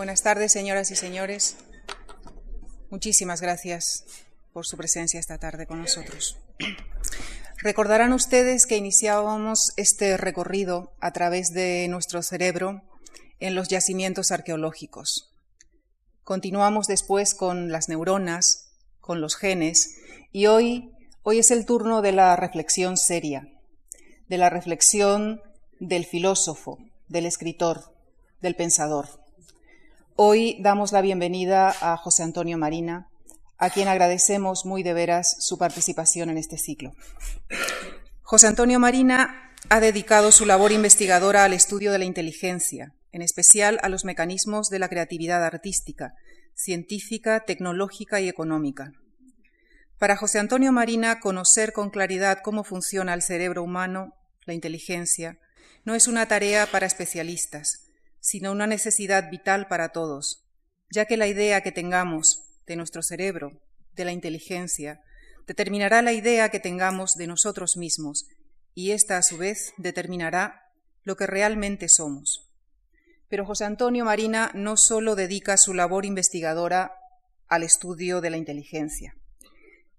Buenas 0.00 0.22
tardes, 0.22 0.50
señoras 0.50 0.90
y 0.90 0.96
señores. 0.96 1.56
Muchísimas 2.88 3.42
gracias 3.42 4.06
por 4.54 4.66
su 4.66 4.78
presencia 4.78 5.20
esta 5.20 5.36
tarde 5.36 5.66
con 5.66 5.78
nosotros. 5.82 6.38
Recordarán 7.58 8.14
ustedes 8.14 8.64
que 8.64 8.78
iniciábamos 8.78 9.74
este 9.76 10.16
recorrido 10.16 10.94
a 11.00 11.12
través 11.12 11.52
de 11.52 11.86
nuestro 11.90 12.22
cerebro 12.22 12.80
en 13.40 13.54
los 13.54 13.68
yacimientos 13.68 14.30
arqueológicos. 14.30 15.34
Continuamos 16.24 16.86
después 16.86 17.34
con 17.34 17.70
las 17.70 17.90
neuronas, 17.90 18.70
con 19.02 19.20
los 19.20 19.36
genes, 19.36 19.96
y 20.32 20.46
hoy, 20.46 20.92
hoy 21.24 21.40
es 21.40 21.50
el 21.50 21.66
turno 21.66 22.00
de 22.00 22.12
la 22.12 22.34
reflexión 22.36 22.96
seria, 22.96 23.52
de 24.30 24.38
la 24.38 24.48
reflexión 24.48 25.42
del 25.78 26.06
filósofo, 26.06 26.78
del 27.08 27.26
escritor, 27.26 27.94
del 28.40 28.56
pensador. 28.56 29.19
Hoy 30.22 30.58
damos 30.60 30.92
la 30.92 31.00
bienvenida 31.00 31.74
a 31.80 31.96
José 31.96 32.22
Antonio 32.22 32.58
Marina, 32.58 33.08
a 33.56 33.70
quien 33.70 33.88
agradecemos 33.88 34.66
muy 34.66 34.82
de 34.82 34.92
veras 34.92 35.34
su 35.40 35.56
participación 35.56 36.28
en 36.28 36.36
este 36.36 36.58
ciclo. 36.58 36.92
José 38.20 38.46
Antonio 38.46 38.78
Marina 38.78 39.54
ha 39.70 39.80
dedicado 39.80 40.30
su 40.30 40.44
labor 40.44 40.72
investigadora 40.72 41.44
al 41.44 41.54
estudio 41.54 41.90
de 41.90 42.00
la 42.00 42.04
inteligencia, 42.04 42.92
en 43.12 43.22
especial 43.22 43.78
a 43.82 43.88
los 43.88 44.04
mecanismos 44.04 44.68
de 44.68 44.78
la 44.78 44.90
creatividad 44.90 45.42
artística, 45.42 46.12
científica, 46.54 47.46
tecnológica 47.46 48.20
y 48.20 48.28
económica. 48.28 48.92
Para 49.98 50.18
José 50.18 50.38
Antonio 50.38 50.70
Marina, 50.70 51.18
conocer 51.18 51.72
con 51.72 51.88
claridad 51.88 52.40
cómo 52.44 52.62
funciona 52.62 53.14
el 53.14 53.22
cerebro 53.22 53.62
humano, 53.62 54.12
la 54.44 54.52
inteligencia, 54.52 55.38
no 55.86 55.94
es 55.94 56.08
una 56.08 56.28
tarea 56.28 56.66
para 56.66 56.84
especialistas, 56.84 57.89
sino 58.20 58.52
una 58.52 58.66
necesidad 58.66 59.30
vital 59.30 59.66
para 59.68 59.90
todos, 59.90 60.44
ya 60.90 61.06
que 61.06 61.16
la 61.16 61.26
idea 61.26 61.62
que 61.62 61.72
tengamos 61.72 62.42
de 62.66 62.76
nuestro 62.76 63.02
cerebro, 63.02 63.60
de 63.94 64.04
la 64.04 64.12
inteligencia, 64.12 65.02
determinará 65.46 66.02
la 66.02 66.12
idea 66.12 66.48
que 66.50 66.60
tengamos 66.60 67.16
de 67.16 67.26
nosotros 67.26 67.76
mismos, 67.76 68.26
y 68.74 68.92
ésta 68.92 69.16
a 69.16 69.22
su 69.22 69.36
vez 69.36 69.72
determinará 69.78 70.72
lo 71.02 71.16
que 71.16 71.26
realmente 71.26 71.88
somos. 71.88 72.48
Pero 73.28 73.44
José 73.44 73.64
Antonio 73.64 74.04
Marina 74.04 74.50
no 74.54 74.76
solo 74.76 75.16
dedica 75.16 75.56
su 75.56 75.74
labor 75.74 76.04
investigadora 76.04 76.94
al 77.48 77.62
estudio 77.62 78.20
de 78.20 78.30
la 78.30 78.36
inteligencia, 78.36 79.14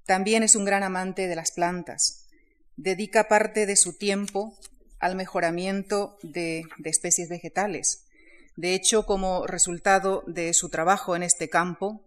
también 0.06 0.44
es 0.44 0.56
un 0.56 0.66
gran 0.66 0.84
amante 0.84 1.28
de 1.28 1.36
las 1.36 1.52
plantas, 1.52 2.28
dedica 2.76 3.28
parte 3.28 3.66
de 3.66 3.76
su 3.76 3.98
tiempo 3.98 4.58
al 5.00 5.16
mejoramiento 5.16 6.18
de, 6.22 6.64
especies 6.84 7.30
vegetales. 7.30 8.08
De 8.56 8.74
hecho, 8.74 9.06
como 9.06 9.48
resultado 9.48 10.24
de 10.28 10.54
su 10.54 10.70
trabajo 10.70 11.16
en 11.16 11.24
este 11.24 11.50
campo, 11.50 12.04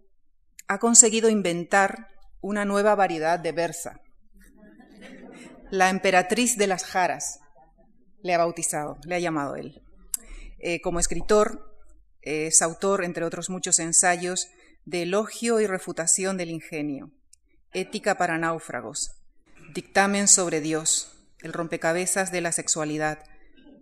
ha 0.69 0.79
conseguido 0.79 1.29
inventar 1.31 2.09
una 2.41 2.65
nueva 2.65 2.95
variedad 2.95 3.39
de 3.39 3.53
berza. 3.53 4.01
La 5.71 5.91
emperatriz 5.91 6.57
de 6.57 6.67
las 6.67 6.85
jaras 6.85 7.41
le 8.23 8.35
ha 8.35 8.39
bautizado, 8.39 8.99
le 9.05 9.15
ha 9.15 9.19
llamado 9.19 9.57
él. 9.57 9.83
Eh, 10.59 10.81
como 10.81 11.01
escritor, 11.01 11.75
es 12.23 12.63
autor, 12.63 13.05
entre 13.05 13.25
otros 13.25 13.51
muchos 13.51 13.79
ensayos, 13.79 14.49
de 14.87 15.03
elogio 15.03 15.61
y 15.61 15.67
refutación 15.67 16.37
del 16.37 16.51
ingenio, 16.51 17.11
ética 17.73 18.17
para 18.17 18.39
náufragos, 18.39 19.17
dictamen 19.75 20.29
sobre 20.29 20.61
Dios, 20.61 21.13
el 21.41 21.53
rompecabezas 21.53 22.33
de 22.33 22.41
la 22.41 22.53
sexualidad, 22.53 23.19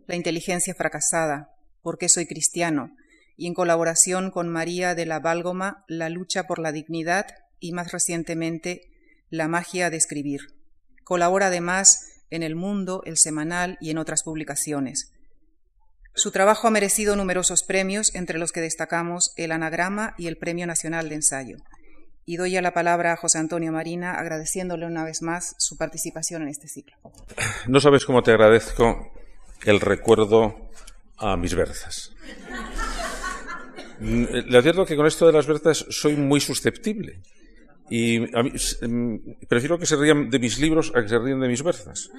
la 0.07 0.17
inteligencia 0.17 0.75
fracasada, 0.75 1.55
por 1.83 1.99
qué 1.99 2.09
soy 2.09 2.27
cristiano, 2.27 2.95
y 3.37 3.47
en 3.47 3.55
colaboración 3.55 4.31
con 4.31 4.49
María 4.49 4.95
de 4.95 5.07
la 5.07 5.21
Válgoma, 5.21 5.85
la 5.89 6.09
lucha 6.09 6.45
por 6.45 6.59
la 6.59 6.73
dignidad 6.73 7.27
y 7.61 7.73
más 7.73 7.93
recientemente 7.93 8.83
la 9.31 9.49
magia 9.49 9.91
de 9.91 9.97
escribir. 9.97 10.41
Colabora 11.05 11.47
además 11.47 12.23
en 12.31 12.43
El 12.43 12.55
Mundo, 12.55 13.03
El 13.05 13.17
Semanal 13.17 13.79
y 13.81 13.91
en 13.91 13.99
otras 13.99 14.23
publicaciones. 14.23 15.13
Su 16.15 16.31
trabajo 16.31 16.69
ha 16.69 16.71
merecido 16.71 17.17
numerosos 17.17 17.65
premios, 17.65 18.15
entre 18.15 18.39
los 18.39 18.53
que 18.53 18.61
destacamos 18.61 19.33
el 19.37 19.53
Anagrama 19.53 20.15
y 20.19 20.27
el 20.27 20.37
Premio 20.37 20.67
Nacional 20.67 21.09
de 21.09 21.17
Ensayo 21.17 21.57
y 22.25 22.37
doy 22.37 22.53
ya 22.53 22.63
la 22.63 22.73
palabra 22.73 23.13
a 23.13 23.17
José 23.17 23.39
Antonio 23.39 23.73
Marina, 23.73 24.15
agradeciéndole 24.15 24.87
una 24.87 25.05
vez 25.05 25.23
más 25.23 25.55
su 25.59 25.77
participación 25.77 26.43
en 26.43 26.49
este 26.49 26.69
ciclo. 26.69 26.97
No 27.67 27.81
sabes 27.81 28.05
cómo 28.05 28.23
te 28.23 28.31
agradezco 28.31 29.13
el 29.65 29.81
recuerdo 29.81 30.71
a 31.23 31.37
mis 31.37 31.55
berzas. 31.55 32.13
Mm, 34.01 34.25
le 34.51 34.59
advierto 34.59 34.85
que 34.85 34.97
con 34.97 35.07
esto 35.07 35.27
de 35.27 35.33
las 35.33 35.47
berzas 35.47 35.87
soy 35.89 36.17
muy 36.17 36.41
susceptible. 36.41 37.23
Y 37.89 38.21
mm, 38.21 39.47
prefiero 39.49 39.79
que 39.79 39.87
se 39.87 39.97
rían 39.97 40.29
de 40.29 40.39
mis 40.39 40.59
libros 40.59 40.93
a 40.95 41.03
que 41.03 41.09
se 41.09 41.19
rían 41.19 41.41
de 41.41 41.49
mis 41.49 41.63
berzas. 41.63 42.11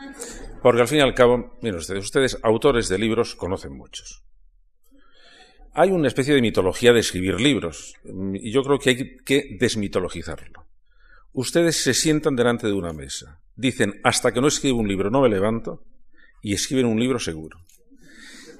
Porque 0.62 0.82
al 0.82 0.88
fin 0.88 1.00
y 1.00 1.02
al 1.02 1.14
cabo, 1.14 1.58
miren 1.62 1.78
ustedes, 1.78 2.04
ustedes 2.04 2.40
autores 2.42 2.90
de 2.90 2.98
libros 2.98 3.36
conocen 3.36 3.78
muchos 3.78 4.24
hay 5.74 5.90
una 5.90 6.08
especie 6.08 6.36
de 6.36 6.42
mitología 6.42 6.94
de 6.94 7.00
escribir 7.00 7.40
libros 7.40 7.96
y 8.06 8.52
yo 8.52 8.64
creo 8.64 8.78
que 8.78 8.90
hay 8.92 9.18
que 9.18 9.58
desmitologizarlo. 9.60 10.68
Ustedes 11.34 11.82
se 11.82 11.96
sientan 11.96 12.36
delante 12.36 12.68
de 12.68 12.74
una 12.74 12.94
mesa, 12.94 13.42
dicen 13.56 14.00
hasta 14.04 14.32
que 14.32 14.40
no 14.40 14.48
escribo 14.48 14.80
un 14.80 14.88
libro 14.88 15.10
no 15.10 15.22
me 15.22 15.30
levanto 15.30 15.84
y 16.44 16.54
escriben 16.54 16.86
un 16.86 17.00
libro 17.00 17.18
seguro. 17.18 17.58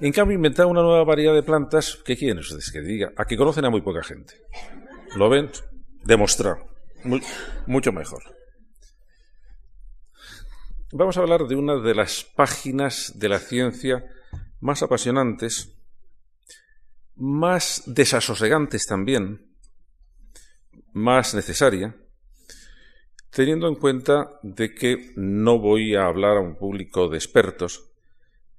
En 0.04 0.12
cambio, 0.12 0.34
inventar 0.34 0.66
una 0.66 0.82
nueva 0.82 1.02
variedad 1.02 1.32
de 1.32 1.42
plantas, 1.42 1.98
¿qué 2.04 2.14
quieren 2.14 2.36
ustedes 2.36 2.70
que 2.70 2.82
diga? 2.82 3.14
A 3.16 3.24
que 3.24 3.38
conocen 3.38 3.64
a 3.64 3.70
muy 3.70 3.80
poca 3.80 4.02
gente. 4.02 4.34
¿Lo 5.16 5.30
ven? 5.30 5.50
Demostrar. 6.04 6.58
mucho 7.66 7.90
mejor. 7.90 8.22
Vamos 10.92 11.16
a 11.16 11.20
hablar 11.20 11.46
de 11.46 11.56
una 11.56 11.80
de 11.80 11.94
las 11.94 12.22
páginas 12.22 13.14
de 13.14 13.30
la 13.30 13.38
ciencia 13.38 14.04
más 14.60 14.82
apasionantes 14.82 15.74
más 17.16 17.84
desasosegantes 17.86 18.84
también, 18.84 19.56
más 20.92 21.34
necesaria, 21.34 21.96
teniendo 23.30 23.68
en 23.68 23.76
cuenta 23.76 24.38
de 24.42 24.74
que 24.74 25.14
no 25.16 25.58
voy 25.58 25.94
a 25.94 26.04
hablar 26.04 26.36
a 26.36 26.40
un 26.40 26.56
público 26.56 27.08
de 27.08 27.16
expertos, 27.16 27.93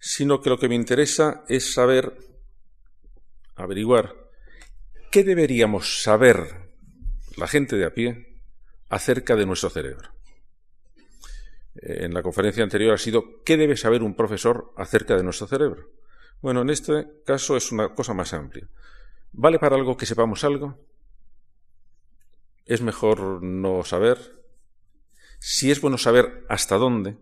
sino 0.06 0.40
que 0.40 0.52
lo 0.52 0.60
que 0.60 0.70
me 0.70 0.76
interesa 0.76 1.44
es 1.48 1.74
saber, 1.74 2.16
averiguar, 3.56 4.16
qué 5.10 5.24
deberíamos 5.24 6.04
saber 6.04 6.70
la 7.38 7.48
gente 7.48 7.76
de 7.76 7.86
a 7.86 7.94
pie 7.96 8.40
acerca 8.88 9.36
de 9.36 9.48
nuestro 9.48 9.72
cerebro. 9.72 10.14
En 11.74 12.14
la 12.14 12.22
conferencia 12.22 12.64
anterior 12.64 12.94
ha 12.94 13.00
sido 13.00 13.44
¿qué 13.44 13.58
debe 13.58 13.76
saber 13.78 14.04
un 14.04 14.16
profesor 14.16 14.74
acerca 14.78 15.18
de 15.18 15.24
nuestro 15.24 15.48
cerebro? 15.48 15.90
Bueno, 16.40 16.62
en 16.62 16.70
este 16.70 17.24
caso 17.26 17.58
es 17.58 17.72
una 17.72 17.96
cosa 17.96 18.14
más 18.14 18.32
amplia. 18.34 18.70
¿Vale 19.32 19.58
para 19.58 19.76
algo 19.76 19.98
que 19.98 20.06
sepamos 20.06 20.44
algo? 20.44 20.86
¿Es 22.64 22.82
mejor 22.82 23.42
no 23.42 23.84
saber? 23.84 24.20
Si 25.40 25.72
es 25.72 25.82
bueno 25.82 25.98
saber 25.98 26.46
hasta 26.48 26.76
dónde. 26.76 27.18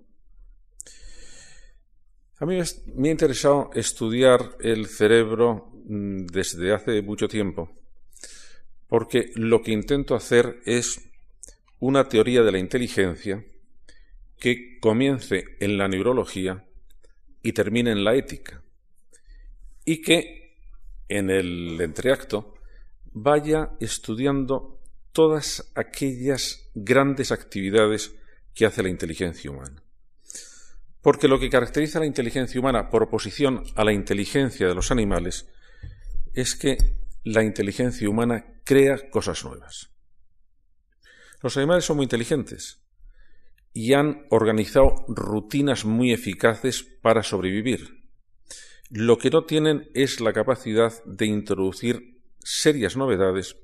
A 2.43 2.45
mí 2.45 2.57
me 2.95 3.07
ha 3.07 3.11
interesado 3.13 3.69
estudiar 3.73 4.57
el 4.59 4.87
cerebro 4.87 5.71
mm, 5.85 6.25
desde 6.25 6.73
hace 6.73 7.01
mucho 7.01 7.29
tiempo, 7.29 7.71
porque 8.89 9.31
lo 9.35 9.61
que 9.61 9.71
intento 9.71 10.13
hacer 10.13 10.59
es 10.65 11.09
una 11.79 12.09
teoría 12.09 12.43
de 12.43 12.51
la 12.51 12.59
inteligencia 12.59 13.45
que 14.37 14.77
comience 14.81 15.55
en 15.61 15.77
la 15.77 15.87
neurología 15.87 16.65
y 17.41 17.53
termine 17.53 17.91
en 17.91 18.03
la 18.03 18.13
ética 18.13 18.61
y 19.85 20.01
que 20.01 20.57
en 21.07 21.29
el 21.29 21.79
entreacto 21.79 22.55
vaya 23.13 23.71
estudiando 23.79 24.81
todas 25.13 25.71
aquellas 25.75 26.69
grandes 26.75 27.31
actividades 27.31 28.13
que 28.53 28.65
hace 28.65 28.83
la 28.83 28.89
inteligencia 28.89 29.49
humana. 29.49 29.81
Porque 31.03 31.27
lo 31.27 31.37
que 31.37 31.49
caracteriza 31.49 31.99
a 31.99 32.01
la 32.01 32.07
inteligencia 32.07 32.59
humana 32.59 32.89
por 32.89 33.03
oposición 33.03 33.63
a 33.75 33.83
la 33.83 33.91
inteligencia 33.93 34.67
de 34.67 34.73
los 34.73 34.89
animales 34.89 35.47
es 36.33 36.55
que 36.55 36.77
la 37.23 37.43
inteligencia 37.43 38.09
humana 38.09 38.45
crea 38.63 39.09
cosas 39.09 39.43
nuevas. 39.43 39.91
Los 41.41 41.57
animales 41.57 41.83
son 41.83 41.97
muy 41.97 42.05
inteligentes 42.05 42.81
y 43.73 43.93
han 43.93 44.25
organizado 44.29 45.05
rutinas 45.09 45.83
muy 45.83 46.13
eficaces 46.13 46.83
para 47.01 47.21
sobrevivir. 47.21 48.05
Lo 48.89 49.17
que 49.17 49.29
no 49.29 49.43
tienen 49.43 49.89
es 49.93 50.21
la 50.21 50.31
capacidad 50.31 50.93
de 51.03 51.25
introducir 51.25 52.21
serias 52.39 52.95
novedades 52.95 53.57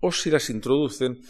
o 0.00 0.12
si 0.12 0.30
las 0.30 0.50
introducen 0.50 1.22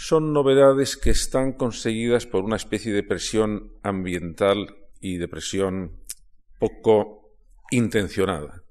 son 0.00 0.32
novedades 0.32 0.96
que 0.96 1.10
están 1.10 1.52
conseguidas 1.54 2.24
por 2.24 2.44
una 2.44 2.54
especie 2.54 2.92
de 2.92 3.02
presión 3.02 3.72
ambiental 3.82 4.76
y 5.00 5.16
de 5.16 5.26
presión 5.26 5.98
poco 6.60 7.34
intencionada. 7.72 8.62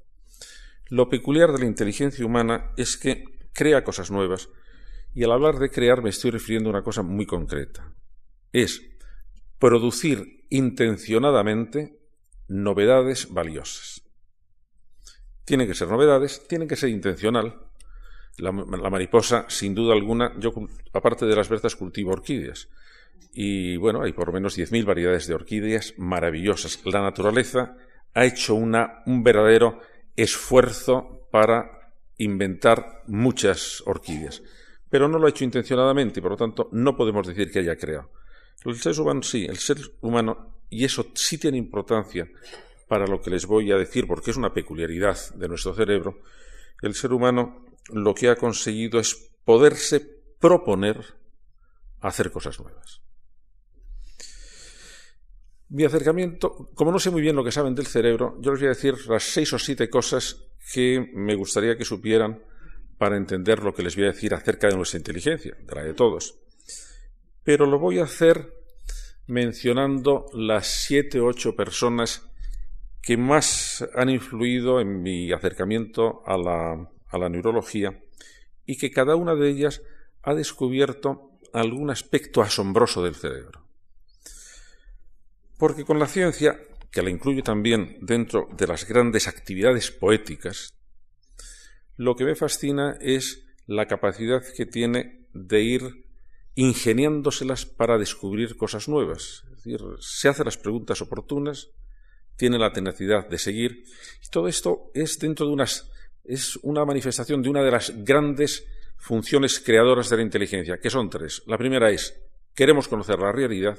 Lo 0.87 1.09
peculiar 1.09 1.51
de 1.51 1.59
la 1.59 1.65
inteligencia 1.65 2.25
humana 2.25 2.71
es 2.77 2.95
que 2.95 3.25
crea 3.51 3.83
cosas 3.83 4.09
nuevas 4.09 4.47
y 5.13 5.25
al 5.25 5.33
hablar 5.33 5.59
de 5.59 5.69
crear 5.69 6.01
me 6.01 6.11
estoy 6.11 6.31
refiriendo 6.31 6.69
a 6.69 6.73
una 6.73 6.83
cosa 6.83 7.01
muy 7.01 7.25
concreta. 7.25 7.93
Es 8.53 8.81
producir 9.59 10.45
intencionadamente 10.49 11.99
novedades 12.47 13.33
valiosas. 13.33 14.01
Tienen 15.43 15.67
que 15.67 15.75
ser 15.75 15.89
novedades, 15.89 16.47
tienen 16.47 16.69
que 16.69 16.77
ser 16.77 16.87
intencional. 16.87 17.66
La, 18.37 18.51
mariposa, 18.51 19.45
sin 19.49 19.73
duda 19.73 19.93
alguna, 19.93 20.33
yo 20.39 20.51
aparte 20.93 21.25
de 21.25 21.35
las 21.35 21.49
berzas 21.49 21.75
cultivo 21.75 22.11
orquídeas. 22.11 22.69
Y 23.33 23.77
bueno, 23.77 24.03
hay 24.03 24.13
por 24.13 24.27
lo 24.27 24.33
menos 24.33 24.57
10.000 24.57 24.85
variedades 24.85 25.27
de 25.27 25.33
orquídeas 25.33 25.93
maravillosas. 25.97 26.79
La 26.85 27.01
naturaleza 27.01 27.75
ha 28.13 28.25
hecho 28.25 28.55
una, 28.55 29.03
un 29.05 29.23
verdadero 29.23 29.79
esfuerzo 30.15 31.27
para 31.31 31.93
inventar 32.17 33.03
muchas 33.07 33.83
orquídeas. 33.85 34.41
Pero 34.89 35.07
no 35.07 35.19
lo 35.19 35.27
ha 35.27 35.29
hecho 35.29 35.43
intencionadamente 35.43 36.21
por 36.21 36.31
lo 36.31 36.37
tanto 36.37 36.69
no 36.71 36.95
podemos 36.95 37.27
decir 37.27 37.51
que 37.51 37.59
haya 37.59 37.75
creado. 37.75 38.11
El 38.65 38.75
ser 38.75 38.99
humano 38.99 39.21
sí, 39.21 39.45
el 39.45 39.57
ser 39.57 39.77
humano, 40.01 40.61
y 40.69 40.83
eso 40.83 41.07
sí 41.13 41.37
tiene 41.37 41.57
importancia 41.57 42.27
para 42.87 43.05
lo 43.05 43.21
que 43.21 43.29
les 43.29 43.45
voy 43.45 43.71
a 43.71 43.77
decir, 43.77 44.07
porque 44.07 44.31
es 44.31 44.37
una 44.37 44.53
peculiaridad 44.53 45.17
de 45.35 45.47
nuestro 45.47 45.73
cerebro, 45.73 46.21
el 46.81 46.95
ser 46.95 47.13
humano 47.13 47.65
lo 47.89 48.13
que 48.13 48.29
ha 48.29 48.35
conseguido 48.35 48.99
es 48.99 49.31
poderse 49.45 49.99
proponer 50.39 51.17
hacer 52.01 52.31
cosas 52.31 52.59
nuevas. 52.59 53.01
Mi 55.69 55.83
acercamiento, 55.83 56.69
como 56.75 56.91
no 56.91 56.99
sé 56.99 57.11
muy 57.11 57.21
bien 57.21 57.35
lo 57.35 57.43
que 57.43 57.51
saben 57.51 57.75
del 57.75 57.87
cerebro, 57.87 58.37
yo 58.39 58.51
les 58.51 58.61
voy 58.61 58.67
a 58.67 58.75
decir 58.75 58.95
las 59.07 59.23
seis 59.23 59.51
o 59.51 59.59
siete 59.59 59.89
cosas 59.89 60.47
que 60.73 61.11
me 61.13 61.35
gustaría 61.35 61.77
que 61.77 61.83
supieran 61.83 62.41
para 62.97 63.17
entender 63.17 63.63
lo 63.63 63.73
que 63.73 63.83
les 63.83 63.95
voy 63.95 64.05
a 64.05 64.11
decir 64.11 64.33
acerca 64.33 64.67
de 64.67 64.77
nuestra 64.77 64.97
inteligencia, 64.97 65.55
de 65.59 65.75
la 65.75 65.83
de 65.83 65.93
todos. 65.93 66.39
Pero 67.43 67.65
lo 67.65 67.79
voy 67.79 67.99
a 67.99 68.05
hacer 68.05 68.53
mencionando 69.27 70.25
las 70.33 70.67
siete 70.67 71.19
o 71.19 71.25
ocho 71.25 71.55
personas 71.55 72.23
que 73.01 73.17
más 73.17 73.85
han 73.93 74.09
influido 74.09 74.79
en 74.79 75.01
mi 75.01 75.31
acercamiento 75.31 76.23
a 76.25 76.37
la, 76.37 76.89
a 77.09 77.17
la 77.17 77.29
neurología 77.29 78.01
y 78.65 78.77
que 78.77 78.91
cada 78.91 79.15
una 79.15 79.35
de 79.35 79.49
ellas 79.49 79.81
ha 80.23 80.33
descubierto 80.33 81.31
algún 81.53 81.89
aspecto 81.89 82.41
asombroso 82.41 83.03
del 83.03 83.15
cerebro. 83.15 83.65
Porque 85.57 85.85
con 85.85 85.99
la 85.99 86.07
ciencia, 86.07 86.59
que 86.91 87.01
la 87.01 87.09
incluyo 87.09 87.43
también 87.43 87.97
dentro 88.01 88.47
de 88.55 88.67
las 88.67 88.87
grandes 88.87 89.27
actividades 89.27 89.91
poéticas, 89.91 90.73
lo 91.95 92.15
que 92.15 92.25
me 92.25 92.35
fascina 92.35 92.97
es 93.01 93.45
la 93.65 93.87
capacidad 93.87 94.43
que 94.55 94.65
tiene 94.65 95.25
de 95.33 95.61
ir 95.61 96.05
ingeniándoselas 96.55 97.65
para 97.65 97.97
descubrir 97.97 98.57
cosas 98.57 98.87
nuevas. 98.87 99.43
Es 99.45 99.63
decir, 99.63 99.81
se 99.99 100.27
hace 100.27 100.43
las 100.43 100.57
preguntas 100.57 101.01
oportunas, 101.01 101.69
tiene 102.35 102.59
la 102.59 102.71
tenacidad 102.71 103.27
de 103.27 103.37
seguir, 103.37 103.83
y 104.23 104.29
todo 104.29 104.47
esto 104.47 104.91
es 104.93 105.17
dentro 105.19 105.47
de 105.47 105.53
unas 105.53 105.91
es 106.27 106.57
una 106.57 106.85
manifestación 106.85 107.41
de 107.41 107.49
una 107.49 107.63
de 107.63 107.71
las 107.71 107.91
grandes 108.03 108.65
funciones 108.97 109.59
creadoras 109.59 110.09
de 110.09 110.17
la 110.17 110.23
inteligencia, 110.23 110.77
que 110.77 110.89
son 110.89 111.09
tres. 111.09 111.41
La 111.47 111.57
primera 111.57 111.89
es 111.89 112.19
queremos 112.53 112.87
conocer 112.87 113.19
la 113.19 113.31
realidad, 113.31 113.77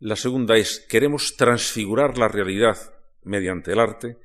la 0.00 0.16
segunda 0.16 0.56
es 0.56 0.80
queremos 0.80 1.36
transfigurar 1.36 2.18
la 2.18 2.28
realidad 2.28 2.76
mediante 3.24 3.72
el 3.72 3.78
arte, 3.78 4.18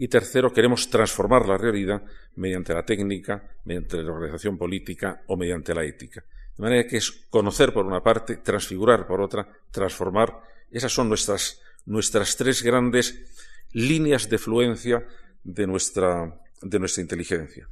y 0.00 0.06
tercero, 0.06 0.52
queremos 0.52 0.88
transformar 0.88 1.46
la 1.46 1.58
realidad 1.58 2.02
mediante 2.36 2.72
la 2.72 2.86
técnica, 2.86 3.50
mediante 3.64 3.96
la 3.96 4.12
organización 4.12 4.56
política 4.56 5.22
o 5.26 5.36
mediante 5.36 5.74
la 5.74 5.84
ética. 5.84 6.24
De 6.56 6.62
manera 6.62 6.86
que 6.86 6.98
es 6.98 7.10
conocer 7.28 7.72
por 7.72 7.84
una 7.84 8.00
parte, 8.00 8.36
transfigurar 8.36 9.08
por 9.08 9.20
otra, 9.20 9.48
transformar. 9.72 10.40
Esas 10.70 10.92
son 10.92 11.08
nuestras, 11.08 11.60
nuestras 11.84 12.36
tres 12.36 12.62
grandes 12.62 13.16
líneas 13.72 14.30
de 14.30 14.38
fluencia 14.38 15.04
de 15.42 15.66
nuestra, 15.66 16.40
de 16.62 16.78
nuestra 16.78 17.02
inteligencia. 17.02 17.68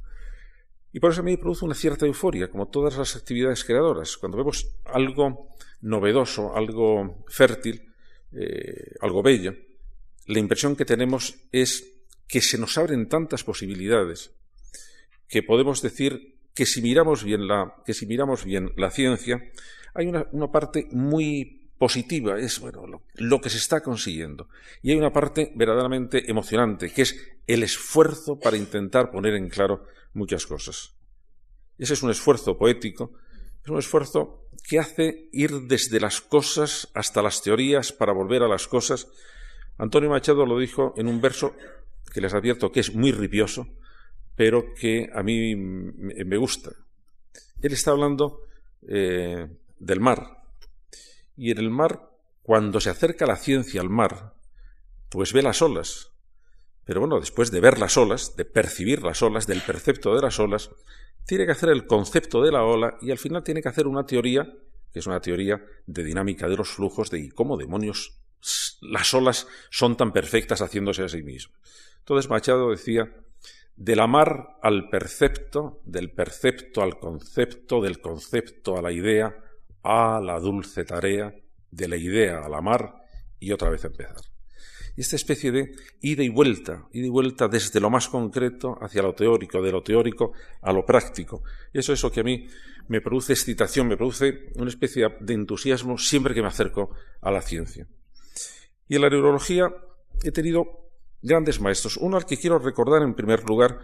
Y 0.93 0.99
por 0.99 1.11
eso 1.11 1.21
a 1.21 1.23
mí 1.23 1.31
me 1.31 1.37
produce 1.37 1.65
una 1.65 1.75
cierta 1.75 2.05
euforia, 2.05 2.49
como 2.49 2.69
todas 2.69 2.97
las 2.97 3.15
actividades 3.15 3.63
creadoras. 3.63 4.17
Cuando 4.17 4.37
vemos 4.37 4.67
algo 4.85 5.49
novedoso, 5.81 6.55
algo 6.55 7.25
fértil, 7.27 7.93
eh, 8.33 8.95
algo 9.01 9.21
bello, 9.21 9.53
la 10.25 10.39
impresión 10.39 10.75
que 10.75 10.85
tenemos 10.85 11.35
es 11.51 11.93
que 12.27 12.41
se 12.41 12.57
nos 12.57 12.77
abren 12.77 13.07
tantas 13.07 13.43
posibilidades 13.43 14.31
que 15.27 15.43
podemos 15.43 15.81
decir 15.81 16.37
que 16.53 16.65
si 16.65 16.81
miramos 16.81 17.23
bien 17.23 17.47
la, 17.47 17.75
que 17.85 17.93
si 17.93 18.05
miramos 18.05 18.43
bien 18.43 18.71
la 18.75 18.89
ciencia, 18.89 19.41
hay 19.93 20.07
una, 20.07 20.51
parte 20.51 20.87
muy 20.91 21.56
positiva, 21.77 22.39
es 22.39 22.59
bueno, 22.59 23.01
lo, 23.15 23.41
que 23.41 23.49
se 23.49 23.57
está 23.57 23.81
consiguiendo. 23.81 24.49
Y 24.81 24.91
hay 24.91 24.97
una 24.97 25.13
parte 25.13 25.51
verdaderamente 25.55 26.29
emocionante, 26.29 26.91
que 26.91 27.03
es 27.03 27.15
el 27.45 27.63
esfuerzo 27.63 28.39
para 28.39 28.57
intentar 28.57 29.11
poner 29.11 29.35
en 29.35 29.49
claro 29.49 29.85
muchas 30.13 30.45
cosas. 30.45 30.93
Ese 31.77 31.93
es 31.93 32.03
un 32.03 32.09
esfuerzo 32.09 32.57
poético, 32.57 33.13
es 33.63 33.69
un 33.69 33.77
esfuerzo 33.77 34.49
que 34.67 34.79
hace 34.79 35.29
ir 35.31 35.51
desde 35.67 35.99
las 35.99 36.21
cosas 36.21 36.89
hasta 36.93 37.21
las 37.21 37.41
teorías 37.41 37.91
para 37.91 38.13
volver 38.13 38.41
a 38.43 38.47
las 38.47 38.67
cosas. 38.67 39.07
Antonio 39.77 40.09
Machado 40.09 40.45
lo 40.45 40.57
dijo 40.57 40.93
en 40.97 41.07
un 41.07 41.21
verso 41.21 41.55
que 42.13 42.21
les 42.21 42.33
advierto 42.33 42.71
que 42.71 42.79
es 42.79 42.95
muy 42.95 43.11
ripioso, 43.11 43.67
pero 44.35 44.73
que 44.73 45.09
a 45.13 45.21
mí 45.21 45.55
me 45.55 46.37
gusta. 46.37 46.71
Él 47.61 47.73
está 47.73 47.91
hablando 47.91 48.41
eh, 48.87 49.47
del 49.79 49.99
mar. 49.99 50.36
Y 51.37 51.51
en 51.51 51.59
el 51.59 51.69
mar, 51.69 52.09
cuando 52.41 52.81
se 52.81 52.89
acerca 52.89 53.25
la 53.25 53.37
ciencia 53.37 53.79
al 53.79 53.89
mar, 53.89 54.33
pues 55.09 55.31
ve 55.31 55.41
las 55.41 55.61
olas. 55.61 56.11
Pero 56.83 57.01
bueno, 57.01 57.19
después 57.19 57.51
de 57.51 57.59
ver 57.59 57.79
las 57.79 57.95
olas, 57.97 58.35
de 58.35 58.45
percibir 58.45 59.03
las 59.03 59.21
olas, 59.21 59.47
del 59.47 59.61
percepto 59.61 60.15
de 60.15 60.21
las 60.21 60.39
olas, 60.39 60.71
tiene 61.25 61.45
que 61.45 61.51
hacer 61.51 61.69
el 61.69 61.85
concepto 61.85 62.41
de 62.41 62.51
la 62.51 62.63
ola 62.63 62.97
y 63.01 63.11
al 63.11 63.17
final 63.17 63.43
tiene 63.43 63.61
que 63.61 63.69
hacer 63.69 63.87
una 63.87 64.05
teoría, 64.05 64.51
que 64.91 64.99
es 64.99 65.07
una 65.07 65.19
teoría 65.19 65.63
de 65.85 66.03
dinámica 66.03 66.47
de 66.47 66.57
los 66.57 66.69
flujos, 66.69 67.11
de 67.11 67.31
cómo 67.31 67.57
demonios 67.57 68.19
las 68.81 69.13
olas 69.13 69.47
son 69.69 69.97
tan 69.97 70.11
perfectas 70.13 70.61
haciéndose 70.61 71.03
a 71.03 71.09
sí 71.09 71.23
mismas. 71.23 71.59
Entonces 71.99 72.29
Machado 72.29 72.71
decía, 72.71 73.13
del 73.75 73.99
amar 73.99 74.57
al 74.61 74.89
percepto, 74.89 75.81
del 75.83 76.11
percepto 76.11 76.81
al 76.81 76.99
concepto, 76.99 77.81
del 77.81 77.99
concepto 77.99 78.77
a 78.77 78.81
la 78.81 78.91
idea, 78.91 79.35
a 79.87 80.19
la 80.19 80.37
dulce 80.37 80.83
tarea, 80.83 81.33
de 81.71 81.87
la 81.87 81.95
idea 81.95 82.39
al 82.43 82.53
amar 82.53 82.93
y 83.39 83.53
otra 83.53 83.69
vez 83.69 83.85
empezar. 83.85 84.17
Esta 84.97 85.15
especie 85.15 85.51
de 85.51 85.75
ida 86.01 86.23
y 86.23 86.29
vuelta, 86.29 86.87
ida 86.91 87.05
y 87.05 87.09
vuelta 87.09 87.47
desde 87.47 87.79
lo 87.79 87.89
más 87.89 88.09
concreto 88.09 88.77
hacia 88.81 89.01
lo 89.01 89.13
teórico, 89.13 89.61
de 89.61 89.71
lo 89.71 89.81
teórico 89.83 90.33
a 90.61 90.73
lo 90.73 90.85
práctico. 90.85 91.43
Eso 91.71 91.93
es 91.93 92.03
lo 92.03 92.11
que 92.11 92.19
a 92.19 92.23
mí 92.23 92.47
me 92.89 92.99
produce 92.99 93.31
excitación, 93.31 93.87
me 93.87 93.95
produce 93.95 94.49
una 94.55 94.69
especie 94.69 95.07
de 95.21 95.33
entusiasmo 95.33 95.97
siempre 95.97 96.33
que 96.33 96.41
me 96.41 96.47
acerco 96.47 96.91
a 97.21 97.31
la 97.31 97.41
ciencia. 97.41 97.87
Y 98.89 98.95
en 98.95 99.01
la 99.01 99.09
neurología 99.09 99.73
he 100.23 100.31
tenido 100.31 100.89
grandes 101.21 101.61
maestros. 101.61 101.95
Uno 101.97 102.17
al 102.17 102.25
que 102.25 102.37
quiero 102.37 102.59
recordar 102.59 103.03
en 103.03 103.13
primer 103.13 103.43
lugar 103.47 103.79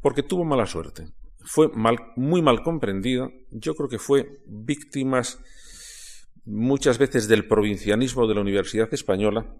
porque 0.00 0.22
tuvo 0.22 0.44
mala 0.44 0.66
suerte. 0.66 1.12
Fue 1.44 1.70
muy 2.16 2.42
mal 2.42 2.62
comprendido. 2.62 3.32
Yo 3.50 3.74
creo 3.74 3.88
que 3.88 3.98
fue 3.98 4.40
víctima 4.46 5.22
muchas 6.44 6.98
veces 6.98 7.28
del 7.28 7.46
provincianismo 7.46 8.26
de 8.26 8.34
la 8.34 8.40
Universidad 8.40 8.92
Española 8.92 9.54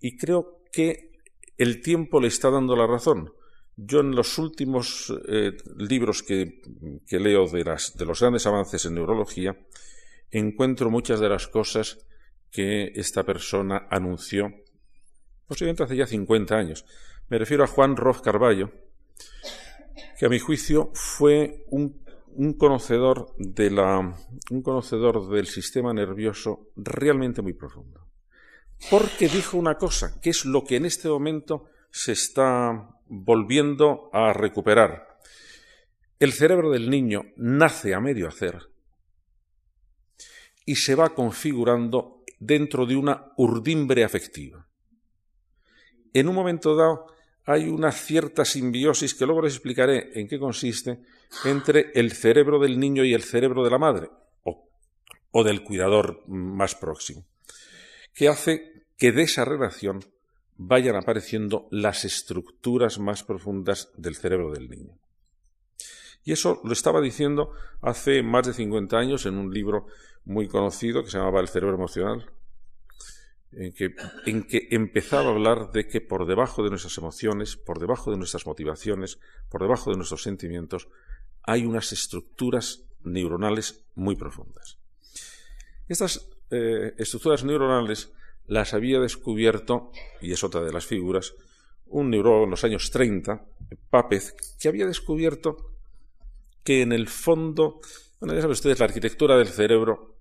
y 0.00 0.16
creo 0.16 0.62
que 0.72 1.12
el 1.56 1.80
tiempo 1.80 2.20
le 2.20 2.28
está 2.28 2.50
dando 2.50 2.76
la 2.76 2.86
razón. 2.86 3.32
Yo 3.76 4.00
en 4.00 4.14
los 4.14 4.38
últimos 4.38 5.12
eh, 5.28 5.52
libros 5.76 6.22
que, 6.22 6.60
leo 7.10 7.46
de, 7.46 7.64
de 7.94 8.04
los 8.04 8.20
grandes 8.20 8.46
avances 8.46 8.84
en 8.86 8.94
neurología 8.94 9.56
encuentro 10.30 10.90
muchas 10.90 11.20
de 11.20 11.28
las 11.28 11.46
cosas 11.46 11.98
que 12.50 12.92
esta 12.94 13.24
persona 13.24 13.86
anunció 13.90 14.52
posiblemente 15.48 15.82
hace 15.82 15.96
ya 15.96 16.06
50 16.06 16.56
años. 16.56 16.84
Me 17.28 17.38
refiero 17.38 17.64
a 17.64 17.66
Juan 17.66 17.96
Roth 17.96 18.20
Carballo, 18.20 18.70
que 20.18 20.26
a 20.26 20.28
mi 20.28 20.38
juicio 20.38 20.90
fue 20.94 21.64
un, 21.68 22.04
un 22.34 22.54
conocedor 22.54 23.34
del 23.38 25.46
sistema 25.46 25.92
nervioso 25.92 26.70
realmente 26.76 27.40
muy 27.40 27.52
profundo. 27.52 28.06
Porque 28.90 29.28
dijo 29.28 29.56
una 29.56 29.76
cosa, 29.76 30.20
que 30.20 30.30
es 30.30 30.44
lo 30.44 30.64
que 30.64 30.76
en 30.76 30.86
este 30.86 31.08
momento 31.08 31.66
se 31.90 32.12
está 32.12 32.90
volviendo 33.06 34.10
a 34.12 34.32
recuperar. 34.32 35.18
El 36.18 36.32
cerebro 36.32 36.70
del 36.70 36.90
niño 36.90 37.22
nace 37.36 37.94
a 37.94 38.00
medio 38.00 38.28
hacer 38.28 38.70
y 40.66 40.76
se 40.76 40.94
va 40.94 41.14
configurando 41.14 42.24
dentro 42.40 42.86
de 42.86 42.96
una 42.96 43.32
urdimbre 43.36 44.04
afectiva 44.04 44.68
en 46.12 46.28
un 46.28 46.34
momento 46.34 46.74
dado 46.74 47.06
hay 47.48 47.66
una 47.66 47.92
cierta 47.92 48.44
simbiosis 48.44 49.14
que 49.14 49.24
luego 49.24 49.40
les 49.40 49.54
explicaré 49.54 50.10
en 50.20 50.28
qué 50.28 50.38
consiste 50.38 51.00
entre 51.46 51.92
el 51.94 52.12
cerebro 52.12 52.58
del 52.58 52.78
niño 52.78 53.06
y 53.06 53.14
el 53.14 53.22
cerebro 53.22 53.64
de 53.64 53.70
la 53.70 53.78
madre 53.78 54.10
o, 54.44 55.44
del 55.44 55.64
cuidador 55.64 56.24
más 56.26 56.74
próximo, 56.74 57.24
que 58.12 58.28
hace 58.28 58.84
que 58.98 59.12
de 59.12 59.22
esa 59.22 59.46
relación 59.46 60.04
vayan 60.56 60.96
apareciendo 60.96 61.68
las 61.70 62.04
estructuras 62.04 62.98
más 62.98 63.24
profundas 63.24 63.92
del 63.96 64.16
cerebro 64.16 64.50
del 64.50 64.68
niño. 64.68 64.98
Y 66.24 66.32
eso 66.32 66.60
lo 66.64 66.72
estaba 66.74 67.00
diciendo 67.00 67.52
hace 67.80 68.22
más 68.22 68.46
de 68.46 68.52
50 68.52 68.98
años 68.98 69.24
en 69.24 69.38
un 69.38 69.54
libro 69.54 69.86
muy 70.26 70.48
conocido 70.48 71.02
que 71.02 71.10
se 71.10 71.16
llamaba 71.16 71.40
El 71.40 71.48
cerebro 71.48 71.76
emocional, 71.76 72.30
en 73.52 73.72
que, 73.72 74.68
empezaba 74.70 75.28
a 75.28 75.32
hablar 75.32 75.72
de 75.72 75.86
que 75.86 76.00
por 76.00 76.26
debajo 76.26 76.62
de 76.62 76.70
nuestras 76.70 76.98
emociones, 76.98 77.56
por 77.56 77.78
debajo 77.78 78.10
de 78.10 78.18
nuestras 78.18 78.46
motivaciones, 78.46 79.18
por 79.48 79.62
debajo 79.62 79.90
de 79.90 79.96
nuestros 79.96 80.22
sentimientos, 80.22 80.88
hay 81.42 81.64
unas 81.64 81.92
estructuras 81.92 82.84
neuronales 83.02 83.84
muy 83.94 84.16
profundas. 84.16 84.78
Estas 85.88 86.28
eh, 86.50 86.94
estructuras 86.98 87.44
neuronales 87.44 88.12
las 88.46 88.74
había 88.74 89.00
descubierto, 89.00 89.92
y 90.20 90.32
es 90.32 90.44
otra 90.44 90.62
de 90.62 90.72
las 90.72 90.86
figuras, 90.86 91.34
un 91.86 92.10
neurólogo 92.10 92.44
en 92.44 92.50
los 92.50 92.64
años 92.64 92.90
30, 92.90 93.44
Pápez, 93.90 94.34
que 94.60 94.68
había 94.68 94.86
descubierto 94.86 95.72
que 96.64 96.82
en 96.82 96.92
el 96.92 97.08
fondo, 97.08 97.80
bueno, 98.20 98.34
ya 98.34 98.40
saben 98.40 98.52
ustedes, 98.52 98.78
la 98.78 98.86
arquitectura 98.86 99.36
del 99.36 99.48
cerebro 99.48 100.17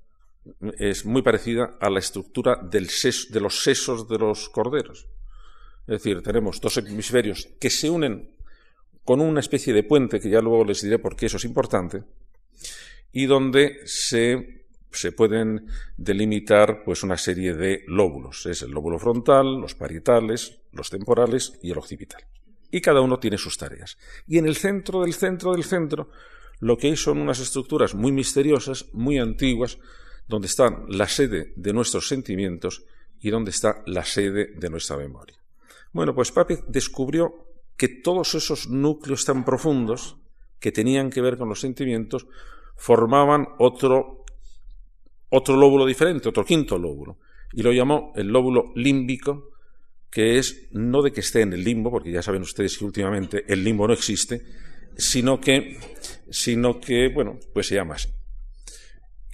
es 0.77 1.05
muy 1.05 1.21
parecida 1.21 1.77
a 1.79 1.89
la 1.89 1.99
estructura 1.99 2.55
del 2.55 2.87
de 3.29 3.39
los 3.39 3.63
sesos 3.63 4.07
de 4.07 4.17
los 4.17 4.49
corderos. 4.49 5.07
Es 5.87 6.03
decir, 6.03 6.21
tenemos 6.21 6.59
dos 6.59 6.77
hemisferios 6.77 7.49
que 7.59 7.69
se 7.69 7.89
unen 7.89 8.31
con 9.03 9.21
una 9.21 9.39
especie 9.39 9.73
de 9.73 9.83
puente, 9.83 10.19
que 10.19 10.29
ya 10.29 10.41
luego 10.41 10.65
les 10.65 10.81
diré 10.81 10.99
por 10.99 11.15
qué 11.15 11.27
eso 11.27 11.37
es 11.37 11.45
importante, 11.45 12.03
y 13.13 13.25
donde 13.25 13.79
se, 13.85 14.65
se 14.91 15.13
pueden 15.13 15.67
delimitar 15.95 16.83
pues, 16.83 17.03
una 17.03 17.15
serie 17.15 17.53
de 17.53 17.85
lóbulos. 17.87 18.45
Es 18.47 18.63
el 18.63 18.71
lóbulo 18.71 18.99
frontal, 18.99 19.61
los 19.61 19.75
parietales, 19.75 20.59
los 20.73 20.89
temporales 20.89 21.53
y 21.63 21.71
el 21.71 21.77
occipital. 21.77 22.21
Y 22.69 22.81
cada 22.81 22.99
uno 22.99 23.17
tiene 23.17 23.37
sus 23.37 23.57
tareas. 23.57 23.97
Y 24.27 24.39
en 24.39 24.45
el 24.45 24.57
centro 24.57 25.01
del 25.01 25.13
centro 25.13 25.53
del 25.53 25.63
centro, 25.63 26.09
lo 26.59 26.77
que 26.77 26.87
hay 26.87 26.97
son 26.97 27.19
unas 27.19 27.39
estructuras 27.39 27.95
muy 27.95 28.11
misteriosas, 28.11 28.87
muy 28.91 29.19
antiguas, 29.19 29.77
donde 30.27 30.47
está 30.47 30.83
la 30.89 31.07
sede 31.07 31.53
de 31.55 31.73
nuestros 31.73 32.07
sentimientos 32.07 32.83
y 33.19 33.29
donde 33.29 33.51
está 33.51 33.81
la 33.85 34.03
sede 34.03 34.53
de 34.55 34.69
nuestra 34.69 34.97
memoria. 34.97 35.37
Bueno, 35.93 36.13
pues 36.13 36.31
Pape 36.31 36.63
descubrió 36.67 37.47
que 37.75 37.87
todos 37.87 38.35
esos 38.35 38.67
núcleos 38.67 39.25
tan 39.25 39.45
profundos 39.45 40.17
que 40.59 40.71
tenían 40.71 41.09
que 41.09 41.21
ver 41.21 41.37
con 41.37 41.49
los 41.49 41.61
sentimientos 41.61 42.27
formaban 42.75 43.47
otro, 43.59 44.25
otro 45.29 45.55
lóbulo 45.55 45.85
diferente, 45.85 46.29
otro 46.29 46.45
quinto 46.45 46.77
lóbulo, 46.77 47.17
y 47.53 47.63
lo 47.63 47.71
llamó 47.71 48.11
el 48.15 48.27
lóbulo 48.27 48.71
límbico, 48.75 49.51
que 50.09 50.37
es 50.37 50.67
no 50.71 51.01
de 51.01 51.11
que 51.11 51.21
esté 51.21 51.41
en 51.41 51.53
el 51.53 51.63
limbo, 51.63 51.91
porque 51.91 52.11
ya 52.11 52.21
saben 52.21 52.41
ustedes 52.41 52.77
que 52.77 52.85
últimamente 52.85 53.43
el 53.47 53.63
limbo 53.63 53.87
no 53.87 53.93
existe, 53.93 54.41
sino 54.97 55.39
que, 55.39 55.77
sino 56.29 56.79
que 56.79 57.09
bueno, 57.09 57.39
pues 57.53 57.67
se 57.67 57.75
llama 57.75 57.95
así 57.95 58.09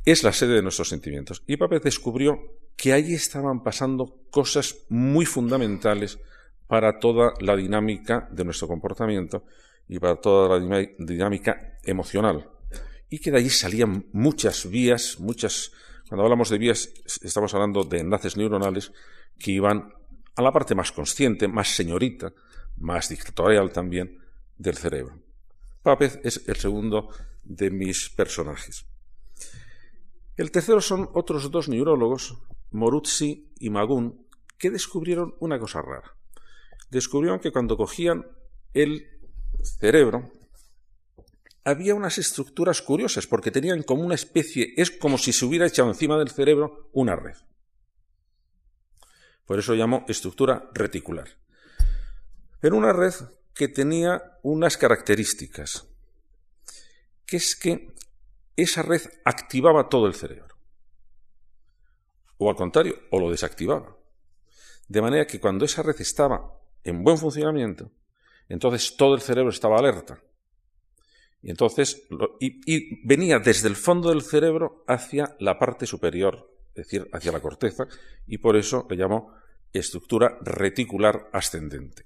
es 0.06 0.24
la 0.24 0.34
sede 0.34 0.56
de 0.56 0.62
nuestros 0.62 0.90
sentimientos. 0.90 1.44
Y 1.48 1.58
Papez 1.58 1.82
descubrió 1.84 2.40
que 2.76 2.94
allí 2.94 3.14
estaban 3.14 3.64
pasando 3.64 4.22
cosas 4.30 4.78
muy 4.90 5.26
fundamentales 5.26 6.20
para 6.68 7.00
toda 7.00 7.34
la 7.40 7.56
dinámica 7.56 8.28
de 8.32 8.44
nuestro 8.44 8.68
comportamiento 8.68 9.46
y 9.88 10.00
para 10.00 10.16
toda 10.16 10.60
la 10.60 10.88
dinámica 10.98 11.78
emocional. 11.84 12.50
Y 13.10 13.20
que 13.20 13.32
de 13.32 13.38
allí 13.38 13.50
salían 13.50 14.08
muchas 14.12 14.70
vías, 14.70 15.20
muchas... 15.20 15.72
Cuando 16.10 16.24
hablamos 16.24 16.50
de 16.50 16.58
vías, 16.58 16.90
estamos 17.22 17.54
hablando 17.54 17.84
de 17.84 18.00
enlaces 18.00 18.38
neuronales 18.38 18.92
que 19.40 19.52
iban 19.52 19.94
a 20.36 20.42
la 20.42 20.52
parte 20.52 20.76
más 20.76 20.92
consciente, 20.92 21.48
más 21.48 21.70
señorita, 21.76 22.34
más 22.78 23.10
dictatorial 23.10 23.72
también 23.72 24.20
del 24.58 24.76
cerebro. 24.76 25.20
Papez 25.82 26.20
es 26.24 26.44
el 26.48 26.56
segundo 26.56 27.10
de 27.44 27.70
mis 27.70 28.10
personajes. 28.10 28.86
El 30.36 30.52
tercero 30.52 30.82
son 30.82 31.10
otros 31.14 31.52
dos 31.52 31.70
neurólogos, 31.70 32.38
Moruzzi 32.72 33.54
y 33.60 33.70
Magun, 33.70 34.28
que 34.58 34.72
descubrieron 34.72 35.36
una 35.40 35.60
cosa 35.60 35.82
rara. 35.82 36.16
Descubrieron 36.90 37.40
que 37.40 37.52
cuando 37.52 37.78
cogían 37.78 38.26
el 38.74 39.08
cerebro, 39.80 40.32
había 41.64 41.96
unas 41.96 42.18
estructuras 42.18 42.82
curiosas, 42.82 43.28
porque 43.28 43.52
tenían 43.52 43.84
como 43.84 44.04
una 44.04 44.16
especie, 44.16 44.74
es 44.76 44.92
como 44.92 45.18
si 45.18 45.34
se 45.34 45.46
hubiera 45.46 45.68
echado 45.68 45.90
encima 45.90 46.18
del 46.18 46.30
cerebro 46.30 46.90
una 46.94 47.16
red. 47.16 47.38
Por 49.46 49.60
eso 49.60 49.76
llamó 49.76 50.06
estructura 50.08 50.70
reticular. 50.74 51.30
Era 52.62 52.76
una 52.76 52.94
red 52.94 53.14
que 53.54 53.68
tenía 53.68 54.40
unas 54.42 54.78
características, 54.78 55.88
que 57.26 57.38
es 57.38 57.56
que 57.56 57.94
esa 58.56 58.84
red 58.84 59.02
activaba 59.26 59.90
todo 59.90 60.08
el 60.08 60.14
cerebro. 60.14 60.56
O 62.38 62.50
al 62.50 62.56
contrario, 62.56 62.96
o 63.12 63.20
lo 63.20 63.30
desactivaba. 63.32 63.98
De 64.88 65.02
manera 65.02 65.26
que 65.26 65.40
cuando 65.40 65.66
esa 65.66 65.82
red 65.82 66.00
estaba 66.00 66.60
en 66.84 67.04
buen 67.04 67.18
funcionamiento, 67.18 67.92
entonces 68.50 68.96
todo 68.98 69.16
el 69.16 69.22
cerebro 69.22 69.50
estaba 69.50 69.78
alerta. 69.78 70.22
Y 71.42 71.50
entonces 71.50 72.08
y, 72.40 73.06
venía 73.06 73.40
desde 73.40 73.68
el 73.68 73.76
fondo 73.76 74.10
del 74.10 74.22
cerebro 74.22 74.84
hacia 74.88 75.36
la 75.40 75.58
parte 75.58 75.86
superior, 75.86 76.50
es 76.70 76.86
decir, 76.86 77.10
hacia 77.12 77.32
la 77.32 77.42
corteza, 77.42 77.88
y 78.28 78.38
por 78.38 78.56
eso 78.56 78.86
le 78.90 78.98
llamó 78.98 79.34
estructura 79.72 80.38
reticular 80.42 81.30
ascendente. 81.34 82.06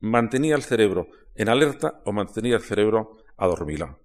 Mantenía 0.00 0.56
el 0.56 0.62
cerebro 0.62 1.08
en 1.34 1.48
alerta 1.48 2.02
o 2.04 2.12
mantenía 2.12 2.56
el 2.56 2.62
cerebro 2.62 3.18
adormilado 3.36 4.01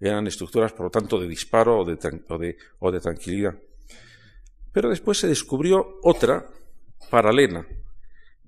eran 0.00 0.26
estructuras, 0.26 0.72
por 0.72 0.86
lo 0.86 0.90
tanto, 0.90 1.18
de 1.18 1.28
disparo 1.28 1.80
o 1.80 1.84
de, 1.84 2.56
o 2.78 2.90
de, 2.90 3.00
tranquilidad. 3.00 3.58
Pero 4.72 4.90
después 4.90 5.18
se 5.18 5.28
descubrió 5.28 5.98
otra 6.02 6.48
paralela, 7.10 7.66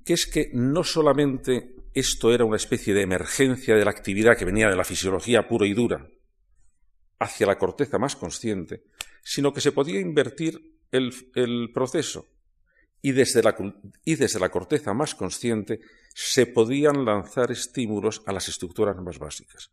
que 0.04 0.12
es 0.12 0.26
que 0.26 0.50
no 0.52 0.84
solamente 0.84 1.74
esto 1.92 2.32
era 2.32 2.44
una 2.44 2.56
especie 2.56 2.94
de 2.94 3.02
emergencia 3.02 3.74
de 3.74 3.84
la 3.84 3.90
actividad 3.90 4.36
que 4.36 4.44
venía 4.44 4.68
de 4.68 4.76
la 4.76 4.84
fisiología 4.84 5.48
pura 5.48 5.66
y 5.66 5.74
dura 5.74 6.06
hacia 7.18 7.46
la 7.46 7.58
corteza 7.58 7.98
más 7.98 8.16
consciente, 8.16 8.84
sino 9.22 9.52
que 9.52 9.60
se 9.60 9.72
podía 9.72 10.00
invertir 10.00 10.78
el, 10.90 11.12
el 11.34 11.70
proceso 11.72 12.28
y 13.02 13.12
desde, 13.12 13.42
la, 13.42 13.56
y 14.04 14.14
desde 14.14 14.40
la 14.40 14.50
corteza 14.50 14.92
más 14.92 15.14
consciente 15.14 15.80
se 16.14 16.46
podían 16.46 17.04
lanzar 17.04 17.50
estímulos 17.50 18.22
a 18.26 18.32
las 18.32 18.48
estructuras 18.48 18.96
más 18.96 19.18
básicas. 19.18 19.70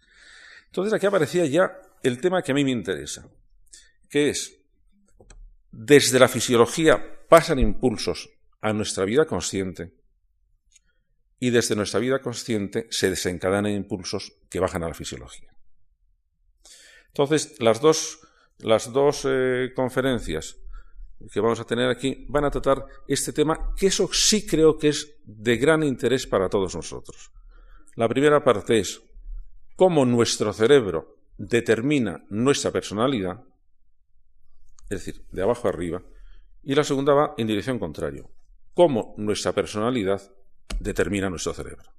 Entonces 0.67 0.93
aquí 0.93 1.05
aparecía 1.05 1.45
ya 1.45 1.81
el 2.03 2.21
tema 2.21 2.41
que 2.41 2.51
a 2.51 2.55
mí 2.55 2.63
me 2.63 2.71
interesa, 2.71 3.29
que 4.09 4.29
es, 4.29 4.59
desde 5.71 6.19
la 6.19 6.27
fisiología 6.27 7.27
pasan 7.27 7.59
impulsos 7.59 8.29
a 8.61 8.73
nuestra 8.73 9.05
vida 9.05 9.25
consciente 9.25 9.93
y 11.39 11.49
desde 11.49 11.75
nuestra 11.75 11.99
vida 11.99 12.19
consciente 12.19 12.87
se 12.89 13.09
desencadenan 13.09 13.71
impulsos 13.71 14.33
que 14.49 14.59
bajan 14.59 14.83
a 14.83 14.87
la 14.87 14.93
fisiología. 14.93 15.49
Entonces, 17.07 17.55
las 17.59 17.81
dos, 17.81 18.19
las 18.59 18.91
dos 18.91 19.25
eh, 19.25 19.71
conferencias 19.75 20.57
que 21.31 21.39
vamos 21.39 21.59
a 21.59 21.65
tener 21.65 21.89
aquí 21.89 22.25
van 22.29 22.45
a 22.45 22.51
tratar 22.51 22.85
este 23.07 23.33
tema, 23.33 23.73
que 23.75 23.87
eso 23.87 24.07
sí 24.11 24.45
creo 24.45 24.77
que 24.77 24.89
es 24.89 25.15
de 25.23 25.57
gran 25.57 25.83
interés 25.83 26.27
para 26.27 26.49
todos 26.49 26.75
nosotros. 26.75 27.31
La 27.95 28.07
primera 28.07 28.43
parte 28.43 28.79
es 28.79 29.01
cómo 29.77 30.05
nuestro 30.05 30.51
cerebro 30.53 31.19
determina 31.37 32.25
nuestra 32.29 32.71
personalidad, 32.71 33.43
es 34.89 35.05
decir, 35.05 35.23
de 35.31 35.43
abajo 35.43 35.69
arriba, 35.69 36.01
y 36.63 36.73
la 36.73 36.83
segunda 36.83 37.13
va 37.13 37.35
en 37.37 37.45
dirección 37.45 37.77
contraria, 37.77 38.23
cómo 38.73 39.13
nuestra 39.17 39.53
personalidad 39.53 40.21
determina 40.79 41.29
nuestro 41.29 41.53
cerebro. 41.53 41.93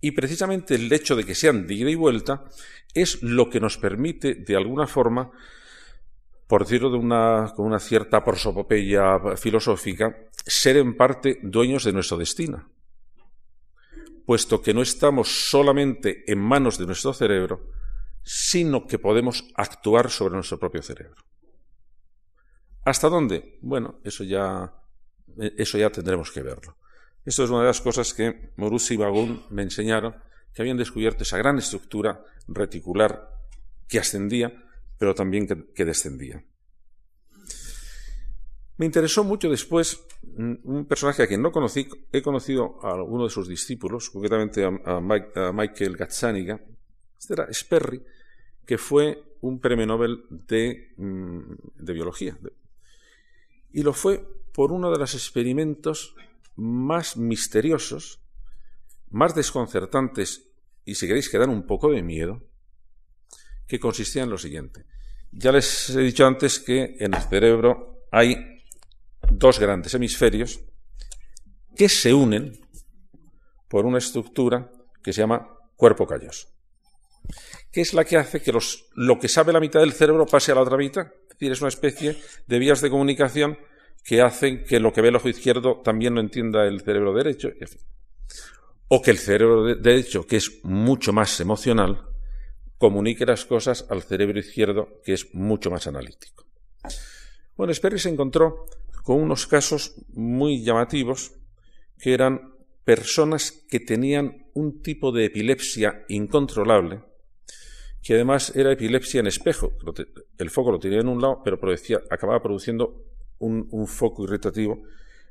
Y 0.00 0.12
precisamente 0.12 0.76
el 0.76 0.92
hecho 0.92 1.16
de 1.16 1.24
que 1.24 1.34
sean 1.34 1.66
de 1.66 1.74
ida 1.74 1.90
y 1.90 1.96
vuelta 1.96 2.44
es 2.94 3.20
lo 3.22 3.50
que 3.50 3.58
nos 3.58 3.76
permite, 3.76 4.36
de 4.36 4.56
alguna 4.56 4.86
forma, 4.86 5.32
por 6.46 6.62
decirlo 6.62 6.90
de 6.90 6.98
una, 6.98 7.52
con 7.56 7.66
una 7.66 7.80
cierta 7.80 8.22
prosopopeya 8.22 9.18
filosófica, 9.36 10.16
ser 10.46 10.76
en 10.76 10.96
parte 10.96 11.40
dueños 11.42 11.82
de 11.82 11.92
nuestro 11.92 12.16
destino 12.16 12.75
puesto 14.26 14.60
que 14.60 14.74
no 14.74 14.82
estamos 14.82 15.48
solamente 15.48 16.30
en 16.30 16.40
manos 16.40 16.76
de 16.78 16.86
nuestro 16.86 17.14
cerebro, 17.14 17.70
sino 18.22 18.86
que 18.86 18.98
podemos 18.98 19.44
actuar 19.54 20.10
sobre 20.10 20.34
nuestro 20.34 20.58
propio 20.58 20.82
cerebro. 20.82 21.24
¿Hasta 22.84 23.08
dónde? 23.08 23.58
Bueno, 23.62 24.00
eso 24.04 24.24
ya, 24.24 24.74
eso 25.56 25.78
ya 25.78 25.90
tendremos 25.90 26.30
que 26.32 26.42
verlo. 26.42 26.76
Esto 27.24 27.44
es 27.44 27.50
una 27.50 27.60
de 27.60 27.66
las 27.66 27.80
cosas 27.80 28.14
que 28.14 28.52
Morus 28.56 28.90
y 28.90 28.96
Bagún 28.96 29.44
me 29.50 29.62
enseñaron, 29.62 30.14
que 30.54 30.62
habían 30.62 30.76
descubierto 30.76 31.22
esa 31.22 31.38
gran 31.38 31.58
estructura 31.58 32.24
reticular 32.48 33.28
que 33.88 33.98
ascendía, 33.98 34.64
pero 34.98 35.14
también 35.14 35.46
que, 35.74 35.84
descendía. 35.84 36.44
Me 38.78 38.86
interesó 38.86 39.24
mucho 39.24 39.48
después 39.48 40.06
un 40.36 40.84
personaje 40.86 41.22
a 41.22 41.26
quien 41.26 41.40
no 41.40 41.50
conocí, 41.50 41.88
he 42.12 42.20
conocido 42.20 42.78
a 42.82 43.02
uno 43.02 43.24
de 43.24 43.30
sus 43.30 43.48
discípulos, 43.48 44.10
concretamente 44.10 44.64
a, 44.64 45.00
Michael 45.00 45.96
Gazzaniga, 45.96 46.60
este 47.18 47.34
era 47.34 47.52
Sperry, 47.52 48.02
que 48.66 48.76
fue 48.76 49.36
un 49.40 49.60
premio 49.60 49.86
Nobel 49.86 50.24
de, 50.28 50.92
mm, 50.96 51.40
de 51.76 51.92
biología. 51.94 52.38
Y 53.72 53.82
lo 53.82 53.94
fue 53.94 54.22
por 54.52 54.72
uno 54.72 54.90
de 54.90 54.98
los 54.98 55.14
experimentos 55.14 56.14
más 56.56 57.16
misteriosos, 57.16 58.20
más 59.10 59.34
desconcertantes 59.34 60.50
y 60.84 60.94
si 60.94 61.06
queréis 61.06 61.28
que 61.28 61.38
dan 61.38 61.50
un 61.50 61.66
poco 61.66 61.90
de 61.90 62.02
miedo, 62.02 62.42
que 63.66 63.80
consistía 63.80 64.22
en 64.22 64.30
lo 64.30 64.38
siguiente. 64.38 64.84
Ya 65.32 65.52
les 65.52 65.90
he 65.90 66.00
dicho 66.00 66.26
antes 66.26 66.60
que 66.60 66.96
en 67.00 67.14
el 67.14 67.22
cerebro 67.22 68.06
hay 68.10 68.55
dos 69.38 69.58
grandes 69.58 69.94
hemisferios 69.94 70.60
que 71.74 71.88
se 71.88 72.14
unen 72.14 72.58
por 73.68 73.86
una 73.86 73.98
estructura 73.98 74.70
que 75.02 75.12
se 75.12 75.20
llama 75.20 75.48
cuerpo 75.76 76.06
calloso, 76.06 76.48
que 77.70 77.80
es 77.82 77.92
la 77.92 78.04
que 78.04 78.16
hace 78.16 78.40
que 78.40 78.52
lo 78.94 79.18
que 79.18 79.28
sabe 79.28 79.52
la 79.52 79.60
mitad 79.60 79.80
del 79.80 79.92
cerebro 79.92 80.26
pase 80.26 80.52
a 80.52 80.54
la 80.54 80.62
otra 80.62 80.76
mitad. 80.76 81.06
Es 81.06 81.38
decir, 81.38 81.52
es 81.52 81.60
una 81.60 81.68
especie 81.68 82.16
de 82.46 82.58
vías 82.58 82.80
de 82.80 82.90
comunicación 82.90 83.58
que 84.02 84.22
hacen 84.22 84.64
que 84.64 84.80
lo 84.80 84.92
que 84.92 85.02
ve 85.02 85.08
el 85.08 85.16
ojo 85.16 85.28
izquierdo 85.28 85.82
también 85.82 86.14
lo 86.14 86.20
entienda 86.20 86.64
el 86.66 86.80
cerebro 86.80 87.12
derecho. 87.12 87.50
O 88.88 89.02
que 89.02 89.10
el 89.10 89.18
cerebro 89.18 89.64
derecho, 89.74 90.26
que 90.26 90.36
es 90.36 90.60
mucho 90.62 91.12
más 91.12 91.38
emocional, 91.40 92.06
comunique 92.78 93.26
las 93.26 93.44
cosas 93.44 93.84
al 93.90 94.02
cerebro 94.02 94.38
izquierdo, 94.38 95.00
que 95.04 95.12
es 95.12 95.34
mucho 95.34 95.70
más 95.70 95.86
analítico. 95.86 96.46
Bueno, 97.56 97.74
Sperry 97.74 97.98
se 97.98 98.10
encontró 98.10 98.66
con 99.06 99.22
unos 99.22 99.46
casos 99.46 99.94
muy 100.14 100.64
llamativos, 100.64 101.30
que 101.96 102.12
eran 102.12 102.56
personas 102.82 103.52
que 103.52 103.78
tenían 103.78 104.48
un 104.52 104.82
tipo 104.82 105.12
de 105.12 105.26
epilepsia 105.26 106.04
incontrolable, 106.08 107.04
que 108.02 108.14
además 108.14 108.50
era 108.56 108.72
epilepsia 108.72 109.20
en 109.20 109.28
espejo. 109.28 109.70
El 110.38 110.50
foco 110.50 110.72
lo 110.72 110.80
tenía 110.80 110.98
en 110.98 111.06
un 111.06 111.22
lado, 111.22 111.40
pero 111.44 111.56
acababa 112.10 112.42
produciendo 112.42 113.04
un, 113.38 113.86
foco 113.86 114.24
irritativo 114.24 114.82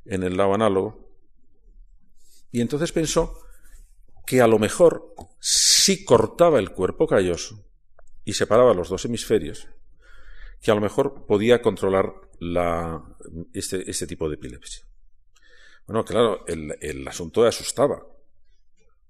en 0.05 0.24
el 0.24 0.38
lado 0.38 0.53
análogo. 0.53 1.10
Y 2.53 2.62
entonces 2.62 2.94
pensó 2.94 3.41
que 4.25 4.39
a 4.39 4.48
lo 4.48 4.58
mejor 4.58 5.13
si 5.41 6.05
cortaba 6.05 6.60
el 6.60 6.70
cuerpo 6.70 7.08
calloso 7.08 7.62
y 8.24 8.32
separaba 8.32 8.74
los 8.74 8.88
dos 8.88 9.03
hemisferios, 9.03 9.67
que 10.62 10.72
a 10.72 10.75
lo 10.75 10.79
mejor 10.79 11.25
podía 11.25 11.62
controlar 11.62 12.25
este, 13.54 13.89
este, 13.89 14.08
tipo 14.08 14.30
de 14.30 14.36
epilepsia. 14.36 14.86
Bueno, 15.88 16.04
claro, 16.04 16.46
el, 16.48 16.75
el 16.82 17.08
asunto 17.08 17.46
asustaba, 17.46 18.06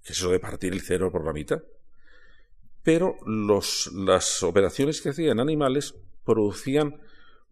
que 0.03 0.13
eso 0.13 0.29
de 0.29 0.39
partir 0.39 0.73
el 0.73 0.81
cerebro 0.81 1.11
por 1.11 1.25
la 1.25 1.33
mitad. 1.33 1.61
Pero 2.83 3.17
los, 3.25 3.91
las 3.93 4.43
operaciones 4.43 5.01
que 5.01 5.09
hacía 5.09 5.31
en 5.31 5.39
animales 5.39 5.95
producían 6.23 7.01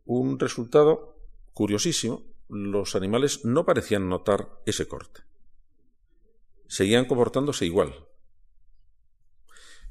un 0.06 0.38
resultado 0.39 1.13
Curiosísimo, 1.53 2.24
los 2.50 2.96
animales 2.96 3.46
no 3.46 3.63
parecían 3.63 4.10
notar 4.10 4.50
ese 4.65 4.88
corte. 4.88 5.22
Seguían 6.68 7.06
comportándose 7.06 7.65
igual. 7.65 7.94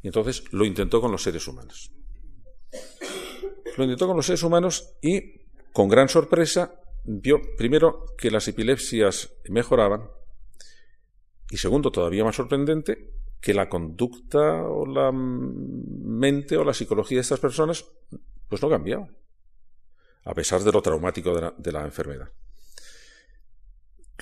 Y 0.03 0.09
entonces 0.09 0.43
lo 0.53 0.65
intentó 0.65 1.01
con 1.01 1.13
los 1.13 1.23
seres 1.23 1.47
humanos. 1.47 1.93
Lo 3.77 3.85
intentó 3.85 4.09
con 4.09 4.17
los 4.17 4.27
seres 4.27 4.43
humanos 4.43 4.97
y, 5.01 5.42
con 5.73 5.89
gran 5.89 6.09
sorpresa, 6.09 6.75
vio 7.05 7.41
primero 7.57 8.07
que 8.17 8.31
las 8.31 8.47
epilepsias 8.49 9.33
mejoraban 9.49 10.09
y 11.51 11.59
segundo, 11.59 11.91
todavía 11.91 12.25
más 12.25 12.37
sorprendente, 12.37 13.11
que 13.41 13.53
la 13.53 13.69
conducta 13.69 14.63
o 14.65 14.87
la 14.87 15.13
mente 15.13 16.57
o 16.57 16.65
la 16.65 16.73
psicología 16.73 17.19
de 17.19 17.23
estas 17.23 17.41
personas 17.41 17.85
pues 18.49 18.63
no 18.63 18.71
cambiaba 18.71 19.09
a 20.25 20.35
pesar 20.35 20.63
de 20.63 20.73
lo 20.73 20.81
traumático 20.83 21.35
de 21.35 21.73
la, 21.73 21.85
enfermedad. 21.85 22.31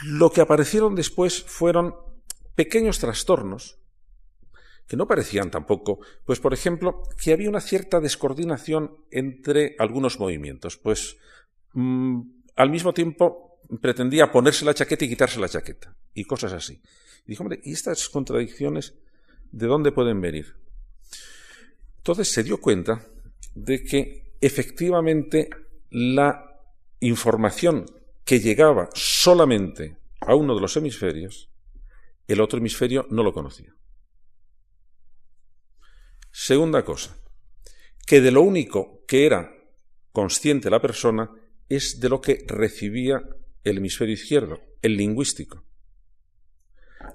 Lo 0.02 0.30
que 0.30 0.40
aparecieron 0.40 0.94
después 0.94 1.42
fueron 1.42 1.94
pequeños 2.54 2.98
trastornos 2.98 3.78
que 4.86 4.96
no 4.96 5.06
parecían 5.06 5.52
tampoco, 5.52 6.00
pues 6.24 6.40
por 6.40 6.52
ejemplo, 6.52 7.04
que 7.22 7.32
había 7.32 7.48
una 7.48 7.60
cierta 7.60 8.00
descoordinación 8.00 9.04
entre 9.12 9.76
algunos 9.78 10.18
movimientos, 10.18 10.78
pues 10.78 11.16
mm, 11.72 12.20
al 12.56 12.70
mismo 12.70 12.92
tiempo 12.92 13.60
pretendía 13.80 14.30
ponerse 14.30 14.64
la 14.64 14.74
chaqueta 14.74 15.04
y 15.04 15.08
quitarse 15.08 15.40
la 15.40 15.48
chaqueta, 15.48 15.96
y 16.14 16.24
cosas 16.24 16.52
así. 16.52 16.80
Y 17.24 17.30
dijo, 17.30 17.42
hombre, 17.42 17.60
¿y 17.64 17.72
estas 17.72 18.08
contradicciones 18.08 18.94
de 19.52 19.66
dónde 19.66 19.92
pueden 19.92 20.20
venir? 20.20 20.56
Entonces 21.98 22.32
se 22.32 22.42
dio 22.42 22.60
cuenta 22.60 23.06
de 23.54 23.82
que 23.84 24.34
efectivamente 24.40 25.50
la 25.90 26.60
información 27.00 27.86
que 28.24 28.40
llegaba 28.40 28.88
solamente 28.94 29.98
a 30.20 30.34
uno 30.34 30.54
de 30.54 30.60
los 30.60 30.76
hemisferios, 30.76 31.50
el 32.26 32.40
otro 32.40 32.58
hemisferio 32.58 33.06
no 33.10 33.22
lo 33.22 33.32
conocía. 33.32 33.74
Segunda 36.30 36.84
cosa, 36.84 37.16
que 38.06 38.20
de 38.20 38.30
lo 38.30 38.42
único 38.42 39.04
que 39.06 39.26
era 39.26 39.52
consciente 40.12 40.70
la 40.70 40.80
persona 40.80 41.30
es 41.70 42.00
de 42.00 42.10
lo 42.10 42.20
que 42.20 42.44
recibía 42.46 43.22
el 43.64 43.78
hemisferio 43.78 44.12
izquierdo, 44.12 44.60
el 44.82 44.98
lingüístico, 44.98 45.64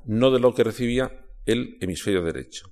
no 0.05 0.31
de 0.31 0.39
lo 0.39 0.55
que 0.55 0.63
recibía 0.63 1.27
el 1.45 1.77
hemisferio 1.81 2.23
derecho. 2.23 2.71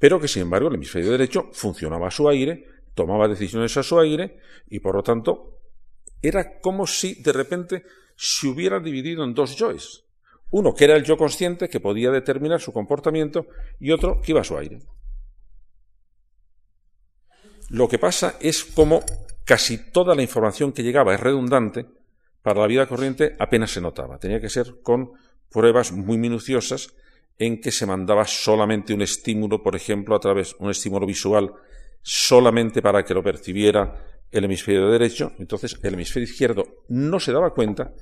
Pero 0.00 0.20
que, 0.20 0.26
sin 0.26 0.42
embargo, 0.42 0.68
el 0.68 0.74
hemisferio 0.74 1.12
derecho 1.12 1.50
funcionaba 1.52 2.08
a 2.08 2.10
su 2.10 2.28
aire 2.28 2.74
tomaba 2.94 3.28
decisiones 3.28 3.76
a 3.76 3.82
su 3.82 3.98
aire 3.98 4.38
y 4.68 4.80
por 4.80 4.94
lo 4.94 5.02
tanto 5.02 5.60
era 6.22 6.60
como 6.60 6.86
si 6.86 7.14
de 7.22 7.32
repente 7.32 7.84
se 8.16 8.46
hubiera 8.46 8.80
dividido 8.80 9.24
en 9.24 9.34
dos 9.34 9.56
yoes. 9.56 10.04
Uno 10.50 10.74
que 10.74 10.84
era 10.84 10.96
el 10.96 11.04
yo 11.04 11.16
consciente 11.16 11.68
que 11.68 11.80
podía 11.80 12.10
determinar 12.10 12.60
su 12.60 12.72
comportamiento 12.72 13.46
y 13.80 13.90
otro 13.90 14.20
que 14.20 14.32
iba 14.32 14.40
a 14.40 14.44
su 14.44 14.56
aire. 14.56 14.78
Lo 17.68 17.88
que 17.88 17.98
pasa 17.98 18.36
es 18.40 18.64
como 18.64 19.02
casi 19.44 19.90
toda 19.90 20.14
la 20.14 20.22
información 20.22 20.72
que 20.72 20.82
llegaba 20.82 21.14
es 21.14 21.20
redundante, 21.20 21.86
para 22.42 22.60
la 22.60 22.66
vida 22.66 22.86
corriente 22.86 23.36
apenas 23.38 23.70
se 23.70 23.80
notaba. 23.80 24.18
Tenía 24.18 24.40
que 24.40 24.50
ser 24.50 24.80
con 24.82 25.12
pruebas 25.50 25.92
muy 25.92 26.18
minuciosas 26.18 26.94
en 27.38 27.60
que 27.60 27.72
se 27.72 27.86
mandaba 27.86 28.26
solamente 28.26 28.92
un 28.92 29.02
estímulo, 29.02 29.62
por 29.62 29.74
ejemplo, 29.74 30.14
a 30.14 30.20
través 30.20 30.54
un 30.58 30.70
estímulo 30.70 31.06
visual 31.06 31.52
solamente 32.02 32.82
para 32.82 33.02
que 33.02 33.14
lo 33.14 33.22
percibiera 33.22 34.04
el 34.30 34.44
hemisferio 34.44 34.90
derecho, 34.90 35.32
entonces 35.38 35.78
el 35.82 35.94
hemisferio 35.94 36.28
izquierdo 36.28 36.84
no 36.88 37.18
se 37.20 37.32
daba 37.32 37.54
cuenta, 37.54 37.94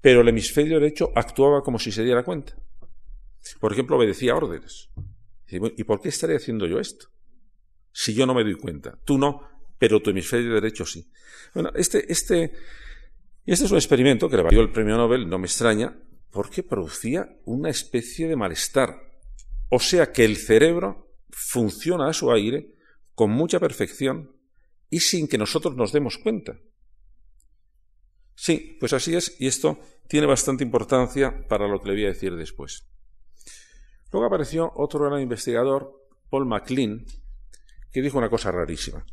pero 0.00 0.22
el 0.22 0.28
hemisferio 0.28 0.78
derecho 0.78 1.10
actuaba 1.14 1.62
como 1.62 1.78
si 1.78 1.92
se 1.92 2.04
diera 2.04 2.22
cuenta. 2.22 2.54
Por 3.58 3.72
ejemplo, 3.72 3.96
obedecía 3.96 4.34
órdenes. 4.34 4.90
¿Y 5.48 5.84
por 5.84 6.00
qué 6.00 6.08
estaré 6.08 6.36
haciendo 6.36 6.66
yo 6.66 6.78
esto? 6.78 7.08
Si 7.92 8.14
yo 8.14 8.24
no 8.24 8.34
me 8.34 8.44
doy 8.44 8.54
cuenta. 8.54 8.98
Tú 9.04 9.18
no, 9.18 9.42
pero 9.80 10.02
tu 10.02 10.10
hemisferio 10.10 10.52
derecho 10.52 10.84
sí. 10.84 11.10
Bueno, 11.54 11.70
este, 11.74 12.12
este, 12.12 12.52
este 13.46 13.64
es 13.64 13.70
un 13.70 13.78
experimento 13.78 14.28
que 14.28 14.36
le 14.36 14.42
valió 14.42 14.60
el 14.60 14.70
premio 14.70 14.98
Nobel, 14.98 15.26
no 15.26 15.38
me 15.38 15.46
extraña, 15.46 15.98
porque 16.30 16.62
producía 16.62 17.40
una 17.46 17.70
especie 17.70 18.28
de 18.28 18.36
malestar. 18.36 19.00
O 19.70 19.80
sea 19.80 20.12
que 20.12 20.26
el 20.26 20.36
cerebro 20.36 21.16
funciona 21.30 22.10
a 22.10 22.12
su 22.12 22.30
aire 22.30 22.74
con 23.14 23.30
mucha 23.30 23.58
perfección 23.58 24.36
y 24.90 25.00
sin 25.00 25.26
que 25.26 25.38
nosotros 25.38 25.74
nos 25.76 25.92
demos 25.92 26.18
cuenta. 26.18 26.58
Sí, 28.34 28.76
pues 28.78 28.92
así 28.92 29.16
es, 29.16 29.34
y 29.40 29.46
esto 29.46 29.80
tiene 30.08 30.26
bastante 30.26 30.62
importancia 30.62 31.46
para 31.48 31.66
lo 31.66 31.80
que 31.80 31.88
le 31.88 31.94
voy 31.94 32.04
a 32.04 32.08
decir 32.08 32.36
después. 32.36 32.86
Luego 34.12 34.26
apareció 34.26 34.72
otro 34.76 35.06
gran 35.06 35.22
investigador, 35.22 36.06
Paul 36.28 36.44
MacLean, 36.44 37.06
que 37.90 38.02
dijo 38.02 38.18
una 38.18 38.28
cosa 38.28 38.52
rarísima. 38.52 39.06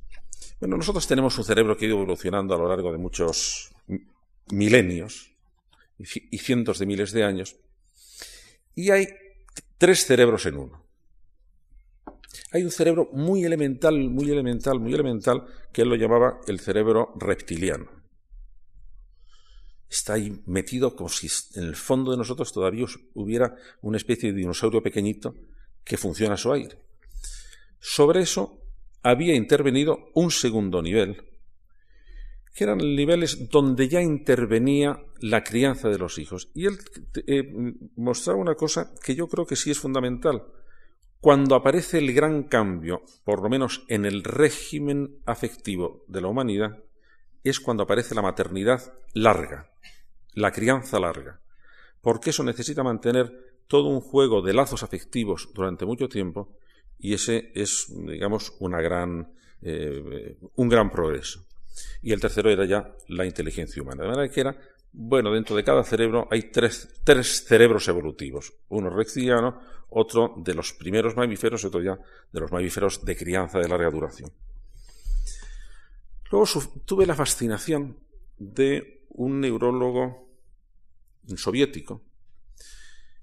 Bueno, 0.60 0.78
nosotros 0.78 1.08
tenemos 1.08 1.38
un 1.38 1.44
cerebro 1.44 1.78
que 1.78 1.86
ha 1.86 1.88
ido 1.88 1.98
evolucionando 1.98 2.56
a 2.56 2.58
lo 2.58 2.68
largo 2.68 2.92
de 2.92 2.98
muchos 2.98 3.70
milenios 4.52 5.32
y 6.00 6.38
cientos 6.38 6.80
de 6.80 6.86
miles 6.86 7.12
de 7.12 7.24
años, 7.24 7.58
y 8.76 8.92
hay 8.92 9.08
tres 9.78 10.06
cerebros 10.06 10.46
en 10.46 10.58
uno. 10.58 10.86
Hay 12.52 12.64
un 12.64 12.72
cerebro 12.72 13.10
muy 13.12 13.44
elemental, 13.44 13.98
muy 14.10 14.32
elemental, 14.32 14.80
muy 14.80 14.94
elemental, 14.94 15.46
que 15.74 15.82
él 15.82 15.90
lo 15.90 15.96
llamaba 15.96 16.40
el 16.48 16.60
cerebro 16.60 17.14
reptiliano. 17.20 17.90
está 19.90 20.14
ahí 20.14 20.42
metido 20.46 20.96
como 20.96 21.10
si 21.10 21.28
en 21.56 21.66
el 21.66 21.76
fondo 21.76 22.12
de 22.12 22.18
nosotros 22.18 22.52
todavía 22.52 22.86
hubiera 23.14 23.56
una 23.82 23.98
especie 23.98 24.32
de 24.32 24.38
dinosaurio 24.38 24.84
pequeñito 24.84 25.36
que 25.84 25.98
funciona 25.98 26.36
a 26.36 26.38
su 26.38 26.52
aire. 26.52 26.78
Sobre 27.80 28.22
eso 28.22 28.60
había 29.10 29.36
intervenido 29.36 30.10
un 30.16 30.32
segundo 30.32 30.82
nivel, 30.82 31.24
que 32.54 32.66
eran 32.66 32.80
niveles 32.80 33.50
donde 33.50 33.88
ya 33.88 34.02
intervenía 34.02 35.00
la 35.22 35.46
crianza 35.46 35.88
de 35.88 35.98
los 35.98 36.18
hijos. 36.18 36.50
Y 36.54 36.66
él 36.66 36.78
eh, 37.26 37.74
mostraba 37.96 38.40
una 38.40 38.56
cosa 38.56 38.94
que 39.02 39.16
yo 39.16 39.30
creo 39.30 39.46
que 39.46 39.56
sí 39.56 39.72
es 39.72 39.80
fundamental. 39.80 40.44
Cuando 41.22 41.56
aparece 41.56 42.00
el 42.00 42.14
gran 42.14 42.44
cambio, 42.44 43.04
por 43.24 43.42
lo 43.42 43.48
menos 43.48 43.86
en 43.88 44.06
el 44.06 44.26
régimen 44.26 45.20
afectivo 45.26 46.04
de 46.08 46.22
la 46.22 46.28
humanidad, 46.28 46.84
es 47.46 47.62
cuando 47.62 47.84
aparece 47.84 48.14
la 48.14 48.22
maternidad 48.22 48.94
larga, 49.14 49.72
la 50.34 50.52
crianza 50.52 51.00
larga, 51.00 51.40
porque 52.02 52.32
eso 52.32 52.44
necesita 52.44 52.84
mantener 52.84 53.62
todo 53.68 53.88
un 53.88 54.02
juego 54.02 54.42
de 54.42 54.54
lazos 54.54 54.84
afectivos 54.84 55.50
durante 55.54 55.86
mucho 55.86 56.10
tiempo 56.10 56.58
y 57.00 57.14
ese 57.14 57.52
es, 57.54 57.88
digamos, 57.90 58.54
una 58.60 58.82
gran, 58.82 59.32
eh, 59.62 60.38
un 60.56 60.70
gran 60.70 60.90
progreso. 60.90 61.46
Y 62.02 62.12
el 62.12 62.20
tercero 62.20 62.50
era 62.50 62.66
ya 62.66 62.96
la 63.08 63.26
inteligencia 63.26 63.82
humana. 63.82 64.04
De 64.04 64.10
manera 64.10 64.32
que 64.32 64.42
era, 64.42 64.58
bueno, 64.94 65.32
dentro 65.32 65.56
de 65.56 65.64
cada 65.64 65.84
cerebro 65.84 66.28
hay 66.32 66.52
tres, 66.52 66.88
cerebros 67.46 67.88
evolutivos. 67.88 68.54
Uno 68.70 68.90
reptiliano, 68.90 69.62
otro 69.90 70.34
de 70.38 70.54
los 70.54 70.74
primeros 70.74 71.16
mamíferos 71.16 71.64
y 71.64 71.68
otro 71.68 71.82
ya 71.82 72.00
de 72.32 72.40
los 72.40 72.52
mamíferos 72.52 73.06
de 73.06 73.16
crianza 73.16 73.60
de 73.60 73.68
larga 73.68 73.92
duración. 73.92 74.32
Luego 76.32 76.48
tuve 76.86 77.06
la 77.06 77.16
fascinación 77.16 78.00
de 78.38 79.06
un 79.10 79.40
neurólogo 79.40 80.30
soviético. 81.36 82.02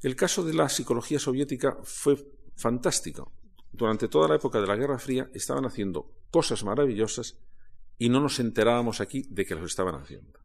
El 0.00 0.16
caso 0.16 0.44
de 0.44 0.54
la 0.54 0.68
psicología 0.68 1.18
soviética 1.18 1.78
fue 1.82 2.16
fantástico. 2.56 3.32
Durante 3.76 4.06
toda 4.06 4.28
la 4.28 4.37
época 4.37 4.60
de 4.60 4.68
la 4.68 4.76
Guerra 4.76 5.00
Fría 5.00 5.28
estaban 5.34 5.66
haciendo 5.66 6.08
cosas 6.30 6.62
maravillosas 6.62 7.37
y 7.98 8.08
no 8.08 8.20
nos 8.20 8.38
enterábamos 8.38 9.00
aquí 9.00 9.26
de 9.28 9.44
que 9.44 9.56
los 9.56 9.64
estaban 9.64 9.96
haciendo. 9.96 10.38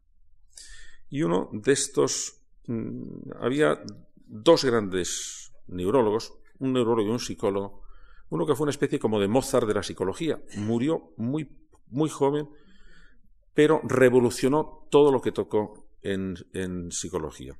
Y 1.08 1.22
uno 1.22 1.48
de 1.52 1.72
estos, 1.72 2.40
mm, 2.66 3.30
había 3.40 3.80
dos 4.26 4.64
grandes 4.64 5.52
neurólogos, 5.68 6.34
un 6.58 6.72
neurólogo 6.72 7.08
y 7.08 7.12
un 7.12 7.20
psicólogo, 7.20 7.84
uno 8.30 8.46
que 8.46 8.56
fue 8.56 8.64
una 8.64 8.72
especie 8.72 8.98
como 8.98 9.20
de 9.20 9.28
Mozart 9.28 9.66
de 9.66 9.74
la 9.74 9.82
psicología, 9.84 10.40
murió 10.56 11.12
muy, 11.16 11.48
muy 11.86 12.10
joven, 12.10 12.48
pero 13.54 13.80
revolucionó 13.84 14.88
todo 14.90 15.12
lo 15.12 15.20
que 15.20 15.30
tocó 15.30 15.86
en, 16.02 16.90
psicología, 16.90 17.56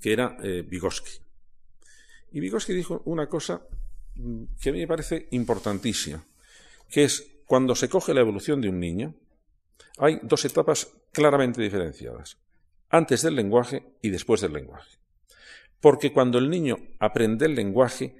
que 0.00 0.12
era 0.12 0.36
eh, 0.42 0.62
Vygotsky. 0.62 1.20
Y 2.32 2.40
Vygotsky 2.40 2.72
dijo 2.72 3.02
una 3.04 3.28
cosa 3.28 3.62
que 4.60 4.70
a 4.70 4.72
mí 4.72 4.80
me 4.80 4.86
parece 4.86 5.28
importantísima, 5.30 6.24
que 6.88 7.04
es 7.04 7.26
cuando 7.46 7.74
se 7.74 7.88
coge 7.88 8.14
la 8.14 8.20
evolución 8.20 8.60
de 8.60 8.68
un 8.68 8.80
niño, 8.80 9.14
hay 9.98 10.20
dos 10.22 10.44
etapas 10.44 10.92
claramente 11.12 11.62
diferenciadas, 11.62 12.38
antes 12.90 13.22
del 13.22 13.36
lenguaje 13.36 13.94
y 14.02 14.10
después 14.10 14.40
del 14.40 14.52
lenguaje. 14.52 14.98
Porque 15.80 16.12
cuando 16.12 16.38
el 16.38 16.50
niño 16.50 16.76
aprende 16.98 17.46
el 17.46 17.54
lenguaje, 17.54 18.16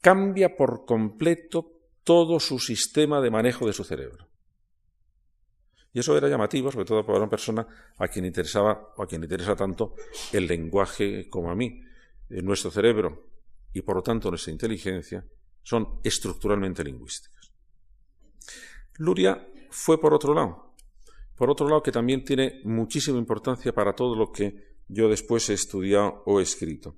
cambia 0.00 0.56
por 0.56 0.84
completo 0.84 1.72
todo 2.02 2.40
su 2.40 2.58
sistema 2.58 3.20
de 3.20 3.30
manejo 3.30 3.66
de 3.66 3.72
su 3.72 3.84
cerebro. 3.84 4.28
Y 5.92 6.00
eso 6.00 6.16
era 6.16 6.28
llamativo, 6.28 6.70
sobre 6.70 6.84
todo 6.84 7.06
para 7.06 7.18
una 7.18 7.30
persona 7.30 7.66
a 7.96 8.08
quien 8.08 8.26
interesaba 8.26 8.92
o 8.96 9.02
a 9.02 9.06
quien 9.06 9.22
interesa 9.22 9.56
tanto 9.56 9.94
el 10.32 10.46
lenguaje 10.46 11.28
como 11.30 11.50
a 11.50 11.54
mí. 11.54 11.82
Nuestro 12.28 12.70
cerebro 12.70 13.35
y 13.76 13.82
por 13.82 13.96
lo 13.96 14.02
tanto 14.02 14.30
nuestra 14.30 14.52
inteligencia 14.52 15.22
son 15.62 16.00
estructuralmente 16.02 16.82
lingüísticas. 16.82 17.52
Luria 18.96 19.46
fue 19.68 20.00
por 20.00 20.14
otro 20.14 20.32
lado. 20.32 20.72
Por 21.36 21.50
otro 21.50 21.68
lado, 21.68 21.82
que 21.82 21.92
también 21.92 22.24
tiene 22.24 22.62
muchísima 22.64 23.18
importancia 23.18 23.74
para 23.74 23.92
todo 23.92 24.16
lo 24.16 24.32
que 24.32 24.78
yo 24.88 25.10
después 25.10 25.50
he 25.50 25.52
estudiado 25.52 26.22
o 26.24 26.40
he 26.40 26.42
escrito. 26.42 26.96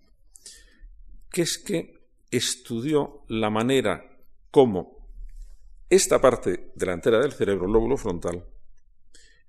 Que 1.32 1.42
es 1.42 1.58
que 1.58 1.98
estudió 2.30 3.24
la 3.26 3.50
manera 3.50 4.16
como 4.52 5.08
esta 5.90 6.20
parte 6.20 6.70
delantera 6.76 7.18
del 7.18 7.32
cerebro, 7.32 7.66
el 7.66 7.72
lóbulo 7.72 7.96
frontal, 7.96 8.46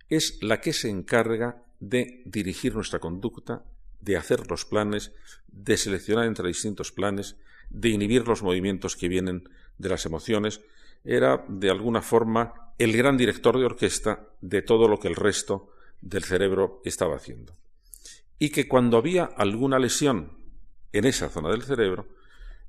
es 0.10 0.42
la 0.42 0.60
que 0.60 0.74
se 0.74 0.90
encarga 0.90 1.64
de 1.80 2.24
dirigir 2.26 2.74
nuestra 2.74 2.98
conducta, 2.98 3.64
de 4.02 4.18
hacer 4.18 4.50
los 4.50 4.66
planes, 4.66 5.12
de 5.48 5.78
seleccionar 5.78 6.26
entre 6.26 6.48
distintos 6.48 6.92
planes, 6.92 7.36
de 7.70 7.90
inhibir 7.90 8.28
los 8.28 8.44
movimientos 8.44 8.96
que 8.96 9.10
vienen 9.10 9.50
de 9.78 9.90
las 9.90 10.06
emociones, 10.06 10.62
era 11.04 11.46
de 11.48 11.70
alguna 11.70 12.02
forma 12.02 12.74
el 12.78 12.96
gran 12.96 13.18
director 13.18 13.58
de 13.58 13.66
orquesta 13.66 14.28
de 14.42 14.62
todo 14.62 14.88
lo 14.88 15.00
que 15.00 15.08
el 15.08 15.16
resto 15.16 15.74
del 16.02 16.24
cerebro 16.24 16.82
estaba 16.86 17.16
haciendo. 17.16 17.58
Y 18.38 18.50
que 18.50 18.68
cuando 18.68 18.98
había 18.98 19.26
alguna 19.26 19.80
lesión 19.80 20.38
en 20.94 21.06
esa 21.06 21.30
zona 21.30 21.50
del 21.50 21.64
cerebro, 21.64 22.08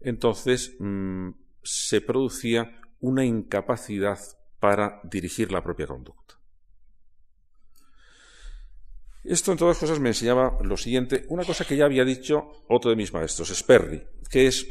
entonces 0.00 0.74
mm, 0.78 1.30
se 1.62 2.00
producía 2.00 2.80
una 3.00 3.24
incapacidad 3.24 4.18
para 4.58 5.00
dirigir 5.04 5.52
la 5.52 5.62
propia 5.62 5.86
conducta. 5.86 6.39
Esto, 9.24 9.52
en 9.52 9.58
todas 9.58 9.78
cosas, 9.78 10.00
me 10.00 10.08
enseñaba 10.08 10.58
lo 10.62 10.76
siguiente, 10.76 11.24
una 11.28 11.44
cosa 11.44 11.64
que 11.64 11.76
ya 11.76 11.84
había 11.84 12.04
dicho 12.04 12.64
otro 12.68 12.90
de 12.90 12.96
mis 12.96 13.12
maestros, 13.12 13.50
Sperry, 13.50 14.02
que 14.30 14.46
es, 14.46 14.66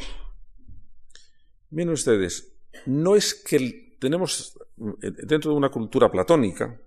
miren 1.70 1.94
ustedes, 1.94 2.56
no 2.86 3.16
es 3.16 3.36
que 3.36 3.96
tenemos 4.00 4.58
eh, 5.02 5.12
dentro 5.26 5.52
de 5.52 5.58
una 5.58 5.70
cultura 5.70 6.10
platónica 6.10 6.82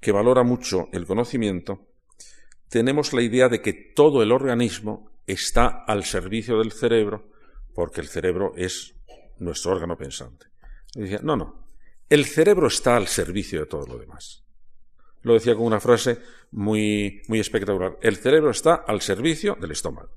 que 0.00 0.12
valora 0.12 0.42
mucho 0.42 0.88
el 0.92 1.06
conocimiento, 1.06 1.88
tenemos 2.68 3.12
la 3.12 3.22
idea 3.22 3.48
de 3.48 3.62
que 3.62 3.72
todo 3.72 4.22
el 4.22 4.32
organismo 4.32 5.12
está 5.26 5.84
al 5.86 6.04
servicio 6.04 6.58
del 6.58 6.72
cerebro 6.72 7.30
porque 7.74 8.00
el 8.00 8.08
cerebro 8.08 8.52
es 8.56 8.94
nuestro 9.38 9.72
órgano 9.72 9.96
pensante. 9.96 10.46
no, 11.22 11.36
no, 11.36 11.66
el 12.08 12.26
cerebro 12.26 12.66
está 12.66 12.96
al 12.96 13.08
servicio 13.08 13.60
de 13.60 13.66
todo 13.66 13.86
lo 13.86 13.98
demás. 13.98 14.44
Lo 15.22 15.34
decía 15.34 15.54
con 15.54 15.64
una 15.64 15.80
frase 15.80 16.18
muy, 16.50 17.22
muy 17.28 17.40
espectacular. 17.40 17.98
El 18.02 18.16
cerebro 18.16 18.50
está 18.50 18.74
al 18.74 19.00
servicio 19.00 19.56
del 19.60 19.70
estómago. 19.70 20.10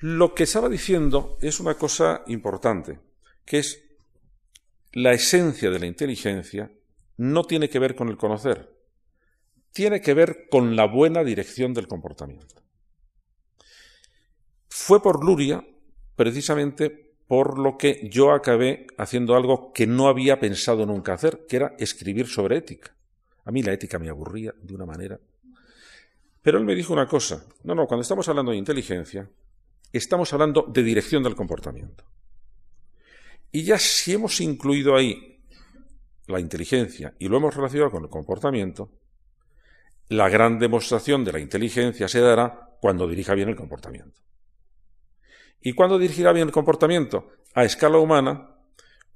Lo 0.00 0.34
que 0.34 0.42
estaba 0.42 0.68
diciendo 0.68 1.38
es 1.40 1.58
una 1.58 1.74
cosa 1.74 2.22
importante, 2.26 3.00
que 3.44 3.58
es 3.58 3.82
la 4.92 5.12
esencia 5.12 5.70
de 5.70 5.78
la 5.78 5.86
inteligencia 5.86 6.70
no 7.16 7.44
tiene 7.44 7.68
que 7.68 7.78
ver 7.78 7.94
con 7.94 8.08
el 8.08 8.16
conocer, 8.16 8.74
tiene 9.72 10.00
que 10.00 10.14
ver 10.14 10.48
con 10.50 10.76
la 10.76 10.86
buena 10.86 11.24
dirección 11.24 11.72
del 11.72 11.88
comportamiento. 11.88 12.62
Fue 14.68 15.02
por 15.02 15.24
Luria, 15.24 15.66
precisamente 16.14 17.05
por 17.26 17.58
lo 17.58 17.76
que 17.76 18.08
yo 18.10 18.32
acabé 18.32 18.86
haciendo 18.98 19.34
algo 19.34 19.72
que 19.72 19.86
no 19.86 20.08
había 20.08 20.38
pensado 20.38 20.86
nunca 20.86 21.14
hacer, 21.14 21.46
que 21.48 21.56
era 21.56 21.74
escribir 21.78 22.28
sobre 22.28 22.58
ética. 22.58 22.94
A 23.44 23.50
mí 23.50 23.62
la 23.62 23.72
ética 23.72 23.98
me 23.98 24.08
aburría 24.08 24.54
de 24.60 24.74
una 24.74 24.86
manera. 24.86 25.18
Pero 26.42 26.58
él 26.58 26.64
me 26.64 26.74
dijo 26.74 26.92
una 26.92 27.08
cosa, 27.08 27.44
no, 27.64 27.74
no, 27.74 27.86
cuando 27.86 28.02
estamos 28.02 28.28
hablando 28.28 28.52
de 28.52 28.58
inteligencia, 28.58 29.28
estamos 29.92 30.32
hablando 30.32 30.66
de 30.68 30.82
dirección 30.82 31.22
del 31.22 31.34
comportamiento. 31.34 32.04
Y 33.50 33.64
ya 33.64 33.78
si 33.78 34.12
hemos 34.12 34.40
incluido 34.40 34.94
ahí 34.94 35.40
la 36.26 36.40
inteligencia 36.40 37.14
y 37.18 37.28
lo 37.28 37.38
hemos 37.38 37.54
relacionado 37.54 37.90
con 37.90 38.04
el 38.04 38.10
comportamiento, 38.10 38.90
la 40.08 40.28
gran 40.28 40.58
demostración 40.58 41.24
de 41.24 41.32
la 41.32 41.40
inteligencia 41.40 42.06
se 42.06 42.20
dará 42.20 42.76
cuando 42.80 43.08
dirija 43.08 43.34
bien 43.34 43.48
el 43.48 43.56
comportamiento. 43.56 44.20
¿Y 45.66 45.72
cuándo 45.72 45.98
dirigirá 45.98 46.30
bien 46.30 46.46
el 46.46 46.52
comportamiento? 46.52 47.32
A 47.52 47.64
escala 47.64 47.98
humana, 47.98 48.50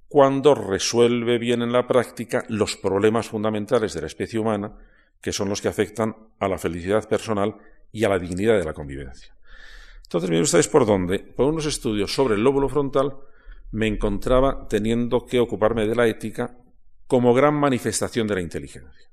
cuando 0.08 0.52
resuelve 0.52 1.38
bien 1.38 1.62
en 1.62 1.70
la 1.70 1.86
práctica 1.86 2.44
los 2.48 2.76
problemas 2.76 3.28
fundamentales 3.28 3.94
de 3.94 4.00
la 4.00 4.08
especie 4.08 4.40
humana, 4.40 4.76
que 5.22 5.30
son 5.30 5.48
los 5.48 5.62
que 5.62 5.68
afectan 5.68 6.16
a 6.40 6.48
la 6.48 6.58
felicidad 6.58 7.08
personal 7.08 7.54
y 7.92 8.02
a 8.02 8.08
la 8.08 8.18
dignidad 8.18 8.58
de 8.58 8.64
la 8.64 8.74
convivencia. 8.74 9.32
Entonces, 10.02 10.28
miren 10.28 10.42
ustedes 10.42 10.66
por 10.66 10.86
dónde, 10.86 11.20
por 11.20 11.46
unos 11.46 11.66
estudios 11.66 12.12
sobre 12.12 12.34
el 12.34 12.42
lóbulo 12.42 12.68
frontal, 12.68 13.16
me 13.70 13.86
encontraba 13.86 14.66
teniendo 14.66 15.24
que 15.24 15.38
ocuparme 15.38 15.86
de 15.86 15.94
la 15.94 16.08
ética 16.08 16.58
como 17.06 17.32
gran 17.32 17.54
manifestación 17.54 18.26
de 18.26 18.34
la 18.34 18.40
inteligencia. 18.40 19.08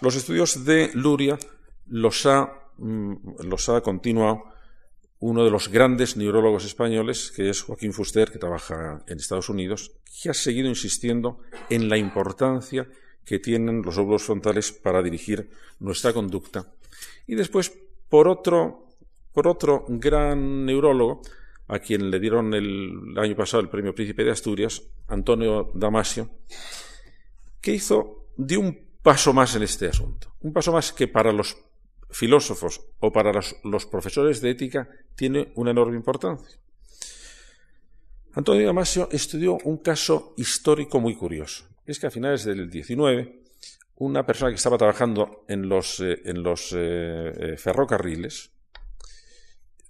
Los 0.00 0.14
estudios 0.14 0.64
de 0.64 0.92
Luria 0.94 1.36
los 1.86 2.24
ha, 2.26 2.52
mm, 2.78 3.14
los 3.48 3.68
ha 3.68 3.80
continuado 3.80 4.54
uno 5.18 5.44
de 5.44 5.50
los 5.50 5.68
grandes 5.68 6.16
neurólogos 6.16 6.64
españoles, 6.64 7.32
que 7.34 7.48
es 7.48 7.62
Joaquín 7.62 7.92
Fuster, 7.92 8.30
que 8.30 8.38
trabaja 8.38 9.02
en 9.06 9.18
Estados 9.18 9.48
Unidos, 9.48 9.92
que 10.22 10.30
ha 10.30 10.34
seguido 10.34 10.68
insistiendo 10.68 11.40
en 11.70 11.88
la 11.88 11.96
importancia 11.96 12.88
que 13.24 13.38
tienen 13.38 13.82
los 13.82 13.98
óvulos 13.98 14.22
frontales 14.22 14.72
para 14.72 15.02
dirigir 15.02 15.50
nuestra 15.80 16.12
conducta. 16.12 16.72
Y 17.26 17.34
después, 17.34 17.72
por 18.08 18.28
otro, 18.28 18.86
por 19.32 19.48
otro 19.48 19.84
gran 19.88 20.64
neurólogo, 20.64 21.22
a 21.68 21.80
quien 21.80 22.10
le 22.10 22.20
dieron 22.20 22.54
el, 22.54 23.14
año 23.18 23.34
pasado 23.34 23.62
el 23.62 23.68
premio 23.68 23.94
Príncipe 23.94 24.22
de 24.22 24.30
Asturias, 24.30 24.82
Antonio 25.08 25.72
Damasio, 25.74 26.30
que 27.60 27.72
hizo, 27.72 28.28
dio 28.36 28.60
un 28.60 28.78
paso 29.02 29.32
más 29.32 29.56
en 29.56 29.64
este 29.64 29.88
asunto. 29.88 30.34
Un 30.40 30.52
paso 30.52 30.72
más 30.72 30.92
que 30.92 31.08
para 31.08 31.32
los 31.32 31.56
filósofos 32.10 32.80
o 33.00 33.12
para 33.12 33.32
los 33.64 33.86
profesores 33.86 34.40
de 34.40 34.50
ética 34.50 34.88
tiene 35.14 35.52
una 35.54 35.70
enorme 35.70 35.96
importancia. 35.96 36.58
Antonio 38.36 38.66
Damasio 38.66 39.08
estudió 39.12 39.56
un 39.64 39.78
caso 39.78 40.34
histórico 40.36 41.00
muy 41.00 41.16
curioso. 41.16 41.64
Es 41.86 41.98
que 41.98 42.06
a 42.06 42.10
finales 42.10 42.44
del 42.44 42.68
19, 42.68 43.42
una 43.96 44.26
persona 44.26 44.50
que 44.50 44.56
estaba 44.56 44.76
trabajando 44.76 45.44
en 45.48 45.68
los, 45.68 46.00
eh, 46.00 46.20
en 46.26 46.42
los 46.42 46.72
eh, 46.72 47.32
eh, 47.34 47.56
ferrocarriles 47.56 48.50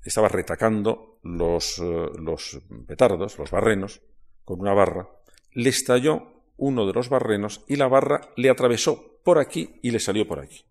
estaba 0.05 0.29
retacando 0.29 1.19
los, 1.25 1.79
los 1.79 2.61
petardos, 2.87 3.37
los 3.39 3.51
barrenos, 3.51 4.01
con 4.45 4.61
una 4.61 4.73
barra, 4.73 5.09
le 5.51 5.71
estalló 5.71 6.45
uno 6.57 6.87
de 6.87 6.93
los 6.93 7.09
barrenos 7.09 7.65
y 7.67 7.75
la 7.75 7.89
barra 7.89 8.31
le 8.37 8.49
atravesó 8.49 9.19
por 9.25 9.41
aquí 9.41 9.81
y 9.83 9.91
le 9.91 9.99
salió 9.99 10.29
por 10.29 10.39
aquí. 10.39 10.65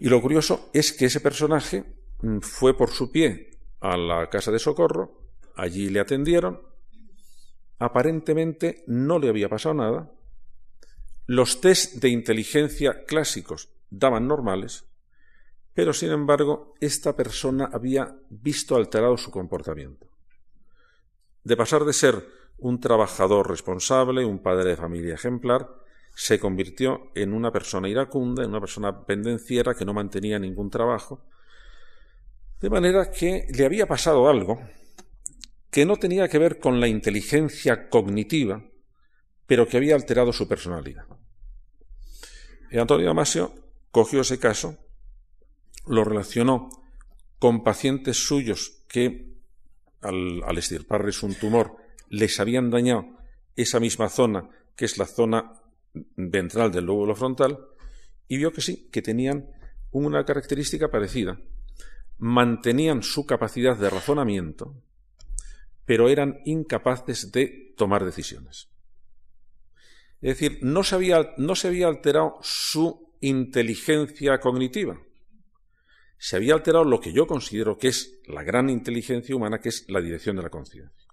Y 0.00 0.08
lo 0.08 0.22
curioso 0.22 0.70
es 0.72 0.92
que 0.92 1.06
ese 1.06 1.20
personaje 1.20 1.84
mm, 2.22 2.38
fue 2.38 2.76
por 2.76 2.90
su 2.90 3.10
pie 3.10 3.50
a 3.80 3.96
la 3.96 4.28
casa 4.30 4.50
de 4.52 4.58
socorro, 4.58 5.22
allí 5.56 5.90
le 5.90 6.00
atendieron, 6.00 6.60
aparentemente 7.78 8.84
no 8.86 9.18
le 9.18 9.28
había 9.28 9.48
pasado 9.48 9.74
nada, 9.74 10.12
los 11.26 11.60
test 11.60 11.96
de 11.96 12.08
inteligencia 12.08 13.04
clásicos 13.04 13.70
daban 13.90 14.26
normales, 14.26 14.84
pero 15.74 15.92
sin 15.92 16.10
embargo 16.10 16.74
esta 16.80 17.14
persona 17.14 17.68
había 17.72 18.16
visto 18.30 18.76
alterado 18.76 19.16
su 19.16 19.30
comportamiento. 19.30 20.08
De 21.44 21.56
pasar 21.56 21.84
de 21.84 21.92
ser 21.92 22.26
un 22.58 22.80
trabajador 22.80 23.48
responsable, 23.48 24.24
un 24.24 24.42
padre 24.42 24.70
de 24.70 24.76
familia 24.76 25.14
ejemplar, 25.14 25.68
se 26.20 26.40
convirtió 26.40 27.12
en 27.14 27.32
una 27.32 27.52
persona 27.52 27.88
iracunda, 27.88 28.42
en 28.42 28.50
una 28.50 28.58
persona 28.58 29.06
pendenciera 29.06 29.76
que 29.76 29.84
no 29.84 29.94
mantenía 29.94 30.36
ningún 30.40 30.68
trabajo, 30.68 31.24
de 32.60 32.68
manera 32.68 33.12
que 33.12 33.46
le 33.54 33.64
había 33.64 33.86
pasado 33.86 34.28
algo 34.28 34.60
que 35.70 35.86
no 35.86 35.96
tenía 35.96 36.26
que 36.26 36.38
ver 36.38 36.58
con 36.58 36.80
la 36.80 36.88
inteligencia 36.88 37.88
cognitiva, 37.88 38.64
pero 39.46 39.68
que 39.68 39.76
había 39.76 39.94
alterado 39.94 40.32
su 40.32 40.48
personalidad. 40.48 41.04
Y 42.72 42.78
Antonio 42.78 43.06
Damasio 43.06 43.54
cogió 43.92 44.22
ese 44.22 44.40
caso, 44.40 44.76
lo 45.86 46.02
relacionó 46.02 46.68
con 47.38 47.62
pacientes 47.62 48.16
suyos 48.26 48.82
que, 48.88 49.36
al, 50.00 50.42
al 50.42 50.58
estirparles 50.58 51.22
un 51.22 51.36
tumor, 51.36 51.76
les 52.08 52.40
habían 52.40 52.70
dañado 52.70 53.06
esa 53.54 53.78
misma 53.78 54.08
zona, 54.08 54.50
que 54.74 54.84
es 54.84 54.98
la 54.98 55.06
zona 55.06 55.54
ventral 55.92 56.70
del 56.70 56.86
lóbulo 56.86 57.14
frontal, 57.14 57.58
y 58.26 58.36
vio 58.36 58.52
que 58.52 58.60
sí, 58.60 58.88
que 58.90 59.02
tenían 59.02 59.50
una 59.90 60.24
característica 60.24 60.88
parecida 60.88 61.40
mantenían 62.18 63.02
su 63.02 63.24
capacidad 63.26 63.76
de 63.76 63.90
razonamiento, 63.90 64.74
pero 65.84 66.08
eran 66.08 66.40
incapaces 66.44 67.32
de 67.32 67.74
tomar 67.76 68.04
decisiones. 68.04 68.68
Es 70.20 70.38
decir, 70.38 70.58
no 70.62 70.82
se 70.82 70.96
había, 70.96 71.34
no 71.38 71.54
se 71.54 71.68
había 71.68 71.86
alterado 71.86 72.38
su 72.42 73.14
inteligencia 73.20 74.38
cognitiva, 74.40 75.00
se 76.18 76.36
había 76.36 76.54
alterado 76.54 76.84
lo 76.84 77.00
que 77.00 77.12
yo 77.12 77.28
considero 77.28 77.78
que 77.78 77.88
es 77.88 78.20
la 78.26 78.42
gran 78.42 78.68
inteligencia 78.68 79.36
humana, 79.36 79.60
que 79.60 79.68
es 79.68 79.88
la 79.88 80.00
dirección 80.00 80.36
de 80.36 80.42
la 80.42 80.50
conciencia. 80.50 81.06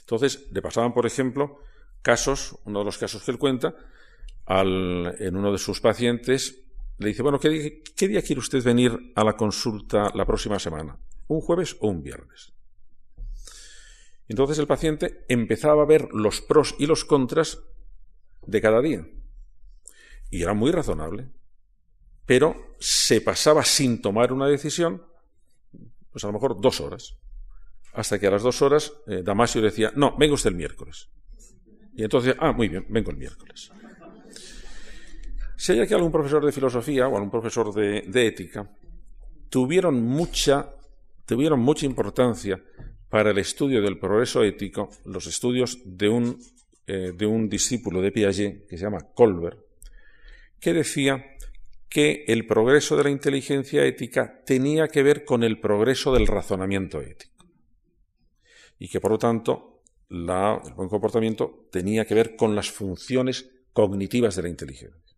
Entonces, 0.00 0.46
le 0.52 0.62
pasaban, 0.62 0.92
por 0.92 1.06
ejemplo, 1.06 1.60
casos, 2.02 2.58
uno 2.64 2.80
de 2.80 2.84
los 2.84 2.98
casos 2.98 3.22
que 3.22 3.30
él 3.30 3.38
cuenta, 3.38 3.74
al, 4.46 5.16
en 5.18 5.36
uno 5.36 5.52
de 5.52 5.58
sus 5.58 5.80
pacientes 5.80 6.66
le 6.98 7.08
dice, 7.08 7.22
bueno, 7.22 7.38
¿qué 7.38 7.50
día, 7.50 8.22
quiere 8.22 8.40
usted 8.40 8.62
venir 8.62 9.12
a 9.14 9.24
la 9.24 9.36
consulta 9.36 10.10
la 10.14 10.24
próxima 10.24 10.58
semana? 10.58 10.98
¿Un 11.28 11.40
jueves 11.40 11.76
o 11.80 11.88
un 11.88 12.02
viernes? 12.02 12.52
Entonces 14.28 14.58
el 14.58 14.66
paciente 14.66 15.24
empezaba 15.28 15.82
a 15.82 15.86
ver 15.86 16.08
los 16.12 16.40
pros 16.40 16.74
y 16.78 16.86
los 16.86 17.04
contras 17.04 17.60
de 18.46 18.60
cada 18.60 18.80
día. 18.80 19.06
Y 20.30 20.42
era 20.42 20.54
muy 20.54 20.72
razonable. 20.72 21.30
Pero 22.24 22.76
se 22.80 23.20
pasaba 23.20 23.62
sin 23.62 24.00
tomar 24.00 24.32
una 24.32 24.48
decisión, 24.48 25.04
pues 26.10 26.24
a 26.24 26.28
lo 26.28 26.32
mejor 26.32 26.60
dos 26.60 26.80
horas. 26.80 27.18
Hasta 27.92 28.18
que 28.18 28.26
a 28.26 28.30
las 28.30 28.42
dos 28.42 28.62
horas 28.62 28.92
eh, 29.06 29.22
Damasio 29.22 29.62
decía, 29.62 29.92
no, 29.94 30.16
venga 30.16 30.34
usted 30.34 30.50
el 30.50 30.56
miércoles. 30.56 31.08
Y 31.96 32.04
entonces, 32.04 32.36
ah, 32.38 32.52
muy 32.52 32.68
bien, 32.68 32.84
vengo 32.88 33.10
el 33.10 33.16
miércoles. 33.16 33.72
Si 35.56 35.72
hay 35.72 35.80
aquí 35.80 35.94
algún 35.94 36.12
profesor 36.12 36.44
de 36.44 36.52
filosofía 36.52 37.08
o 37.08 37.14
algún 37.16 37.30
profesor 37.30 37.72
de, 37.72 38.26
ética, 38.26 38.70
tuvieron 39.48 40.02
mucha, 40.02 40.74
tuvieron 41.24 41.60
mucha 41.60 41.86
importancia 41.86 42.62
para 43.08 43.30
el 43.30 43.38
estudio 43.38 43.80
del 43.80 43.98
progreso 43.98 44.44
ético 44.44 44.90
los 45.06 45.26
estudios 45.26 45.78
de 45.86 46.08
un, 46.10 46.38
eh, 46.86 47.12
de 47.16 47.26
un 47.26 47.48
discípulo 47.48 48.02
de 48.02 48.12
Piaget 48.12 48.66
que 48.66 48.76
se 48.76 48.84
llama 48.84 49.08
Colbert, 49.14 49.58
que 50.60 50.74
decía 50.74 51.24
que 51.88 52.24
el 52.28 52.46
progreso 52.46 52.96
de 52.96 53.04
la 53.04 53.10
inteligencia 53.10 53.86
ética 53.86 54.42
tenía 54.44 54.88
que 54.88 55.02
ver 55.02 55.24
con 55.24 55.42
el 55.42 55.58
progreso 55.60 56.12
del 56.12 56.26
razonamiento 56.26 57.00
ético 57.00 57.46
y 58.78 58.88
que 58.88 59.00
por 59.00 59.12
lo 59.12 59.18
tanto 59.18 59.75
el 60.08 60.74
buen 60.74 60.88
comportamiento 60.88 61.68
tenía 61.70 62.04
que 62.04 62.14
ver 62.14 62.36
con 62.36 62.54
las 62.54 62.70
funciones 62.70 63.50
cognitivas 63.72 64.36
de 64.36 64.42
la 64.42 64.48
inteligencia. 64.48 65.16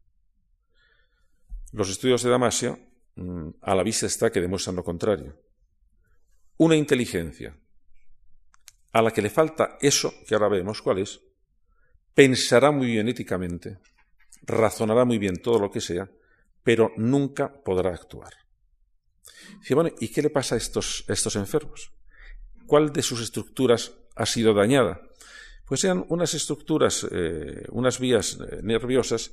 Los 1.73 1.91
estudios 1.91 2.23
de 2.23 2.31
Damasio, 2.31 2.79
mm, 3.17 3.51
a 3.61 3.75
la 3.75 3.83
vista 3.83 4.07
está 4.07 4.33
que 4.33 4.41
demuestran 4.41 4.77
lo 4.77 4.85
contrario. 4.85 5.39
Una 6.57 6.77
inteligencia 6.77 7.57
a 8.93 9.03
la 9.03 9.11
que 9.11 9.23
le 9.23 9.31
falta 9.31 9.77
eso, 9.81 10.13
que 10.27 10.35
ahora 10.35 10.49
vemos 10.49 10.81
cuál 10.81 10.99
es, 10.99 11.21
pensará 12.15 12.71
muy 12.71 12.87
bien 12.89 13.09
éticamente, 13.09 13.79
razonará 14.43 15.05
muy 15.05 15.19
bien 15.19 15.41
todo 15.43 15.59
lo 15.59 15.71
que 15.71 15.81
sea, 15.81 16.11
pero 16.63 16.93
nunca 16.97 17.63
podrá 17.63 17.91
actuar. 17.91 18.33
Dice, 19.61 19.75
bueno, 19.75 19.91
¿y 20.01 20.09
qué 20.09 20.23
le 20.23 20.31
pasa 20.31 20.55
a 20.55 20.59
estos, 20.59 21.05
estos 21.09 21.37
enfermos? 21.37 21.93
¿Cuál 22.67 22.93
de 22.93 23.03
sus 23.03 23.21
estructuras 23.21 23.93
ha 24.19 24.27
sido 24.27 24.53
dañada? 24.53 25.01
Pues 25.65 25.81
sean 25.81 26.05
unas 26.09 26.35
estructuras, 26.35 27.07
eh, 27.11 27.65
unas 27.71 27.99
vías 27.99 28.39
eh, 28.41 28.61
nerviosas 28.63 29.33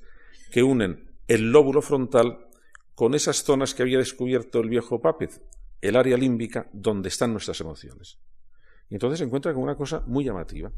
que 0.51 0.63
unen 0.63 1.11
el 1.27 1.51
lóbulo 1.51 1.81
frontal 1.81 2.47
con 2.93 3.15
esas 3.15 3.43
zonas 3.43 3.73
que 3.73 3.81
había 3.83 3.97
descubierto 3.97 4.59
el 4.59 4.69
viejo 4.69 5.01
Pápez, 5.01 5.41
el 5.81 5.95
área 5.95 6.17
límbica 6.17 6.69
donde 6.71 7.09
están 7.09 7.31
nuestras 7.31 7.59
emociones. 7.61 8.19
Y 8.89 8.95
entonces 8.95 9.19
se 9.19 9.25
encuentra 9.25 9.53
con 9.53 9.63
una 9.63 9.75
cosa 9.75 10.03
muy 10.05 10.23
llamativa, 10.23 10.71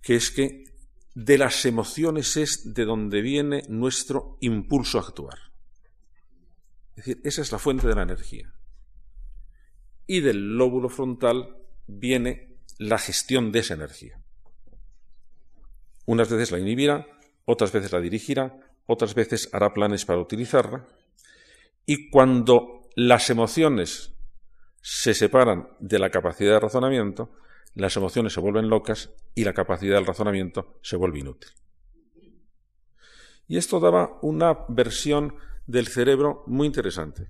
que 0.00 0.14
es 0.14 0.30
que 0.30 0.64
de 1.14 1.38
las 1.38 1.66
emociones 1.66 2.36
es 2.36 2.72
de 2.72 2.84
donde 2.84 3.20
viene 3.20 3.62
nuestro 3.68 4.38
impulso 4.40 4.98
a 4.98 5.02
actuar. 5.02 5.38
Es 6.90 7.04
decir, 7.04 7.20
esa 7.24 7.42
es 7.42 7.52
la 7.52 7.58
fuente 7.58 7.88
de 7.88 7.94
la 7.94 8.02
energía. 8.02 8.52
Y 10.06 10.20
del 10.20 10.56
lóbulo 10.56 10.88
frontal 10.88 11.56
viene 11.86 12.57
la 12.78 12.98
gestión 12.98 13.52
de 13.52 13.58
esa 13.58 13.74
energía. 13.74 14.20
Unas 16.06 16.30
veces 16.30 16.50
la 16.52 16.58
inhibirá, 16.58 17.06
otras 17.44 17.72
veces 17.72 17.92
la 17.92 18.00
dirigirá, 18.00 18.58
otras 18.86 19.14
veces 19.14 19.50
hará 19.52 19.74
planes 19.74 20.04
para 20.04 20.20
utilizarla, 20.20 20.86
y 21.84 22.10
cuando 22.10 22.88
las 22.96 23.30
emociones 23.30 24.14
se 24.80 25.14
separan 25.14 25.68
de 25.80 25.98
la 25.98 26.10
capacidad 26.10 26.52
de 26.52 26.60
razonamiento, 26.60 27.30
las 27.74 27.96
emociones 27.96 28.32
se 28.32 28.40
vuelven 28.40 28.68
locas 28.68 29.10
y 29.34 29.44
la 29.44 29.52
capacidad 29.52 29.96
del 29.96 30.06
razonamiento 30.06 30.78
se 30.82 30.96
vuelve 30.96 31.20
inútil. 31.20 31.50
Y 33.46 33.56
esto 33.56 33.80
daba 33.80 34.18
una 34.22 34.66
versión 34.68 35.34
del 35.66 35.86
cerebro 35.86 36.44
muy 36.46 36.66
interesante. 36.66 37.28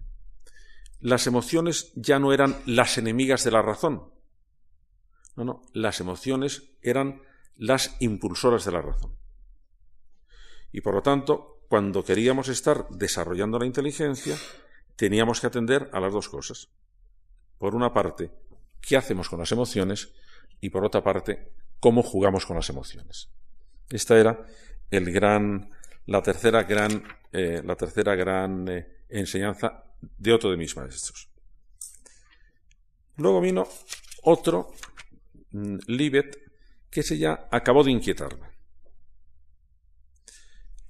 Las 1.00 1.26
emociones 1.26 1.92
ya 1.94 2.18
no 2.18 2.32
eran 2.32 2.56
las 2.66 2.98
enemigas 2.98 3.44
de 3.44 3.50
la 3.52 3.62
razón. 3.62 4.11
No, 5.38 5.44
no, 5.44 5.62
las 5.72 6.01
emociones 6.01 6.64
eran 6.83 7.22
las 7.57 7.94
impulsoras 8.01 8.64
de 8.64 8.72
la 8.72 8.83
razón. 8.83 9.16
Y 10.72 10.81
por 10.81 10.94
lo 10.94 11.03
tanto, 11.03 11.61
cuando 11.68 12.05
queríamos 12.05 12.48
estar 12.48 12.88
desarrollando 12.88 13.57
la 13.57 13.66
inteligencia, 13.66 14.37
teníamos 14.96 15.40
que 15.40 15.46
atender 15.46 15.90
a 15.92 16.01
las 16.01 16.12
dos 16.12 16.29
cosas. 16.29 16.70
Por 17.57 17.77
una 17.77 17.94
parte, 17.94 18.33
¿qué 18.81 18.96
hacemos 18.96 19.29
con 19.29 19.38
las 19.38 19.53
emociones? 19.53 20.09
Y 20.61 20.70
por 20.70 20.85
otra 20.85 21.05
parte, 21.05 21.53
¿cómo 21.79 22.03
jugamos 22.03 22.44
con 22.44 22.57
las 22.57 22.68
emociones? 22.68 23.31
Esta 23.90 24.18
era 24.18 24.44
el 24.90 25.12
gran, 25.12 25.70
la 26.07 26.20
tercera 26.20 26.64
gran, 26.64 27.05
eh, 27.31 27.62
la 27.64 27.77
tercera 27.77 28.16
gran 28.16 28.66
eh, 28.68 29.05
enseñanza 29.09 29.85
de 30.01 30.33
otro 30.33 30.51
de 30.51 30.57
mis 30.57 30.77
maestros. 30.77 31.29
Luego 33.18 33.40
vino 33.40 33.68
otro, 34.24 34.72
Libet, 35.52 36.38
que 36.90 37.02
se 37.02 37.18
ya 37.18 37.48
acabó 37.50 37.84
de 37.84 37.92
inquietarme. 37.92 38.48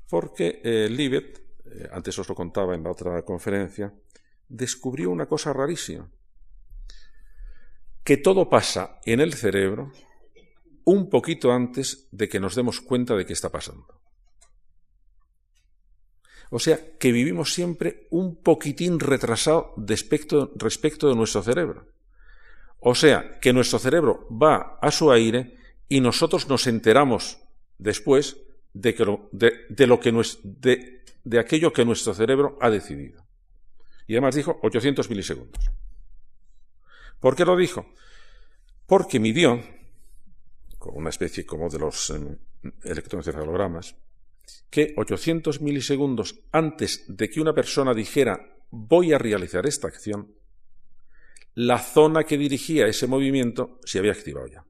Porque 0.09 0.61
eh, 0.65 0.89
Libet, 0.89 1.43
antes 1.93 2.19
os 2.19 2.29
lo 2.29 2.35
contaba 2.35 2.75
en 2.75 2.83
la 2.83 2.91
otra 2.91 3.23
conferencia, 3.23 3.93
descubrió 4.49 5.11
una 5.11 5.27
cosa 5.27 5.53
rarísima, 5.53 6.11
que 8.03 8.17
todo 8.17 8.49
pasa 8.49 9.01
en 9.05 9.21
el 9.21 9.35
cerebro 9.35 9.93
un 10.85 11.11
poquito 11.11 11.53
antes 11.53 12.09
de 12.11 12.29
que 12.29 12.41
nos 12.41 12.55
demos 12.55 12.81
cuenta 12.81 13.15
de 13.15 13.27
qué 13.27 13.35
está 13.35 13.51
pasando. 13.51 14.01
O 16.51 16.59
sea, 16.59 16.97
que 16.99 17.13
vivimos 17.13 17.53
siempre 17.53 18.07
un 18.11 18.37
poquitín 18.43 18.99
retrasado 18.99 19.75
respecto 19.77 21.09
de 21.09 21.15
nuestro 21.15 21.43
cerebro. 21.43 21.87
O 22.81 22.95
sea, 22.95 23.39
que 23.41 23.53
nuestro 23.53 23.79
cerebro 23.79 24.27
va 24.31 24.79
a 24.81 24.91
su 24.91 25.11
aire 25.11 25.57
y 25.89 26.01
nosotros 26.01 26.49
nos 26.49 26.67
enteramos 26.67 27.39
después 27.79 28.37
de, 28.73 28.95
que 28.95 29.05
de, 29.33 29.87
lo 29.87 30.01
que 30.01 30.13
de, 30.45 31.05
de 31.25 31.39
aquello 31.39 31.73
que 31.73 31.85
nuestro 31.85 32.15
cerebro 32.15 32.57
ha 32.61 32.71
decidido. 32.71 33.27
Y 34.07 34.15
además 34.15 34.35
dijo 34.35 34.59
800 34.63 35.11
milisegundos. 35.11 35.71
¿Por 37.21 37.35
qué 37.35 37.45
lo 37.45 37.57
dijo? 37.57 37.87
Porque 38.87 39.21
midió, 39.21 39.61
con 40.79 40.97
una 40.97 41.11
especie 41.11 41.45
como 41.45 41.69
de 41.69 41.79
los 41.79 42.11
eh, 42.11 42.39
electroencefalogramas, 42.85 43.97
que 44.71 44.95
800 44.97 45.61
milisegundos 45.61 46.41
antes 46.53 47.05
de 47.09 47.29
que 47.29 47.41
una 47.41 47.53
persona 47.53 47.93
dijera 47.93 48.55
voy 48.71 49.13
a 49.13 49.19
realizar 49.19 49.67
esta 49.67 49.89
acción, 49.89 50.35
la 51.59 51.81
zona 51.81 52.23
que 52.23 52.39
dirigía 52.39 52.87
ese 52.87 53.09
movimiento 53.09 53.81
se 53.85 53.99
había 53.99 54.13
activado 54.13 54.47
ya. 54.47 54.65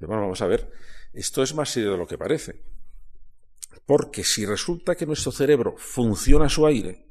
Bueno, 0.00 0.22
vamos 0.22 0.42
a 0.42 0.48
ver, 0.48 0.72
esto 1.12 1.40
es 1.40 1.54
más 1.54 1.70
serio 1.70 1.92
de 1.92 1.98
lo 1.98 2.06
que 2.06 2.18
parece. 2.18 2.64
Porque 3.86 4.24
si 4.24 4.44
resulta 4.44 4.96
que 4.96 5.06
nuestro 5.06 5.30
cerebro 5.30 5.76
funciona 5.76 6.46
a 6.46 6.48
su 6.48 6.66
aire, 6.66 7.06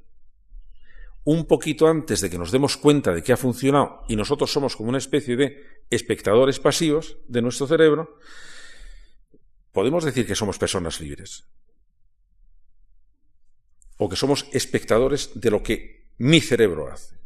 un 1.24 1.46
poquito 1.46 1.88
antes 1.88 2.20
de 2.20 2.30
que 2.30 2.38
nos 2.38 2.52
demos 2.52 2.76
cuenta 2.76 3.14
de 3.14 3.24
que 3.24 3.32
ha 3.32 3.38
funcionado 3.38 4.04
y 4.10 4.18
nosotros 4.18 4.52
somos 4.52 4.76
como 4.76 4.90
una 4.90 4.98
especie 4.98 5.38
de 5.38 5.64
espectadores 5.90 6.60
pasivos 6.60 7.20
de 7.30 7.42
nuestro 7.42 7.68
cerebro, 7.68 8.18
podemos 9.72 10.04
decir 10.04 10.28
que 10.28 10.36
somos 10.36 10.60
personas 10.60 11.00
libres. 11.00 11.48
O 13.96 14.10
que 14.10 14.18
somos 14.18 14.46
espectadores 14.52 15.32
de 15.36 15.52
lo 15.52 15.64
que 15.64 16.12
mi 16.18 16.42
cerebro 16.42 16.92
hace. 16.92 17.17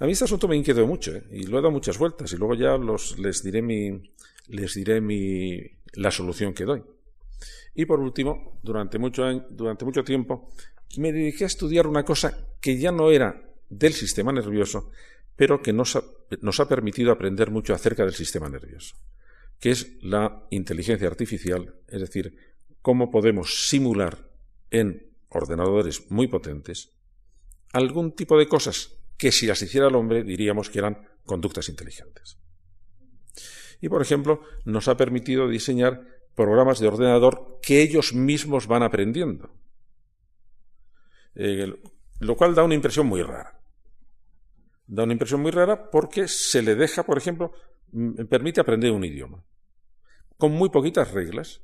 A 0.00 0.06
mí 0.06 0.12
este 0.12 0.24
asunto 0.24 0.46
me 0.46 0.56
inquietó 0.56 0.86
mucho 0.86 1.14
¿eh? 1.14 1.24
y 1.32 1.46
lo 1.46 1.58
he 1.58 1.60
dado 1.60 1.72
muchas 1.72 1.98
vueltas 1.98 2.32
y 2.32 2.36
luego 2.36 2.54
ya 2.54 2.78
les 3.18 3.42
diré, 3.42 3.62
mi, 3.62 4.12
les 4.48 4.74
diré 4.74 5.00
mi, 5.00 5.60
la 5.94 6.10
solución 6.10 6.54
que 6.54 6.64
doy. 6.64 6.82
Y 7.74 7.84
por 7.84 8.00
último, 8.00 8.58
durante 8.62 8.98
mucho, 8.98 9.24
durante 9.50 9.84
mucho 9.84 10.04
tiempo 10.04 10.50
me 10.96 11.12
dediqué 11.12 11.44
a 11.44 11.48
estudiar 11.48 11.86
una 11.86 12.04
cosa 12.04 12.46
que 12.60 12.78
ya 12.78 12.92
no 12.92 13.10
era 13.10 13.42
del 13.68 13.92
sistema 13.92 14.32
nervioso, 14.32 14.90
pero 15.36 15.62
que 15.62 15.72
nos 15.72 15.94
ha, 15.96 16.68
permitido 16.68 17.12
aprender 17.12 17.50
mucho 17.50 17.74
acerca 17.74 18.04
del 18.04 18.14
sistema 18.14 18.48
nervioso, 18.48 18.96
que 19.60 19.70
es 19.70 20.02
la 20.02 20.46
inteligencia 20.50 21.06
artificial, 21.06 21.74
es 21.86 22.00
decir, 22.00 22.36
cómo 22.82 23.10
podemos 23.10 23.68
simular 23.68 24.28
en 24.70 25.06
ordenadores 25.28 26.10
muy 26.10 26.26
potentes 26.26 26.92
algún 27.72 28.12
tipo 28.12 28.38
de 28.38 28.48
cosas 28.48 28.98
que 29.18 29.32
si 29.32 29.46
las 29.46 29.60
hiciera 29.60 29.88
el 29.88 29.96
hombre 29.96 30.22
diríamos 30.22 30.70
que 30.70 30.78
eran 30.78 31.06
conductas 31.26 31.68
inteligentes. 31.68 32.38
Y, 33.80 33.88
por 33.88 34.00
ejemplo, 34.00 34.40
nos 34.64 34.88
ha 34.88 34.96
permitido 34.96 35.48
diseñar 35.48 36.06
programas 36.34 36.78
de 36.78 36.88
ordenador 36.88 37.58
que 37.60 37.82
ellos 37.82 38.14
mismos 38.14 38.66
van 38.66 38.82
aprendiendo. 38.82 39.54
Eh, 41.34 41.72
lo 42.20 42.36
cual 42.36 42.54
da 42.54 42.64
una 42.64 42.74
impresión 42.74 43.06
muy 43.06 43.22
rara. 43.22 43.60
Da 44.86 45.02
una 45.02 45.12
impresión 45.12 45.42
muy 45.42 45.50
rara 45.50 45.90
porque 45.90 46.26
se 46.28 46.62
le 46.62 46.74
deja, 46.74 47.04
por 47.04 47.18
ejemplo, 47.18 47.52
mm, 47.92 48.24
permite 48.26 48.60
aprender 48.60 48.90
un 48.92 49.04
idioma, 49.04 49.44
con 50.36 50.52
muy 50.52 50.70
poquitas 50.70 51.12
reglas, 51.12 51.60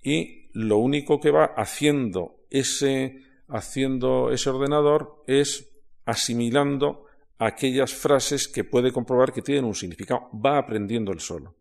y 0.00 0.50
lo 0.52 0.78
único 0.78 1.20
que 1.20 1.30
va 1.30 1.44
haciendo 1.44 2.44
ese, 2.50 3.22
haciendo 3.48 4.30
ese 4.30 4.50
ordenador 4.50 5.22
es 5.26 5.73
asimilando 6.04 7.06
aquellas 7.38 7.94
frases 7.94 8.48
que 8.48 8.64
puede 8.64 8.92
comprobar 8.92 9.32
que 9.32 9.42
tienen 9.42 9.64
un 9.64 9.74
significado. 9.74 10.28
Va 10.34 10.58
aprendiendo 10.58 11.12
el 11.12 11.20
solo. 11.20 11.54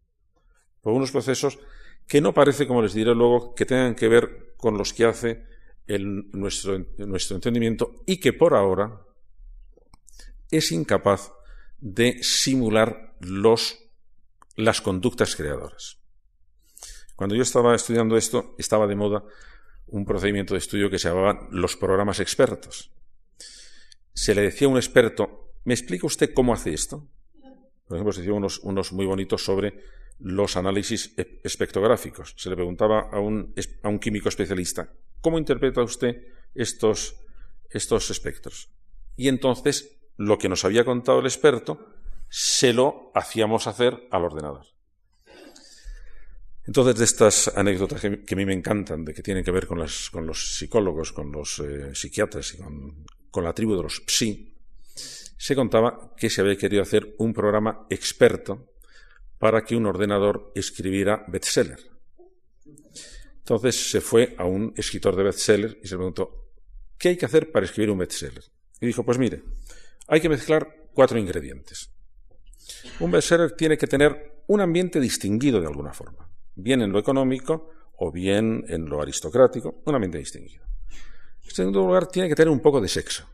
Por 0.82 0.94
unos 0.94 1.12
procesos 1.12 1.60
que 2.08 2.22
no 2.22 2.34
parece, 2.34 2.68
como 2.68 2.82
les 2.82 2.94
diré 2.94 3.14
luego, 3.16 3.56
que 3.56 3.66
tengan 3.66 3.96
que 3.96 4.08
ver 4.08 4.56
con 4.58 4.78
los 4.78 4.94
que 4.94 5.06
hace 5.06 5.46
nuestro, 5.88 6.86
nuestro 6.98 7.36
entendimiento 7.36 8.04
y 8.06 8.20
que 8.20 8.34
por 8.34 8.54
ahora 8.54 9.02
es 10.52 10.72
incapaz 10.72 11.32
de 11.80 12.24
simular 12.24 13.16
los, 13.20 13.78
las 14.56 14.82
conductas 14.82 15.36
creadoras. 15.36 15.98
Cuando 17.16 17.36
yo 17.36 17.44
estaba 17.44 17.76
estudiando 17.76 18.18
esto, 18.18 18.56
estaba 18.58 18.88
de 18.88 18.96
moda 18.96 19.24
un 19.88 20.06
procedimiento 20.06 20.54
de 20.54 20.60
estudio 20.60 20.90
que 20.90 21.00
se 21.00 21.10
llamaba 21.10 21.48
los 21.52 21.76
programas 21.76 22.20
expertos. 22.20 22.92
Se 24.14 24.36
le 24.36 24.42
decía 24.42 24.68
a 24.68 24.72
un 24.72 24.78
experto, 24.78 25.54
¿me 25.64 25.74
explica 25.74 26.08
usted 26.08 26.34
cómo 26.34 26.54
hace 26.54 26.74
esto? 26.74 27.08
Por 27.88 27.98
ejemplo, 27.98 28.14
se 28.14 28.22
hicieron 28.22 28.48
unos, 28.64 28.94
muy 28.94 29.06
bonitos 29.06 29.44
sobre 29.44 29.80
los 30.20 30.56
análisis 30.56 31.14
e-, 31.18 31.42
espectrográficos. 31.44 32.34
Se 32.38 32.50
le 32.50 32.56
preguntaba 32.56 33.10
a 33.12 33.20
un, 33.20 33.54
a 33.82 33.90
un 33.90 34.00
químico 34.00 34.30
especialista, 34.30 34.92
¿cómo 35.22 35.38
interpreta 35.38 35.82
usted 35.82 36.28
estos, 36.56 37.18
estos 37.70 38.10
espectros? 38.10 38.70
Y 39.16 39.28
entonces, 39.28 39.98
lo 40.18 40.38
que 40.38 40.50
nos 40.50 40.66
había 40.66 40.86
contado 40.86 41.20
el 41.20 41.26
experto, 41.26 41.88
se 42.30 42.74
lo 42.74 43.12
hacíamos 43.14 43.68
hacer 43.68 44.08
al 44.10 44.24
ordenador. 44.24 44.66
Entonces, 46.66 46.96
de 46.96 47.04
estas 47.04 47.50
anécdotas 47.56 48.02
que, 48.02 48.08
a 48.08 48.36
mí 48.36 48.46
me 48.46 48.54
encantan, 48.54 49.04
de 49.04 49.14
que 49.14 49.22
tienen 49.22 49.44
que 49.44 49.52
ver 49.52 49.68
con, 49.68 49.80
las, 49.80 50.10
con 50.10 50.26
los 50.26 50.58
psicólogos, 50.58 51.12
con 51.12 51.32
los 51.32 51.60
eh, 51.60 51.94
psiquiatras 51.94 52.54
y 52.54 52.58
con, 52.58 53.06
con, 53.34 53.44
la 53.44 53.54
tribu 53.54 53.76
de 53.76 53.84
los 53.84 54.04
psi, 54.06 54.56
se 55.38 55.56
contaba 55.56 56.14
que 56.16 56.30
se 56.30 56.42
había 56.42 56.56
querido 56.56 56.84
hacer 56.84 57.16
un 57.18 57.34
programa 57.34 57.86
experto 57.90 58.76
para 59.40 59.64
que 59.64 59.76
un 59.76 59.86
ordenador 59.86 60.52
escribiera 60.56 61.26
bestseller. 61.28 61.80
Entonces 63.40 63.92
se 63.92 64.00
fue 64.00 64.36
a 64.38 64.46
un 64.46 64.74
escritor 64.78 65.16
de 65.16 65.24
bestseller 65.24 65.80
y 65.84 65.88
se 65.88 65.96
preguntó, 65.98 66.52
¿qué 66.98 67.10
hay 67.10 67.18
que 67.18 67.26
hacer 67.26 67.52
para 67.52 67.66
escribir 67.66 67.92
un 67.92 67.98
bestseller? 67.98 68.44
Y 68.80 68.86
dijo, 68.86 69.04
pues 69.04 69.18
mire, 69.18 69.44
hay 70.08 70.22
que 70.22 70.30
mezclar 70.30 70.90
cuatro 70.94 71.18
ingredientes. 71.18 71.90
Un 73.00 73.12
bestseller 73.12 73.52
tiene 73.52 73.78
que 73.78 73.88
tener 73.88 74.44
un 74.48 74.62
ambiente 74.62 75.00
distinguido 75.00 75.60
de 75.60 75.68
alguna 75.68 75.94
forma, 75.94 76.30
bien 76.56 76.82
en 76.82 76.92
lo 76.92 77.00
económico 77.00 77.70
o 77.98 78.12
bien 78.12 78.64
en 78.68 78.86
lo 78.86 79.02
aristocrático, 79.02 79.82
un 79.86 79.96
ambiente 79.96 80.20
distinguido. 80.20 80.66
En 81.46 81.52
segundo 81.52 81.80
lugar, 81.82 82.08
tiene 82.08 82.30
que 82.30 82.36
tener 82.36 82.50
un 82.50 82.60
poco 82.60 82.82
de 82.82 82.88
sexo. 82.88 83.28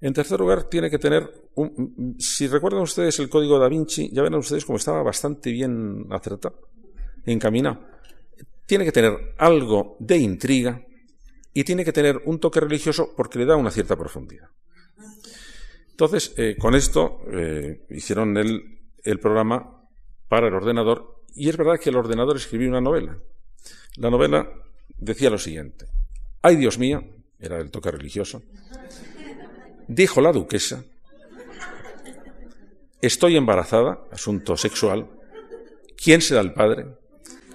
En 0.00 0.12
tercer 0.12 0.38
lugar, 0.38 0.64
tiene 0.64 0.90
que 0.90 0.98
tener, 0.98 1.30
un, 1.54 2.16
si 2.18 2.46
recuerdan 2.46 2.82
ustedes 2.82 3.18
el 3.20 3.28
código 3.28 3.58
da 3.58 3.68
Vinci, 3.68 4.10
ya 4.12 4.22
ven 4.22 4.34
ustedes 4.34 4.64
cómo 4.64 4.76
estaba 4.76 5.02
bastante 5.02 5.50
bien 5.50 6.06
acertado, 6.10 6.68
encaminado. 7.24 7.80
Tiene 8.66 8.84
que 8.84 8.92
tener 8.92 9.34
algo 9.38 9.96
de 10.00 10.18
intriga 10.18 10.84
y 11.54 11.64
tiene 11.64 11.84
que 11.84 11.92
tener 11.92 12.20
un 12.26 12.38
toque 12.38 12.60
religioso 12.60 13.14
porque 13.16 13.38
le 13.38 13.46
da 13.46 13.56
una 13.56 13.70
cierta 13.70 13.96
profundidad. 13.96 14.50
Entonces, 15.90 16.34
eh, 16.36 16.56
con 16.58 16.74
esto 16.74 17.20
eh, 17.32 17.86
hicieron 17.90 18.36
el, 18.36 18.80
el 19.04 19.20
programa 19.20 19.86
para 20.28 20.48
el 20.48 20.54
ordenador 20.54 21.22
y 21.34 21.48
es 21.48 21.56
verdad 21.56 21.78
que 21.78 21.90
el 21.90 21.96
ordenador 21.96 22.36
escribió 22.36 22.68
una 22.68 22.80
novela. 22.80 23.18
La 23.96 24.10
novela 24.10 24.50
decía 24.98 25.30
lo 25.30 25.38
siguiente. 25.38 25.86
Ay, 26.46 26.56
Dios 26.56 26.78
mío, 26.78 27.02
era 27.40 27.58
el 27.58 27.70
toque 27.70 27.90
religioso. 27.90 28.42
Dijo 29.88 30.20
la 30.20 30.30
duquesa, 30.30 30.84
estoy 33.00 33.38
embarazada, 33.38 34.00
asunto 34.12 34.54
sexual, 34.58 35.08
¿quién 35.96 36.20
será 36.20 36.42
el 36.42 36.52
padre? 36.52 36.84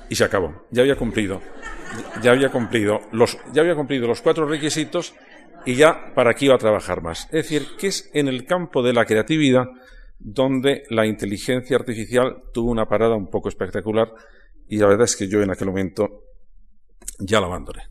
Y 0.09 0.15
se 0.15 0.23
acabó. 0.23 0.65
Ya 0.71 0.81
había 0.81 0.95
cumplido, 0.95 1.39
ya 2.23 2.31
había 2.31 2.49
cumplido 2.49 3.01
los, 3.11 3.37
ya 3.53 3.61
había 3.61 3.75
cumplido 3.75 4.07
los 4.07 4.21
cuatro 4.21 4.47
requisitos 4.47 5.13
y 5.67 5.75
ya 5.75 6.11
para 6.15 6.33
qué 6.33 6.45
iba 6.45 6.55
a 6.55 6.57
trabajar 6.57 7.03
más. 7.03 7.25
Es 7.25 7.47
decir, 7.47 7.67
que 7.77 7.89
es 7.89 8.09
en 8.15 8.27
el 8.27 8.47
campo 8.47 8.81
de 8.81 8.93
la 8.93 9.05
creatividad 9.05 9.67
donde 10.17 10.85
la 10.89 11.05
inteligencia 11.05 11.77
artificial 11.77 12.41
tuvo 12.55 12.71
una 12.71 12.87
parada 12.87 13.15
un 13.15 13.29
poco 13.29 13.49
espectacular 13.49 14.11
y 14.67 14.77
la 14.77 14.87
verdad 14.87 15.05
es 15.05 15.15
que 15.15 15.27
yo 15.27 15.43
en 15.43 15.51
aquel 15.51 15.67
momento 15.67 16.23
ya 17.19 17.39
la 17.39 17.45
abandoné. 17.45 17.83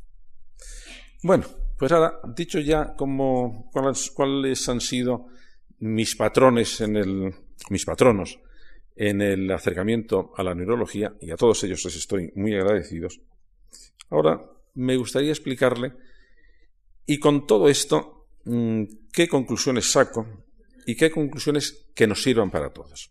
Bueno, 1.23 1.47
pues 1.77 1.91
ahora, 1.91 2.21
dicho 2.35 2.61
ya 2.61 2.95
cuáles, 2.97 4.69
han 4.69 4.81
sido 4.81 5.27
mis 5.81 6.15
patrones 6.15 6.81
en 6.81 6.97
el, 6.97 7.35
mis 7.71 7.85
patronos 7.85 8.39
en 8.95 9.21
el 9.23 9.51
acercamiento 9.51 10.33
a 10.37 10.43
la 10.43 10.55
neurología, 10.55 11.15
y 11.21 11.31
a 11.31 11.37
todos 11.37 11.63
ellos 11.65 11.85
les 11.85 11.97
estoy 11.97 12.33
muy 12.37 12.55
agradecidos, 12.55 13.21
ahora 14.11 14.41
me 14.75 14.97
gustaría 14.97 15.31
explicarle, 15.31 15.93
y 17.07 17.19
con 17.19 17.47
todo 17.47 17.69
esto, 17.69 18.29
mm, 18.45 18.83
qué 19.13 19.29
conclusiones 19.29 19.91
saco 19.91 20.45
y 20.87 20.95
qué 20.95 21.11
conclusiones 21.11 21.91
que 21.95 22.07
nos 22.07 22.23
sirvan 22.23 22.51
para 22.51 22.71
todos. 22.71 23.11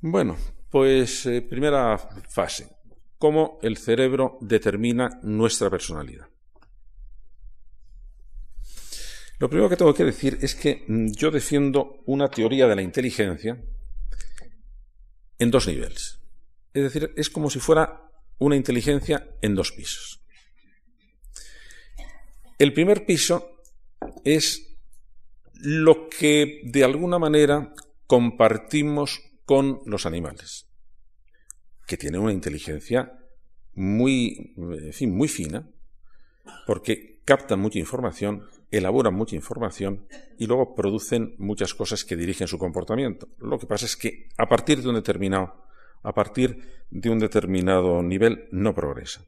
Bueno, 0.00 0.36
pues 0.70 1.26
eh, 1.26 1.42
primera 1.42 1.96
fase, 1.96 2.68
cómo 3.24 3.58
el 3.62 3.78
cerebro 3.78 4.36
determina 4.42 5.18
nuestra 5.22 5.70
personalidad. 5.70 6.28
Lo 9.38 9.48
primero 9.48 9.70
que 9.70 9.78
tengo 9.78 9.94
que 9.94 10.04
decir 10.04 10.36
es 10.42 10.54
que 10.54 10.84
mm, 10.86 11.12
yo 11.12 11.30
defiendo 11.30 12.02
una 12.04 12.28
teoría 12.28 12.66
de 12.66 12.76
la 12.76 12.82
inteligencia 12.82 13.64
en 15.38 15.50
dos 15.50 15.66
niveles. 15.66 16.20
Es 16.74 16.82
decir, 16.82 17.14
es 17.16 17.30
como 17.30 17.48
si 17.48 17.60
fuera 17.60 18.10
una 18.40 18.56
inteligencia 18.56 19.26
en 19.40 19.54
dos 19.54 19.72
pisos. 19.72 20.20
El 22.58 22.74
primer 22.74 23.06
piso 23.06 23.62
es 24.22 24.76
lo 25.54 26.10
que 26.10 26.60
de 26.64 26.84
alguna 26.84 27.18
manera 27.18 27.72
compartimos 28.06 29.22
con 29.46 29.80
los 29.86 30.04
animales, 30.04 30.66
que 31.86 31.96
tienen 31.96 32.20
una 32.20 32.32
inteligencia 32.32 33.18
muy, 33.74 34.54
muy 34.56 35.28
fina, 35.28 35.68
porque 36.66 37.20
captan 37.24 37.60
mucha 37.60 37.78
información, 37.78 38.46
elaboran 38.70 39.14
mucha 39.14 39.36
información 39.36 40.06
y 40.38 40.46
luego 40.46 40.74
producen 40.74 41.34
muchas 41.38 41.74
cosas 41.74 42.04
que 42.04 42.16
dirigen 42.16 42.48
su 42.48 42.58
comportamiento. 42.58 43.28
Lo 43.38 43.58
que 43.58 43.66
pasa 43.66 43.86
es 43.86 43.96
que 43.96 44.28
a 44.36 44.46
partir 44.48 44.82
de 44.82 44.88
un 44.88 44.94
determinado, 44.94 45.64
a 46.02 46.12
partir 46.12 46.84
de 46.90 47.10
un 47.10 47.18
determinado 47.18 48.02
nivel 48.02 48.48
no 48.52 48.74
progresa. 48.74 49.24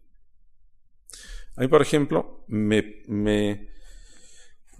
A 1.57 1.63
mí, 1.63 1.69
por 1.69 1.81
ejemplo, 1.81 2.45
me, 2.49 3.03
me, 3.07 3.69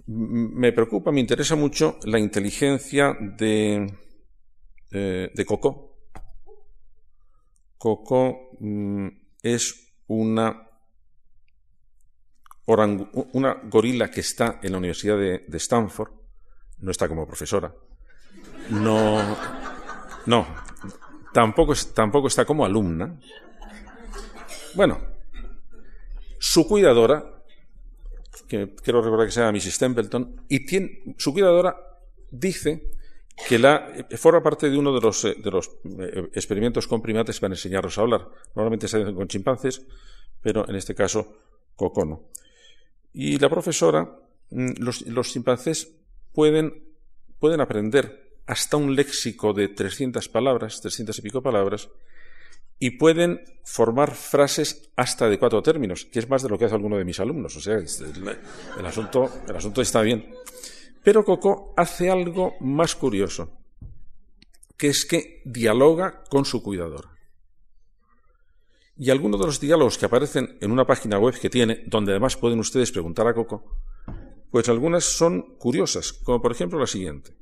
me 0.05 0.71
preocupa, 0.71 1.11
me 1.11 1.19
interesa 1.19 1.55
mucho 1.55 1.97
la 2.05 2.19
inteligencia 2.19 3.17
de, 3.19 3.93
eh, 4.91 5.31
de 5.33 5.45
Coco. 5.45 5.86
Coco 7.77 8.51
mm, 8.59 9.07
es 9.43 9.93
una, 10.07 10.67
gorila 12.65 14.09
que 14.09 14.21
está 14.21 14.59
en 14.61 14.71
la 14.71 14.77
Universidad 14.77 15.17
de, 15.17 15.57
Stanford, 15.57 16.11
no 16.79 16.91
está 16.91 17.07
como 17.07 17.25
profesora, 17.25 17.73
no, 18.69 19.37
no, 20.25 20.47
tampoco, 21.33 21.73
tampoco 21.93 22.27
está 22.27 22.45
como 22.45 22.65
alumna. 22.65 23.19
Bueno, 24.75 24.99
su 26.39 26.67
cuidadora, 26.67 27.43
que 28.47 28.75
quiero 28.75 29.01
recordar 29.01 29.27
que 29.27 29.31
se 29.31 29.39
llama 29.39 29.53
Mrs. 29.53 29.77
Templeton, 29.77 30.41
y 30.49 30.65
tiene, 30.65 31.15
su 31.17 31.33
cuidadora 31.33 31.75
dice 32.31 32.96
que 33.45 33.59
la, 33.59 33.91
eh, 33.95 34.17
forma 34.17 34.41
parte 34.41 34.69
de 34.69 34.77
uno 34.77 34.93
de 34.93 35.01
los, 35.01 35.25
eh, 35.25 35.35
eh, 35.37 36.29
experimentos 36.33 36.87
con 36.87 37.01
primates 37.01 37.39
para 37.39 37.53
enseñarlos 37.53 37.97
a 37.97 38.01
hablar. 38.01 38.27
Normalmente 38.55 38.87
se 38.87 39.01
hacen 39.01 39.15
con 39.15 39.27
chimpancés, 39.27 39.85
pero 40.41 40.67
en 40.67 40.75
este 40.75 40.95
caso 40.95 41.37
cocono. 41.75 42.29
Y 43.13 43.37
la 43.37 43.49
profesora, 43.49 44.19
mm, 44.49 44.71
los, 44.79 45.31
chimpancés 45.31 45.95
pueden, 46.33 46.83
pueden 47.39 47.61
aprender 47.61 48.39
hasta 48.47 48.77
un 48.77 48.95
léxico 48.95 49.53
de 49.53 49.67
300 49.67 50.29
palabras, 50.29 50.81
300 50.81 51.19
y 51.19 51.21
pico 51.21 51.41
palabras, 51.41 51.89
y 52.79 52.91
pueden 52.91 53.41
formar 53.63 54.13
frases 54.13 54.89
hasta 54.95 55.27
de 55.27 55.39
cuatro 55.39 55.61
términos, 55.61 56.05
que 56.05 56.19
es 56.19 56.29
más 56.29 56.43
de 56.43 56.49
lo 56.49 56.57
que 56.57 56.65
hace 56.65 56.75
alguno 56.75 56.97
de 56.97 57.05
mis 57.05 57.19
alumnos. 57.19 57.55
O 57.55 57.59
sea, 57.59 57.75
el, 57.75 58.85
asunto, 58.85 59.29
el 59.47 59.55
asunto 59.55 59.81
está 59.81 60.01
bien. 60.01 60.31
Pero 61.07 61.23
Coco 61.23 61.73
hace 61.77 62.11
algo 62.11 62.55
más 62.59 62.93
curioso, 62.93 63.61
que 64.75 64.87
es 64.89 65.05
que 65.05 65.41
dialoga 65.45 66.25
con 66.29 66.43
su 66.43 66.61
cuidador. 66.61 67.11
Y 68.97 69.09
algunos 69.09 69.39
de 69.39 69.45
los 69.45 69.61
diálogos 69.61 69.97
que 69.97 70.05
aparecen 70.05 70.57
en 70.59 70.69
una 70.69 70.85
página 70.85 71.17
web 71.17 71.39
que 71.39 71.49
tiene, 71.49 71.85
donde 71.87 72.11
además 72.11 72.35
pueden 72.35 72.59
ustedes 72.59 72.91
preguntar 72.91 73.25
a 73.25 73.33
Coco, 73.33 73.79
pues 74.51 74.67
algunas 74.67 75.05
son 75.05 75.55
curiosas, 75.57 76.11
como 76.11 76.41
por 76.41 76.51
ejemplo 76.51 76.77
la 76.77 76.87
siguiente. 76.87 77.37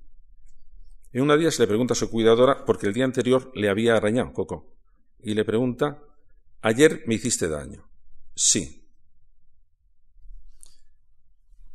En 1.11 1.23
una 1.23 1.35
día 1.35 1.49
se 1.49 1.63
le 1.63 1.67
pregunta 1.67 1.93
a 1.93 1.97
su 1.97 2.11
cuidadora 2.11 2.65
porque 2.65 2.85
el 2.85 2.93
día 2.93 3.05
anterior 3.05 3.51
le 3.55 3.69
había 3.69 3.97
arañado 3.97 4.31
Coco. 4.31 4.75
Y 5.19 5.33
le 5.33 5.43
pregunta, 5.43 6.03
ayer 6.61 7.01
me 7.07 7.15
hiciste 7.15 7.47
daño. 7.47 7.89
Sí. 8.35 8.87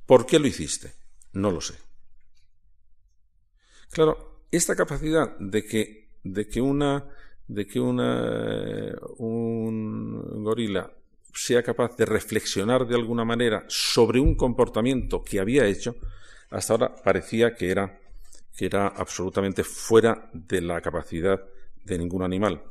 ¿Por 0.07 0.25
qué 0.25 0.39
lo 0.39 0.47
hiciste? 0.47 1.00
No 1.33 1.51
lo 1.51 1.61
sé. 1.61 1.75
Claro, 3.91 4.45
esta 4.51 4.77
capacidad 4.77 5.37
de 5.39 5.65
que, 5.65 6.09
de 6.23 6.49
que 6.49 6.61
una 6.61 7.07
de 7.51 7.67
que 7.67 7.81
una, 7.81 8.95
un 9.19 10.45
gorila 10.45 10.89
sea 11.35 11.65
capaz 11.65 11.97
de 11.97 12.05
reflexionar 12.05 12.87
de 12.87 12.95
alguna 12.95 13.25
manera 13.25 13.65
sobre 13.67 14.21
un 14.21 14.37
comportamiento 14.37 15.25
que 15.25 15.41
había 15.41 15.67
hecho, 15.67 15.97
hasta 16.51 16.75
ahora 16.75 16.95
parecía 16.95 17.57
que 17.57 17.71
era, 17.73 17.99
que 18.57 18.67
era 18.67 18.87
absolutamente 18.87 19.65
fuera 19.65 20.31
de 20.33 20.61
la 20.61 20.81
capacidad 20.81 21.41
de 21.85 21.99
ningún 21.99 22.23
animal. 22.23 22.63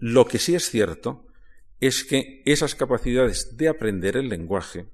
Lo 0.00 0.26
que 0.26 0.38
sí 0.38 0.56
es 0.56 0.68
cierto 0.70 1.24
es 1.80 2.02
que 2.02 2.42
esas 2.44 2.74
capacidades 2.74 3.56
de 3.56 3.68
aprender 3.68 4.16
el 4.16 4.28
lenguaje, 4.28 4.86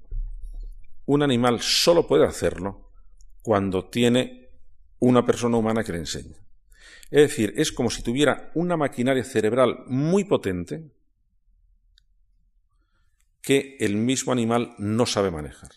un 1.07 1.23
animal 1.23 1.59
solo 1.61 2.07
puede 2.07 2.25
hacerlo 2.27 2.82
cuando 3.43 3.85
tiene 3.89 4.49
una 4.99 5.23
persona 5.23 5.57
humana 5.57 5.83
que 5.83 5.91
le 5.91 5.99
enseña. 5.99 6.37
Es 7.11 7.29
decir, 7.29 7.53
es 7.57 7.71
como 7.71 7.91
si 7.91 8.01
tuviera 8.01 8.49
una 8.55 8.75
maquinaria 8.75 9.23
cerebral 9.23 9.83
muy 9.85 10.23
potente 10.23 10.89
que 13.41 13.75
el 13.79 13.97
mismo 13.97 14.31
animal 14.31 14.73
no 14.79 15.05
sabe 15.05 15.29
manejar. 15.29 15.71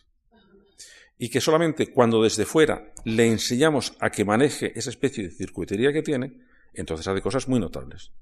Y 1.19 1.29
que 1.29 1.41
solamente 1.41 1.93
cuando 1.93 2.23
desde 2.23 2.47
fuera 2.47 2.93
le 3.05 3.27
enseñamos 3.27 3.97
a 4.01 4.11
que 4.11 4.25
maneje 4.25 4.79
esa 4.79 4.91
especie 4.91 5.25
de 5.25 5.31
circuitería 5.31 5.93
que 5.93 6.03
tiene, 6.03 6.41
entonces 6.73 7.07
hace 7.09 7.21
cosas 7.21 7.49
muy 7.49 7.59
notables. 7.59 8.12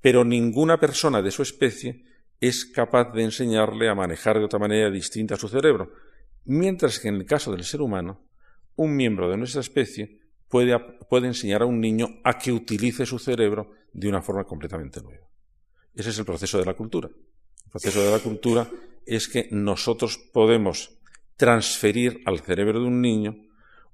Pero 0.00 0.24
ninguna 0.24 0.78
persona 0.78 1.22
de 1.22 1.30
su 1.30 1.42
especie 1.42 2.04
es 2.40 2.66
capaz 2.66 3.12
de 3.12 3.22
enseñarle 3.22 3.88
a 3.88 3.94
manejar 3.94 4.38
de 4.38 4.44
otra 4.44 4.58
manera 4.58 4.90
distinta 4.90 5.36
a 5.36 5.38
su 5.38 5.48
cerebro, 5.48 5.92
mientras 6.44 6.98
que 6.98 7.08
en 7.08 7.14
el 7.14 7.24
caso 7.24 7.52
del 7.52 7.64
ser 7.64 7.80
humano, 7.80 8.20
un 8.76 8.96
miembro 8.96 9.30
de 9.30 9.36
nuestra 9.36 9.60
especie 9.60 10.18
puede, 10.48 10.78
puede 11.08 11.26
enseñar 11.26 11.62
a 11.62 11.66
un 11.66 11.80
niño 11.80 12.20
a 12.24 12.38
que 12.38 12.52
utilice 12.52 13.06
su 13.06 13.18
cerebro 13.18 13.72
de 13.92 14.08
una 14.08 14.22
forma 14.22 14.44
completamente 14.44 15.00
nueva. 15.00 15.26
Ese 15.94 16.10
es 16.10 16.18
el 16.18 16.24
proceso 16.24 16.58
de 16.58 16.64
la 16.64 16.74
cultura. 16.74 17.08
El 17.08 17.70
proceso 17.70 18.02
de 18.02 18.10
la 18.10 18.18
cultura 18.18 18.68
es 19.06 19.28
que 19.28 19.48
nosotros 19.50 20.18
podemos 20.32 20.98
transferir 21.36 22.22
al 22.24 22.40
cerebro 22.40 22.80
de 22.80 22.86
un 22.86 23.00
niño 23.00 23.36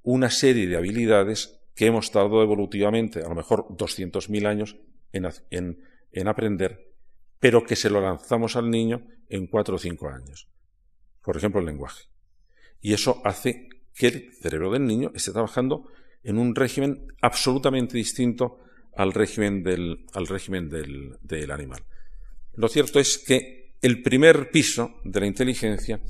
una 0.03 0.31
serie 0.31 0.67
de 0.67 0.77
habilidades 0.77 1.59
que 1.75 1.87
hemos 1.87 2.11
tardado 2.11 2.43
evolutivamente, 2.43 3.21
a 3.21 3.29
lo 3.29 3.35
mejor 3.35 3.67
200.000 3.69 4.47
años, 4.47 4.77
en, 5.13 5.79
en, 6.13 6.29
aprender, 6.29 6.93
pero 7.39 7.65
que 7.65 7.77
se 7.77 7.89
lo 7.89 8.01
lanzamos 8.01 8.57
al 8.57 8.71
niño 8.71 9.07
en 9.29 9.47
4 9.47 9.77
o 9.77 9.79
5 9.79 10.09
años. 10.09 10.49
Por 11.23 11.37
ejemplo, 11.37 11.61
el 11.61 11.67
lenguaje. 11.67 12.05
Y 12.81 12.93
eso 12.93 13.21
hace 13.25 13.69
que 13.99 14.07
el 14.07 14.33
cerebro 14.41 14.71
del 14.71 14.87
niño 14.87 15.11
esté 15.15 15.33
trabajando 15.33 15.91
en 16.23 16.39
un 16.39 16.55
régimen 16.55 17.13
absolutamente 17.21 17.97
distinto 17.97 18.61
al 18.97 19.13
régimen 19.13 19.63
del, 19.63 20.07
al 20.13 20.27
régimen 20.27 20.69
del, 20.69 21.51
animal. 21.51 21.85
Lo 22.55 22.69
cierto 22.69 23.01
es 23.01 23.19
que 23.19 23.75
el 23.81 24.03
primer 24.03 24.51
piso 24.51 25.01
de 25.05 25.21
la 25.21 25.27
inteligencia 25.27 26.01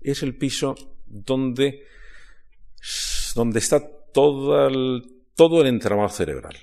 es 0.00 0.22
el 0.22 0.36
piso 0.36 0.74
donde, 1.06 1.84
donde 3.34 3.58
está 3.58 3.80
todo 4.12 4.66
el, 4.66 5.24
todo 5.34 5.60
el 5.60 5.68
entramado 5.68 6.08
cerebral. 6.08 6.56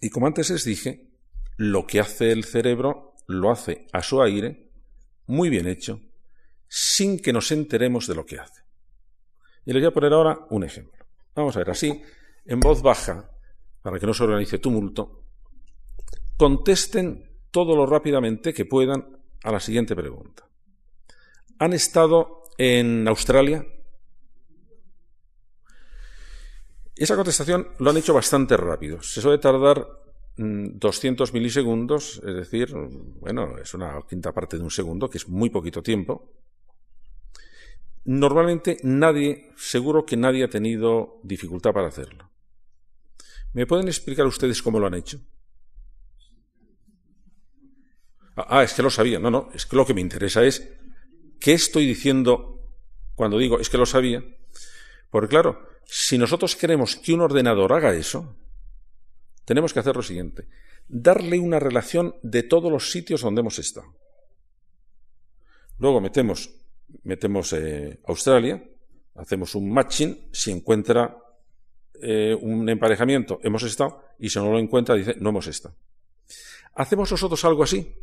Y 0.00 0.10
como 0.10 0.26
antes 0.26 0.50
les 0.50 0.64
dije, 0.64 1.10
lo 1.56 1.86
que 1.86 2.00
hace 2.00 2.32
el 2.32 2.44
cerebro 2.44 3.14
lo 3.26 3.50
hace 3.50 3.86
a 3.92 4.02
su 4.02 4.20
aire, 4.22 4.70
muy 5.26 5.48
bien 5.48 5.68
hecho, 5.68 6.00
sin 6.68 7.20
que 7.20 7.32
nos 7.32 7.52
enteremos 7.52 8.06
de 8.06 8.14
lo 8.14 8.26
que 8.26 8.38
hace. 8.38 8.61
Y 9.64 9.72
les 9.72 9.82
voy 9.82 9.88
a 9.88 9.94
poner 9.94 10.12
ahora 10.12 10.38
un 10.50 10.64
ejemplo. 10.64 11.04
Vamos 11.34 11.56
a 11.56 11.60
ver, 11.60 11.70
así, 11.70 12.02
en 12.44 12.60
voz 12.60 12.82
baja, 12.82 13.30
para 13.82 13.98
que 13.98 14.06
no 14.06 14.14
se 14.14 14.24
organice 14.24 14.58
tumulto, 14.58 15.24
contesten 16.36 17.30
todo 17.50 17.76
lo 17.76 17.86
rápidamente 17.86 18.52
que 18.52 18.64
puedan 18.64 19.18
a 19.44 19.52
la 19.52 19.60
siguiente 19.60 19.94
pregunta. 19.94 20.48
¿Han 21.58 21.72
estado 21.72 22.44
en 22.58 23.06
Australia? 23.06 23.64
Esa 26.94 27.16
contestación 27.16 27.68
lo 27.78 27.90
han 27.90 27.96
hecho 27.96 28.14
bastante 28.14 28.56
rápido. 28.56 29.02
Se 29.02 29.20
suele 29.20 29.38
tardar 29.38 29.86
200 30.36 31.30
mm, 31.30 31.34
milisegundos, 31.34 32.22
es 32.24 32.34
decir, 32.34 32.74
bueno, 33.20 33.58
es 33.58 33.74
una 33.74 34.00
quinta 34.08 34.32
parte 34.32 34.56
de 34.56 34.62
un 34.62 34.70
segundo, 34.70 35.08
que 35.08 35.18
es 35.18 35.28
muy 35.28 35.50
poquito 35.50 35.82
tiempo. 35.82 36.32
Normalmente 38.04 38.78
nadie, 38.82 39.52
seguro 39.56 40.04
que 40.04 40.16
nadie 40.16 40.44
ha 40.44 40.48
tenido 40.48 41.20
dificultad 41.22 41.72
para 41.72 41.88
hacerlo. 41.88 42.30
¿Me 43.52 43.66
pueden 43.66 43.86
explicar 43.88 44.26
ustedes 44.26 44.62
cómo 44.62 44.80
lo 44.80 44.86
han 44.86 44.94
hecho? 44.94 45.20
Ah, 48.36 48.46
ah, 48.48 48.62
es 48.62 48.72
que 48.72 48.82
lo 48.82 48.90
sabía. 48.90 49.18
No, 49.18 49.30
no, 49.30 49.50
es 49.54 49.66
que 49.66 49.76
lo 49.76 49.86
que 49.86 49.94
me 49.94 50.00
interesa 50.00 50.42
es 50.42 50.68
qué 51.38 51.52
estoy 51.52 51.86
diciendo 51.86 52.70
cuando 53.14 53.38
digo 53.38 53.60
es 53.60 53.68
que 53.68 53.78
lo 53.78 53.86
sabía. 53.86 54.24
Porque 55.10 55.28
claro, 55.28 55.68
si 55.84 56.16
nosotros 56.18 56.56
queremos 56.56 56.96
que 56.96 57.12
un 57.12 57.20
ordenador 57.20 57.72
haga 57.72 57.94
eso, 57.94 58.36
tenemos 59.44 59.72
que 59.72 59.80
hacer 59.80 59.94
lo 59.94 60.02
siguiente, 60.02 60.48
darle 60.88 61.38
una 61.38 61.58
relación 61.58 62.16
de 62.22 62.42
todos 62.42 62.72
los 62.72 62.90
sitios 62.90 63.20
donde 63.20 63.40
hemos 63.40 63.58
estado. 63.58 63.94
Luego 65.78 66.00
metemos, 66.00 66.50
metemos 67.04 67.52
eh, 67.52 68.00
Australia, 68.06 68.62
hacemos 69.14 69.54
un 69.54 69.72
matching, 69.72 70.28
si 70.32 70.50
encuentra 70.50 71.16
eh, 72.00 72.36
un 72.40 72.68
emparejamiento, 72.68 73.40
hemos 73.42 73.62
estado, 73.62 74.02
y 74.18 74.28
si 74.28 74.38
no 74.38 74.50
lo 74.50 74.58
encuentra, 74.58 74.94
dice, 74.94 75.16
no 75.20 75.30
hemos 75.30 75.46
estado. 75.46 75.76
¿Hacemos 76.74 77.10
nosotros 77.10 77.44
algo 77.44 77.62
así? 77.62 77.94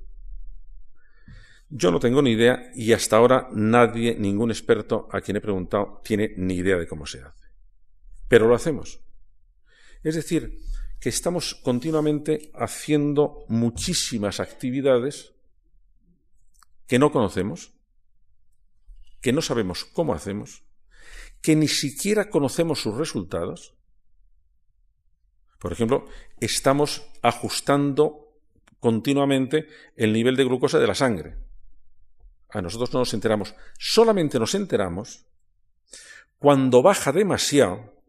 Yo 1.69 1.91
no 1.91 1.99
tengo 1.99 2.21
ni 2.21 2.31
idea 2.31 2.71
y 2.75 2.93
hasta 2.93 3.17
ahora 3.17 3.47
nadie, 3.51 4.15
ningún 4.15 4.51
experto 4.51 5.07
a 5.11 5.21
quien 5.21 5.37
he 5.37 5.41
preguntado, 5.41 6.01
tiene 6.03 6.33
ni 6.37 6.55
idea 6.55 6.77
de 6.77 6.87
cómo 6.87 7.05
se 7.05 7.21
hace. 7.21 7.47
Pero 8.27 8.47
lo 8.47 8.55
hacemos. 8.55 8.99
Es 10.03 10.15
decir, 10.15 10.59
que 10.99 11.09
estamos 11.09 11.55
continuamente 11.55 12.51
haciendo 12.55 13.45
muchísimas 13.47 14.39
actividades 14.39 15.33
que 16.87 16.99
no 16.99 17.11
conocemos, 17.11 17.71
que 19.21 19.33
no 19.33 19.41
sabemos 19.41 19.85
cómo 19.85 20.13
hacemos, 20.13 20.63
que 21.41 21.55
ni 21.55 21.67
siquiera 21.67 22.29
conocemos 22.29 22.81
sus 22.81 22.95
resultados. 22.95 23.75
Por 25.59 25.73
ejemplo, 25.73 26.05
estamos 26.39 27.03
ajustando 27.21 28.29
continuamente 28.79 29.67
el 29.95 30.13
nivel 30.13 30.35
de 30.35 30.45
glucosa 30.45 30.79
de 30.79 30.87
la 30.87 30.95
sangre. 30.95 31.37
A 32.49 32.61
nosotros 32.61 32.93
no 32.93 32.99
nos 32.99 33.13
enteramos. 33.13 33.55
Solamente 33.77 34.39
nos 34.39 34.55
enteramos 34.55 35.25
cuando 36.39 36.81
baja 36.81 37.11
demasiado 37.11 38.01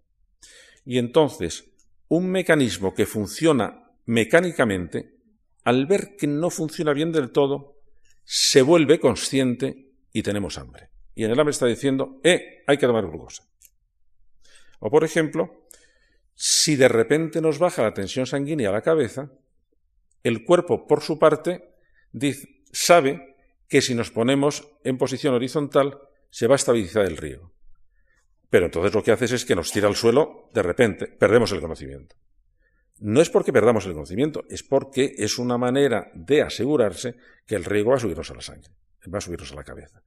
y 0.84 0.98
entonces 0.98 1.64
un 2.08 2.30
mecanismo 2.30 2.94
que 2.94 3.06
funciona 3.06 3.90
mecánicamente, 4.06 5.16
al 5.64 5.86
ver 5.86 6.16
que 6.16 6.26
no 6.26 6.50
funciona 6.50 6.92
bien 6.92 7.12
del 7.12 7.30
todo, 7.30 7.80
se 8.24 8.62
vuelve 8.62 8.98
consciente 8.98 9.92
y 10.12 10.22
tenemos 10.22 10.58
hambre. 10.58 10.89
Y 11.14 11.24
en 11.24 11.30
el 11.30 11.40
hambre 11.40 11.52
está 11.52 11.66
diciendo, 11.66 12.20
eh, 12.22 12.62
hay 12.66 12.78
que 12.78 12.86
tomar 12.86 13.06
glucosa. 13.06 13.44
O 14.80 14.90
por 14.90 15.04
ejemplo, 15.04 15.66
si 16.34 16.76
de 16.76 16.88
repente 16.88 17.40
nos 17.40 17.58
baja 17.58 17.82
la 17.82 17.94
tensión 17.94 18.26
sanguínea 18.26 18.70
a 18.70 18.72
la 18.72 18.82
cabeza, 18.82 19.30
el 20.22 20.44
cuerpo, 20.44 20.86
por 20.86 21.02
su 21.02 21.18
parte, 21.18 21.74
dice, 22.12 22.62
sabe 22.72 23.36
que 23.68 23.82
si 23.82 23.94
nos 23.94 24.10
ponemos 24.10 24.68
en 24.84 24.98
posición 24.98 25.34
horizontal 25.34 25.98
se 26.30 26.46
va 26.46 26.54
a 26.54 26.56
estabilizar 26.56 27.04
el 27.04 27.16
río. 27.16 27.52
Pero 28.48 28.66
entonces 28.66 28.92
lo 28.92 29.02
que 29.02 29.12
haces 29.12 29.32
es 29.32 29.44
que 29.44 29.54
nos 29.54 29.70
tira 29.70 29.88
al 29.88 29.96
suelo 29.96 30.50
de 30.52 30.62
repente, 30.62 31.06
perdemos 31.06 31.52
el 31.52 31.60
conocimiento. 31.60 32.16
No 32.98 33.22
es 33.22 33.30
porque 33.30 33.52
perdamos 33.52 33.86
el 33.86 33.94
conocimiento, 33.94 34.44
es 34.50 34.62
porque 34.62 35.14
es 35.16 35.38
una 35.38 35.56
manera 35.56 36.10
de 36.14 36.42
asegurarse 36.42 37.16
que 37.46 37.54
el 37.54 37.64
riego 37.64 37.90
va 37.90 37.96
a 37.96 38.00
subirnos 38.00 38.30
a 38.30 38.34
la 38.34 38.42
sangre, 38.42 38.70
va 39.12 39.18
a 39.18 39.22
subirnos 39.22 39.52
a 39.52 39.56
la 39.56 39.64
cabeza. 39.64 40.02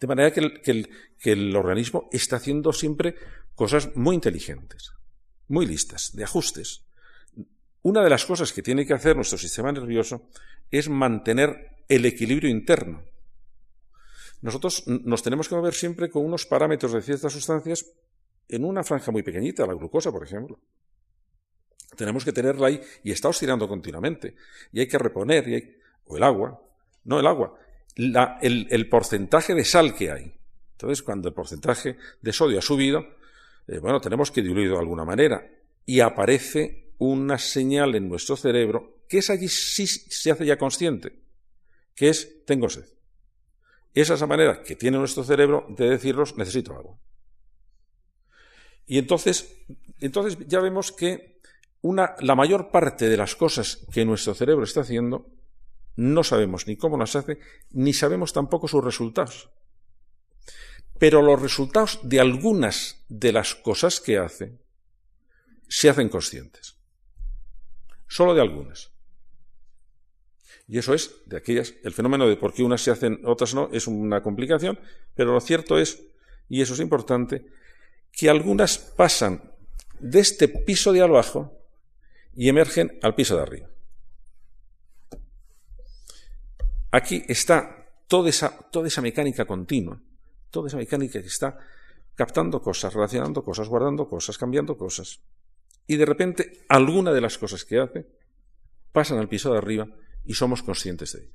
De 0.00 0.06
manera 0.06 0.32
que 0.32 0.86
el, 1.24 1.56
organismo 1.56 2.08
está 2.12 2.36
haciendo 2.36 2.72
siempre 2.72 3.16
cosas 3.54 3.96
muy 3.96 4.14
inteligentes, 4.14 4.92
muy 5.48 5.66
listas, 5.66 6.14
de 6.14 6.24
ajustes. 6.24 6.84
Una 7.82 8.02
de 8.02 8.10
las 8.10 8.24
cosas 8.24 8.52
que 8.52 8.62
tiene 8.62 8.86
que 8.86 8.94
hacer 8.94 9.16
nuestro 9.16 9.38
sistema 9.38 9.72
nervioso 9.72 10.28
es 10.70 10.88
mantener 10.88 11.76
el 11.88 12.04
equilibrio 12.04 12.50
interno 12.50 13.02
nosotros 14.40 14.86
nos 14.86 15.22
tenemos 15.22 15.48
que 15.48 15.56
mover 15.56 15.74
siempre 15.74 16.10
con 16.10 16.24
unos 16.24 16.46
parámetros 16.46 16.92
de 16.92 17.02
ciertas 17.02 17.32
sustancias 17.32 17.86
en 18.48 18.64
una 18.64 18.84
franja 18.84 19.10
muy 19.10 19.22
pequeñita, 19.22 19.66
la 19.66 19.74
glucosa, 19.74 20.12
por 20.12 20.22
ejemplo. 20.24 20.58
Tenemos 21.96 22.24
que 22.24 22.32
tenerla 22.32 22.68
ahí 22.68 22.80
y 23.02 23.10
está 23.10 23.28
oscilando 23.28 23.66
continuamente. 23.66 24.36
Y 24.72 24.80
hay 24.80 24.86
que 24.86 24.98
reponer, 24.98 25.80
o 26.06 26.16
el 26.16 26.22
agua, 26.22 26.62
no 27.04 27.18
el 27.18 27.26
agua, 27.26 27.58
el, 27.98 28.88
porcentaje 28.88 29.54
de 29.54 29.64
sal 29.64 29.94
que 29.94 30.10
hay. 30.10 30.32
Entonces, 30.72 31.02
cuando 31.02 31.28
el 31.28 31.34
porcentaje 31.34 31.96
de 32.22 32.32
sodio 32.32 32.60
ha 32.60 32.62
subido, 32.62 33.04
eh, 33.66 33.78
bueno, 33.78 34.00
tenemos 34.00 34.30
que 34.30 34.42
diluirlo 34.42 34.74
de 34.74 34.80
alguna 34.80 35.04
manera. 35.04 35.44
Y 35.84 36.00
aparece 36.00 36.92
una 36.98 37.38
señal 37.38 37.94
en 37.94 38.08
nuestro 38.08 38.36
cerebro 38.36 38.98
que 39.08 39.18
es 39.18 39.30
allí 39.30 39.48
sí 39.48 39.86
se 39.86 40.30
hace 40.30 40.44
ya 40.44 40.58
consciente, 40.58 41.18
que 41.94 42.10
es 42.10 42.44
tengo 42.44 42.68
sed. 42.68 42.84
Esa 43.94 44.14
es 44.14 44.20
la 44.20 44.26
manera 44.26 44.62
que 44.62 44.76
tiene 44.76 44.98
nuestro 44.98 45.24
cerebro 45.24 45.66
de 45.70 45.88
decirnos 45.88 46.36
necesito 46.36 46.74
agua. 46.74 46.98
Y 48.86 48.98
entonces, 48.98 49.56
entonces 50.00 50.38
ya 50.46 50.60
vemos 50.60 50.92
que 50.92 51.40
una, 51.80 52.14
la 52.20 52.34
mayor 52.34 52.70
parte 52.70 53.08
de 53.08 53.16
las 53.16 53.34
cosas 53.34 53.86
que 53.92 54.04
nuestro 54.04 54.34
cerebro 54.34 54.64
está 54.64 54.82
haciendo 54.82 55.26
no 55.98 56.22
sabemos 56.22 56.68
ni 56.68 56.76
cómo 56.76 56.96
las 56.96 57.16
hace, 57.16 57.40
ni 57.72 57.92
sabemos 57.92 58.32
tampoco 58.32 58.68
sus 58.68 58.84
resultados. 58.84 59.50
Pero 60.96 61.22
los 61.22 61.42
resultados 61.42 61.98
de 62.04 62.20
algunas 62.20 63.04
de 63.08 63.32
las 63.32 63.56
cosas 63.56 63.98
que 64.00 64.16
hace 64.16 64.60
se 65.66 65.88
hacen 65.88 66.08
conscientes. 66.08 66.76
Solo 68.06 68.32
de 68.32 68.40
algunas. 68.40 68.92
Y 70.68 70.78
eso 70.78 70.94
es, 70.94 71.16
de 71.26 71.36
aquellas, 71.36 71.74
el 71.82 71.92
fenómeno 71.92 72.28
de 72.28 72.36
por 72.36 72.54
qué 72.54 72.62
unas 72.62 72.80
se 72.80 72.92
hacen, 72.92 73.20
otras 73.24 73.52
no, 73.54 73.68
es 73.72 73.88
una 73.88 74.22
complicación, 74.22 74.78
pero 75.16 75.32
lo 75.32 75.40
cierto 75.40 75.78
es, 75.78 76.00
y 76.48 76.62
eso 76.62 76.74
es 76.74 76.80
importante, 76.80 77.44
que 78.12 78.30
algunas 78.30 78.78
pasan 78.78 79.52
de 79.98 80.20
este 80.20 80.46
piso 80.46 80.92
de 80.92 81.00
abajo 81.00 81.58
y 82.36 82.48
emergen 82.48 83.00
al 83.02 83.16
piso 83.16 83.34
de 83.34 83.42
arriba. 83.42 83.68
Aquí 86.90 87.22
está 87.28 87.86
toda 88.06 88.30
esa, 88.30 88.56
toda 88.70 88.88
esa 88.88 89.02
mecánica 89.02 89.44
continua, 89.44 90.00
toda 90.50 90.68
esa 90.68 90.76
mecánica 90.76 91.20
que 91.20 91.26
está 91.26 91.58
captando 92.14 92.60
cosas, 92.60 92.92
relacionando 92.92 93.44
cosas, 93.44 93.68
guardando 93.68 94.08
cosas, 94.08 94.38
cambiando 94.38 94.76
cosas. 94.76 95.20
Y 95.86 95.96
de 95.96 96.06
repente, 96.06 96.64
alguna 96.68 97.12
de 97.12 97.20
las 97.20 97.38
cosas 97.38 97.64
que 97.64 97.78
hace 97.78 98.06
pasan 98.92 99.18
al 99.18 99.28
piso 99.28 99.52
de 99.52 99.58
arriba 99.58 99.86
y 100.24 100.34
somos 100.34 100.62
conscientes 100.62 101.12
de 101.12 101.20
ello. 101.22 101.32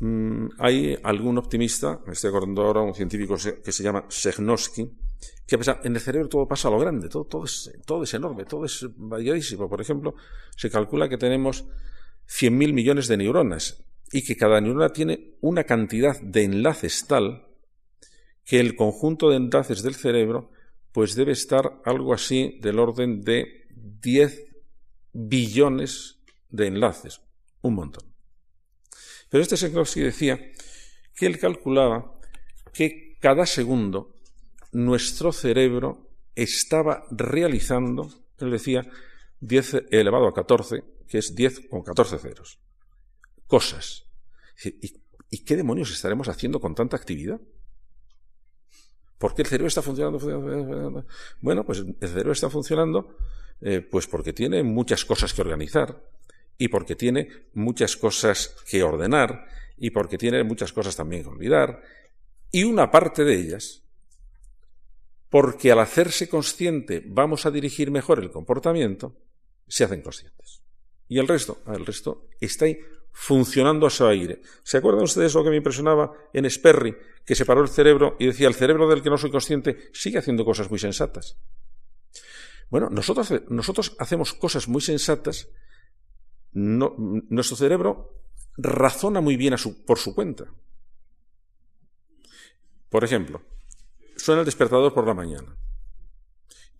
Mm, 0.00 0.48
hay 0.58 0.98
algún 1.02 1.36
optimista, 1.36 2.00
me 2.06 2.12
estoy 2.12 2.28
acordando 2.28 2.62
ahora, 2.62 2.80
un 2.80 2.94
científico 2.94 3.36
que 3.36 3.72
se 3.72 3.82
llama 3.82 4.06
Segnoski, 4.08 4.90
que 5.46 5.58
en 5.84 5.94
el 5.94 6.00
cerebro 6.00 6.28
todo 6.28 6.46
pasa 6.46 6.68
a 6.68 6.70
lo 6.70 6.78
grande, 6.78 7.08
todo, 7.08 7.24
todo, 7.24 7.44
es, 7.44 7.70
todo 7.84 8.04
es 8.04 8.14
enorme, 8.14 8.44
todo 8.44 8.64
es 8.64 8.86
variadísimo. 8.96 9.68
Por 9.68 9.80
ejemplo, 9.80 10.14
se 10.56 10.70
calcula 10.70 11.08
que 11.08 11.18
tenemos 11.18 11.64
100.000 12.28 12.72
millones 12.72 13.08
de 13.08 13.16
neuronas 13.16 13.82
y 14.12 14.24
que 14.24 14.36
cada 14.36 14.60
neurona 14.60 14.90
tiene 14.90 15.34
una 15.40 15.64
cantidad 15.64 16.20
de 16.20 16.44
enlaces 16.44 17.06
tal 17.06 17.46
que 18.44 18.60
el 18.60 18.76
conjunto 18.76 19.30
de 19.30 19.36
enlaces 19.36 19.82
del 19.82 19.94
cerebro 19.94 20.50
pues 20.92 21.14
debe 21.14 21.32
estar 21.32 21.80
algo 21.84 22.14
así 22.14 22.58
del 22.60 22.78
orden 22.78 23.20
de 23.20 23.66
10 23.70 24.46
billones 25.12 26.18
de 26.48 26.66
enlaces, 26.66 27.20
un 27.62 27.74
montón. 27.74 28.04
Pero 29.28 29.42
este 29.42 29.56
Senkowski 29.56 30.00
decía 30.00 30.40
que 31.14 31.26
él 31.26 31.38
calculaba 31.38 32.18
que 32.72 33.16
cada 33.20 33.46
segundo 33.46 34.16
nuestro 34.72 35.32
cerebro 35.32 36.10
estaba 36.34 37.04
realizando, 37.10 38.10
él 38.38 38.50
decía, 38.50 38.88
10 39.40 39.86
elevado 39.90 40.28
a 40.28 40.34
14, 40.34 40.82
que 41.08 41.18
es 41.18 41.34
10 41.34 41.68
con 41.68 41.82
14 41.82 42.18
ceros, 42.18 42.60
cosas. 43.46 44.04
¿Y, 44.64 45.00
¿Y 45.30 45.44
qué 45.44 45.56
demonios 45.56 45.90
estaremos 45.90 46.28
haciendo 46.28 46.60
con 46.60 46.74
tanta 46.74 46.96
actividad? 46.96 47.40
¿Por 49.18 49.34
qué 49.34 49.42
el 49.42 49.48
cerebro 49.48 49.68
está 49.68 49.82
funcionando? 49.82 51.04
Bueno, 51.40 51.64
pues 51.64 51.80
el 51.80 52.08
cerebro 52.08 52.32
está 52.32 52.48
funcionando 52.48 53.16
Eh, 53.62 53.82
pues 53.82 54.06
porque 54.06 54.32
tiene 54.32 54.62
muchas 54.62 55.04
cosas 55.04 55.34
que 55.34 55.42
organizar 55.42 56.02
y 56.56 56.68
porque 56.68 56.96
tiene 56.96 57.28
muchas 57.52 57.94
cosas 57.94 58.56
que 58.66 58.82
ordenar 58.82 59.44
y 59.76 59.90
porque 59.90 60.16
tiene 60.16 60.42
muchas 60.44 60.72
cosas 60.72 60.96
también 60.96 61.24
que 61.24 61.28
olvidar 61.28 61.82
y 62.50 62.64
una 62.64 62.90
parte 62.90 63.22
de 63.22 63.34
ellas 63.34 63.79
porque 65.30 65.70
al 65.72 65.78
hacerse 65.78 66.28
consciente 66.28 67.02
vamos 67.06 67.46
a 67.46 67.50
dirigir 67.50 67.90
mejor 67.90 68.18
el 68.18 68.30
comportamiento, 68.30 69.16
se 69.66 69.84
hacen 69.84 70.02
conscientes. 70.02 70.62
Y 71.08 71.18
el 71.18 71.28
resto, 71.28 71.62
el 71.68 71.86
resto 71.86 72.28
está 72.40 72.66
ahí 72.66 72.78
funcionando 73.12 73.86
a 73.86 73.90
su 73.90 74.06
aire. 74.06 74.42
¿Se 74.62 74.78
acuerdan 74.78 75.04
ustedes 75.04 75.34
lo 75.34 75.44
que 75.44 75.50
me 75.50 75.56
impresionaba 75.56 76.12
en 76.32 76.48
Sperry, 76.50 76.96
que 77.24 77.34
se 77.34 77.46
paró 77.46 77.62
el 77.62 77.68
cerebro 77.68 78.16
y 78.18 78.26
decía, 78.26 78.48
el 78.48 78.54
cerebro 78.54 78.88
del 78.88 79.02
que 79.02 79.10
no 79.10 79.18
soy 79.18 79.30
consciente 79.30 79.90
sigue 79.92 80.18
haciendo 80.18 80.44
cosas 80.44 80.68
muy 80.68 80.78
sensatas? 80.78 81.38
Bueno, 82.68 82.88
nosotros, 82.90 83.32
nosotros 83.48 83.96
hacemos 83.98 84.34
cosas 84.34 84.68
muy 84.68 84.80
sensatas, 84.80 85.48
nuestro 86.52 87.56
cerebro 87.56 88.24
razona 88.56 89.20
muy 89.20 89.36
bien 89.36 89.54
por 89.86 89.98
su 89.98 90.14
cuenta. 90.14 90.52
Por 92.88 93.04
ejemplo, 93.04 93.42
suena 94.20 94.40
el 94.40 94.44
despertador 94.44 94.92
por 94.92 95.06
la 95.06 95.14
mañana 95.14 95.56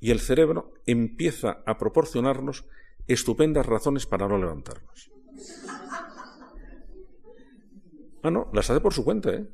y 0.01 0.11
el 0.11 0.21
cerebro 0.21 0.73
empieza 0.87 1.63
a 1.67 1.77
proporcionarnos 1.79 2.65
estupendas 3.07 3.67
razones 3.67 4.07
para 4.07 4.27
no 4.27 4.39
levantarnos. 4.39 5.11
Ah, 8.23 8.31
no, 8.31 8.51
las 8.53 8.71
hace 8.71 8.81
por 8.81 8.95
su 8.95 9.05
cuenta, 9.05 9.31
¿eh? 9.31 9.47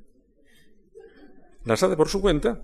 Las 1.65 1.83
hace 1.83 1.97
por 1.97 2.09
su 2.09 2.21
cuenta 2.21 2.63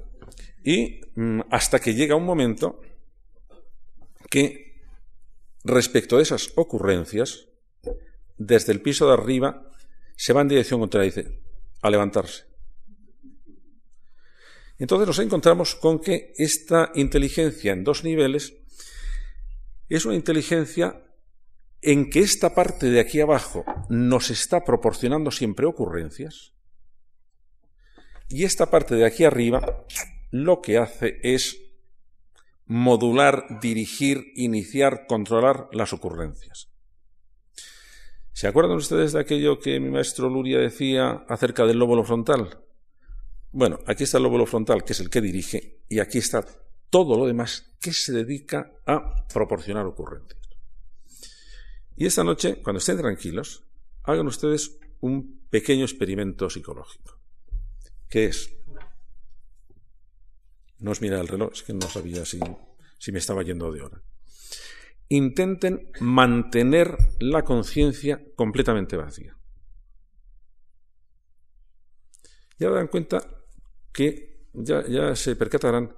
y 0.65 1.01
mm, 1.17 1.41
hasta 1.51 1.81
que 1.81 1.95
llega 1.95 2.15
un 2.15 2.25
momento 2.25 2.81
que 4.31 4.81
respecto 5.65 6.19
a 6.19 6.23
esas 6.23 6.53
ocurrencias, 6.57 7.49
desde 8.39 8.73
el 8.73 8.81
piso 8.81 9.07
de 9.07 9.15
arriba 9.15 9.71
se 10.17 10.33
va 10.33 10.41
en 10.41 10.49
dirección 10.49 10.81
contraria, 10.81 11.13
a 11.83 11.91
levantarse. 11.91 12.52
Entonces 14.79 15.07
nos 15.07 15.19
encontramos 15.19 15.75
con 15.75 16.01
que 16.01 16.33
esta 16.37 16.91
inteligencia 16.95 17.73
en 17.73 17.85
dos 17.85 18.05
niveles 18.05 18.55
es 19.89 20.05
una 20.05 20.15
inteligencia 20.15 21.03
en 21.83 22.11
que 22.11 22.21
esta 22.21 22.55
parte 22.55 22.91
de 22.91 23.01
aquí 23.01 23.21
abajo 23.21 23.65
nos 23.89 24.31
está 24.31 24.65
proporcionando 24.65 25.31
siempre 25.31 25.67
ocurrencias 25.67 26.53
y 28.33 28.45
esta 28.45 28.71
parte 28.71 28.95
de 28.95 29.05
aquí 29.05 29.25
arriba 29.25 29.85
lo 30.31 30.63
que 30.63 30.79
hace 30.79 31.21
es 31.23 31.61
modular, 32.65 33.61
dirigir, 33.61 34.33
iniciar, 34.35 35.07
controlar 35.07 35.69
las 35.73 35.93
ocurrencias. 35.93 36.71
¿Se 38.33 38.49
acuerdan 38.49 38.77
ustedes 38.77 39.13
de 39.13 39.21
aquello 39.21 39.59
que 39.59 39.79
mi 39.79 39.91
maestro 39.91 40.31
Luria 40.31 40.59
decía 40.59 41.25
acerca 41.29 41.67
del 41.67 41.79
lóbulo 41.79 42.03
frontal? 42.03 42.59
Bueno, 43.53 43.81
aquí 43.87 44.05
está 44.05 44.17
el 44.17 44.23
lóbulo 44.25 44.47
frontal, 44.47 44.83
que 44.83 44.95
es 44.95 45.01
el 45.01 45.11
que 45.11 45.21
dirige, 45.21 45.83
y 45.89 45.99
aquí 45.99 46.19
está 46.19 46.45
todo 46.89 47.19
lo 47.19 47.27
demás 47.27 47.75
que 47.81 47.93
se 47.93 48.13
dedica 48.13 48.73
a 48.87 49.27
proporcionar 49.29 49.85
ocurrencias. 49.85 50.41
Y 51.97 52.07
esta 52.07 52.25
noche, 52.25 52.63
cuando 52.63 52.79
estén 52.79 52.97
tranquilos, 52.97 53.65
hagan 54.05 54.27
ustedes 54.27 54.79
un 55.01 55.47
pequeño 55.51 55.85
experimento 55.85 56.49
psicológico, 56.49 57.19
que 58.09 58.27
es, 58.27 58.55
no 60.79 60.91
os 60.91 61.03
mira 61.03 61.21
el 61.21 61.29
reloj, 61.29 61.53
es 61.53 61.63
que 61.63 61.75
no 61.75 61.89
sabía 61.89 62.25
si, 62.25 62.41
si 62.99 63.13
me 63.13 63.19
estaba 63.19 63.43
yendo 63.43 63.71
de 63.71 63.83
hora. 63.83 64.03
Intenten 65.11 65.91
mantener 66.01 66.97
la 67.21 67.45
conciencia 67.45 68.23
completamente 68.35 68.97
vacía. 68.97 69.37
Ya 72.59 72.71
dan 72.71 72.89
cuenta 72.89 73.42
que 73.93 74.33
ya, 74.53 75.15
se 75.17 75.37
percatarán 75.37 75.97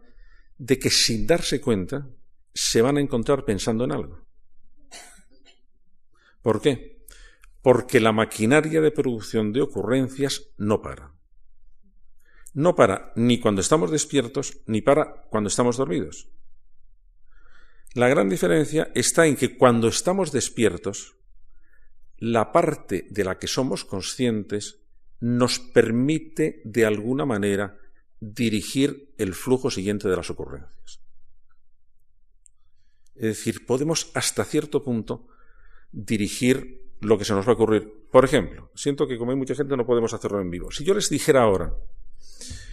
de 0.58 0.78
que 0.78 0.90
sin 0.90 1.26
darse 1.26 1.60
cuenta 1.60 2.08
se 2.52 2.82
van 2.82 2.96
a 2.96 3.00
encontrar 3.00 3.44
pensando 3.44 3.84
en 3.84 3.92
algo. 3.92 4.24
¿Por 6.42 6.60
qué? 6.60 7.04
Porque 7.62 8.00
la 8.00 8.12
maquinaria 8.12 8.80
de 8.80 8.90
producción 8.90 9.52
de 9.52 9.62
ocurrencias 9.62 10.50
no 10.58 10.82
para. 10.82 11.12
No 12.52 12.76
para 12.76 13.12
ni 13.16 13.40
cuando 13.40 13.60
estamos 13.60 13.90
despiertos 13.90 14.58
ni 14.66 14.82
para 14.82 15.24
cuando 15.30 15.48
estamos 15.48 15.76
dormidos. 15.76 16.28
La 17.94 18.08
gran 18.08 18.28
diferencia 18.28 18.90
está 18.94 19.26
en 19.26 19.36
que 19.36 19.56
cuando 19.56 19.88
estamos 19.88 20.32
despiertos, 20.32 21.16
la 22.18 22.52
parte 22.52 23.06
de 23.10 23.24
la 23.24 23.38
que 23.38 23.46
somos 23.46 23.84
conscientes 23.84 24.80
nos 25.20 25.58
permite 25.58 26.60
de 26.64 26.84
alguna 26.84 27.24
manera 27.24 27.78
dirigir 28.32 29.14
el 29.18 29.34
flujo 29.34 29.70
siguiente 29.70 30.08
de 30.08 30.16
las 30.16 30.30
ocurrencias. 30.30 31.00
Es 33.14 33.22
decir, 33.22 33.66
podemos 33.66 34.10
hasta 34.14 34.44
cierto 34.44 34.82
punto 34.82 35.28
dirigir 35.92 36.82
lo 37.00 37.18
que 37.18 37.24
se 37.24 37.34
nos 37.34 37.46
va 37.46 37.52
a 37.52 37.54
ocurrir. 37.54 38.08
Por 38.10 38.24
ejemplo, 38.24 38.70
siento 38.74 39.06
que 39.06 39.18
como 39.18 39.30
hay 39.30 39.36
mucha 39.36 39.54
gente 39.54 39.76
no 39.76 39.86
podemos 39.86 40.14
hacerlo 40.14 40.40
en 40.40 40.50
vivo. 40.50 40.70
Si 40.70 40.84
yo 40.84 40.94
les 40.94 41.10
dijera 41.10 41.42
ahora, 41.42 41.74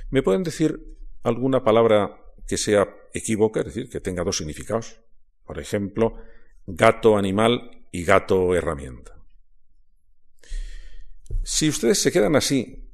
¿me 0.09 0.23
pueden 0.23 0.43
decir 0.43 0.97
alguna 1.23 1.63
palabra 1.63 2.17
que 2.47 2.57
sea 2.57 2.87
equívoca, 3.13 3.59
es 3.59 3.67
decir, 3.67 3.89
que 3.89 3.99
tenga 3.99 4.23
dos 4.23 4.37
significados? 4.37 4.99
Por 5.45 5.59
ejemplo, 5.59 6.15
gato 6.65 7.17
animal 7.17 7.85
y 7.91 8.03
gato 8.03 8.55
herramienta. 8.55 9.17
Si 11.43 11.69
ustedes 11.69 11.99
se 11.99 12.11
quedan 12.11 12.35
así, 12.35 12.89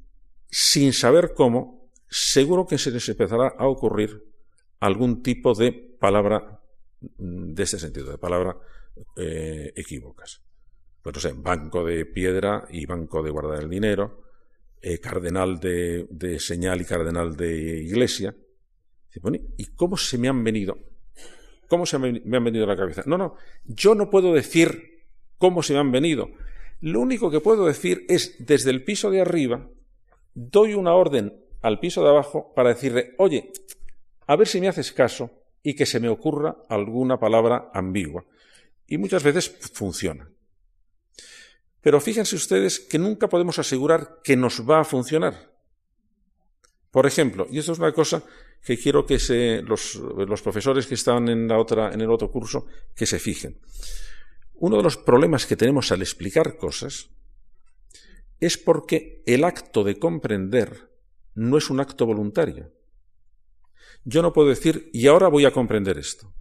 sin 0.50 0.92
saber 0.92 1.34
cómo, 1.34 1.77
seguro 2.08 2.66
que 2.66 2.78
se 2.78 2.90
les 2.90 3.08
empezará 3.08 3.54
a 3.58 3.66
ocurrir 3.66 4.24
algún 4.80 5.22
tipo 5.22 5.54
de 5.54 5.72
palabra 5.72 6.60
mm, 7.00 7.52
de 7.54 7.62
este 7.62 7.78
sentido, 7.78 8.10
de 8.10 8.18
palabra 8.18 8.56
eh, 9.16 9.72
equívocas. 9.76 10.42
Pues 11.02 11.14
no 11.14 11.20
sé, 11.20 11.32
banco 11.36 11.84
de 11.84 12.04
piedra 12.06 12.66
y 12.70 12.86
banco 12.86 13.22
de 13.22 13.30
guardar 13.30 13.62
el 13.62 13.70
dinero, 13.70 14.24
eh, 14.80 14.98
cardenal 14.98 15.58
de, 15.58 16.06
de, 16.10 16.38
señal 16.38 16.80
y 16.80 16.84
cardenal 16.84 17.36
de 17.36 17.82
iglesia. 17.82 18.34
¿Y 19.56 19.66
cómo 19.74 19.96
se 19.96 20.18
me 20.18 20.28
han 20.28 20.44
venido? 20.44 20.78
¿Cómo 21.68 21.86
se 21.86 21.98
me 21.98 22.36
han 22.36 22.44
venido 22.44 22.64
a 22.64 22.68
la 22.68 22.76
cabeza? 22.76 23.02
No, 23.06 23.18
no, 23.18 23.34
yo 23.64 23.94
no 23.94 24.10
puedo 24.10 24.32
decir 24.32 25.06
cómo 25.38 25.62
se 25.62 25.72
me 25.72 25.80
han 25.80 25.90
venido. 25.90 26.30
Lo 26.80 27.00
único 27.00 27.30
que 27.30 27.40
puedo 27.40 27.66
decir 27.66 28.06
es, 28.08 28.36
desde 28.38 28.70
el 28.70 28.84
piso 28.84 29.10
de 29.10 29.20
arriba, 29.20 29.68
doy 30.34 30.74
una 30.74 30.94
orden 30.94 31.44
al 31.62 31.80
piso 31.80 32.02
de 32.02 32.10
abajo 32.10 32.52
para 32.54 32.70
decirle, 32.70 33.14
oye, 33.18 33.52
a 34.26 34.36
ver 34.36 34.46
si 34.46 34.60
me 34.60 34.68
haces 34.68 34.92
caso 34.92 35.30
y 35.62 35.74
que 35.74 35.86
se 35.86 36.00
me 36.00 36.08
ocurra 36.08 36.58
alguna 36.68 37.18
palabra 37.18 37.70
ambigua 37.74 38.24
y 38.86 38.98
muchas 38.98 39.22
veces 39.22 39.48
funciona. 39.72 40.30
Pero 41.80 42.00
fíjense 42.00 42.36
ustedes 42.36 42.80
que 42.80 42.98
nunca 42.98 43.28
podemos 43.28 43.58
asegurar 43.58 44.20
que 44.24 44.36
nos 44.36 44.68
va 44.68 44.80
a 44.80 44.84
funcionar. 44.84 45.52
Por 46.90 47.06
ejemplo, 47.06 47.46
y 47.50 47.58
esto 47.58 47.72
es 47.72 47.78
una 47.78 47.92
cosa 47.92 48.22
que 48.64 48.78
quiero 48.78 49.06
que 49.06 49.18
se, 49.18 49.62
los, 49.62 49.94
los, 49.94 50.42
profesores 50.42 50.86
que 50.86 50.94
están 50.94 51.28
en, 51.28 51.46
la 51.46 51.58
otra, 51.58 51.92
en 51.92 52.00
el 52.00 52.10
otro 52.10 52.30
curso 52.30 52.66
que 52.94 53.06
se 53.06 53.18
fijen. 53.18 53.60
Uno 54.54 54.78
de 54.78 54.82
los 54.82 54.96
problemas 54.96 55.46
que 55.46 55.56
tenemos 55.56 55.92
al 55.92 56.02
explicar 56.02 56.56
cosas 56.56 57.10
es 58.40 58.56
porque 58.56 59.22
el 59.26 59.44
acto 59.44 59.84
de 59.84 59.98
comprender 59.98 60.90
no 61.38 61.56
es 61.56 61.70
un 61.70 61.80
acto 61.80 62.04
voluntario. 62.04 62.72
Yo 64.04 64.22
no 64.22 64.32
puedo 64.32 64.48
decir, 64.48 64.90
y 64.92 65.06
ahora 65.06 65.28
voy 65.28 65.44
a 65.44 65.52
comprender 65.52 65.96
esto. 65.96 66.32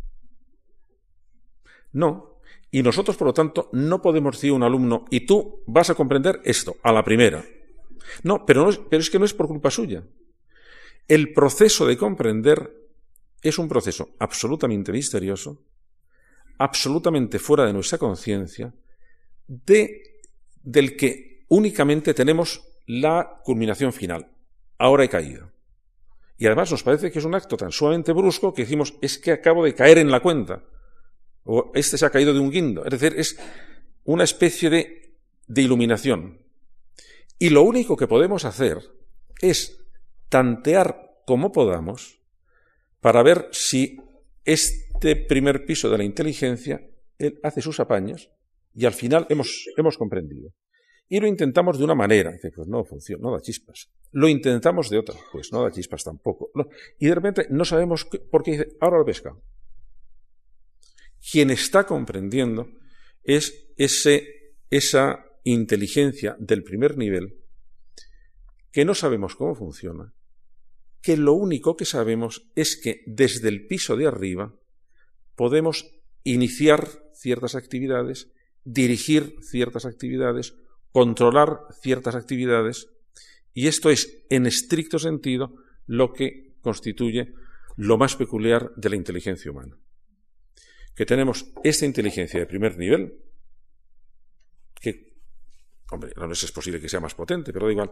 No, 1.93 2.39
y 2.71 2.81
nosotros, 2.81 3.15
por 3.15 3.27
lo 3.27 3.33
tanto, 3.33 3.69
no 3.73 4.01
podemos 4.01 4.35
decir 4.35 4.51
a 4.51 4.55
un 4.55 4.63
alumno, 4.63 5.05
y 5.11 5.25
tú 5.25 5.63
vas 5.67 5.89
a 5.89 5.95
comprender 5.95 6.41
esto, 6.43 6.77
a 6.81 6.91
la 6.91 7.03
primera. 7.03 7.45
No, 8.23 8.45
pero, 8.45 8.63
no 8.63 8.69
es, 8.69 8.79
pero 8.89 9.01
es 9.01 9.09
que 9.09 9.19
no 9.19 9.25
es 9.25 9.33
por 9.33 9.47
culpa 9.47 9.69
suya. 9.69 10.03
El 11.07 11.31
proceso 11.31 11.85
de 11.85 11.97
comprender 11.97 12.89
es 13.41 13.59
un 13.59 13.69
proceso 13.69 14.09
absolutamente 14.19 14.91
misterioso, 14.91 15.63
absolutamente 16.57 17.37
fuera 17.39 17.65
de 17.65 17.73
nuestra 17.73 17.99
conciencia, 17.99 18.73
de, 19.47 20.21
del 20.63 20.97
que 20.97 21.45
únicamente 21.49 22.13
tenemos 22.13 22.63
la 22.87 23.41
culminación 23.43 23.93
final. 23.93 24.31
Ahora 24.77 25.03
he 25.03 25.09
caído. 25.09 25.51
Y 26.37 26.45
además 26.45 26.71
nos 26.71 26.83
parece 26.83 27.11
que 27.11 27.19
es 27.19 27.25
un 27.25 27.35
acto 27.35 27.57
tan 27.57 27.71
sumamente 27.71 28.11
brusco 28.13 28.53
que 28.53 28.63
decimos, 28.63 28.93
es 29.01 29.17
que 29.17 29.31
acabo 29.31 29.65
de 29.65 29.73
caer 29.73 29.97
en 29.97 30.11
la 30.11 30.19
cuenta 30.19 30.63
o 31.43 31.71
este 31.73 31.97
se 31.97 32.05
ha 32.05 32.09
caído 32.09 32.33
de 32.33 32.39
un 32.39 32.51
guindo. 32.51 32.85
Es 32.85 32.91
decir, 32.91 33.13
es 33.17 33.39
una 34.03 34.23
especie 34.23 34.69
de, 34.69 35.17
de 35.47 35.61
iluminación. 35.61 36.41
Y 37.39 37.49
lo 37.49 37.63
único 37.63 37.95
que 37.95 38.07
podemos 38.07 38.45
hacer 38.45 38.79
es 39.41 39.79
tantear 40.29 41.21
como 41.25 41.51
podamos 41.51 42.19
para 42.99 43.23
ver 43.23 43.49
si 43.51 43.99
es 44.43 44.87
este 44.97 45.15
primer 45.15 45.63
piso 45.63 45.91
de 45.91 45.97
la 45.99 46.03
inteligencia, 46.03 46.81
él 47.19 47.39
hace 47.43 47.61
sus 47.61 47.79
apaños 47.79 48.31
y 48.73 48.85
al 48.85 48.93
final 48.93 49.27
hemos, 49.29 49.67
hemos 49.77 49.95
comprendido. 49.95 50.53
Y 51.09 51.19
lo 51.19 51.27
intentamos 51.27 51.77
de 51.77 51.85
una 51.85 51.95
manera. 51.95 52.31
Dice, 52.31 52.51
pues 52.51 52.67
no 52.67 52.83
funciona, 52.83 53.21
no 53.23 53.31
da 53.31 53.41
chispas. 53.41 53.89
Lo 54.11 54.27
intentamos 54.27 54.89
de 54.89 54.97
otra, 54.97 55.15
pues 55.31 55.51
no 55.51 55.63
da 55.63 55.71
chispas 55.71 56.03
tampoco. 56.03 56.51
Y 56.99 57.07
de 57.07 57.15
repente 57.15 57.47
no 57.49 57.65
sabemos 57.65 58.05
por 58.29 58.43
qué 58.43 58.51
dice, 58.51 58.67
ahora 58.79 58.97
lo 58.97 59.05
pesca. 59.05 59.35
Quien 61.31 61.49
está 61.49 61.85
comprendiendo 61.85 62.69
es 63.23 63.71
ese, 63.77 64.55
esa 64.69 65.25
inteligencia 65.43 66.35
del 66.39 66.63
primer 66.63 66.97
nivel 66.97 67.35
que 68.71 68.85
no 68.85 68.93
sabemos 68.93 69.35
cómo 69.35 69.55
funciona, 69.55 70.13
que 71.01 71.17
lo 71.17 71.33
único 71.33 71.75
que 71.75 71.85
sabemos 71.85 72.47
es 72.55 72.77
que 72.77 73.01
desde 73.07 73.49
el 73.49 73.65
piso 73.65 73.95
de 73.95 74.07
arriba 74.07 74.53
podemos 75.35 75.89
iniciar 76.23 76.87
ciertas 77.13 77.55
actividades, 77.55 78.31
dirigir 78.63 79.35
ciertas 79.41 79.85
actividades, 79.85 80.55
controlar 80.91 81.59
ciertas 81.81 82.15
actividades, 82.15 82.89
y 83.53 83.67
esto 83.67 83.89
es, 83.89 84.23
en 84.29 84.45
estricto 84.45 84.99
sentido, 84.99 85.55
lo 85.85 86.13
que 86.13 86.55
constituye 86.61 87.33
lo 87.75 87.97
más 87.97 88.15
peculiar 88.15 88.71
de 88.75 88.89
la 88.89 88.95
inteligencia 88.95 89.51
humana. 89.51 89.77
Que 90.95 91.05
tenemos 91.05 91.51
esta 91.63 91.85
inteligencia 91.85 92.39
de 92.39 92.45
primer 92.45 92.77
nivel, 92.77 93.13
que, 94.79 95.15
hombre, 95.91 96.11
no 96.15 96.31
es 96.31 96.51
posible 96.51 96.81
que 96.81 96.89
sea 96.89 96.99
más 96.99 97.15
potente, 97.15 97.53
pero 97.53 97.67
da 97.67 97.71
igual, 97.71 97.91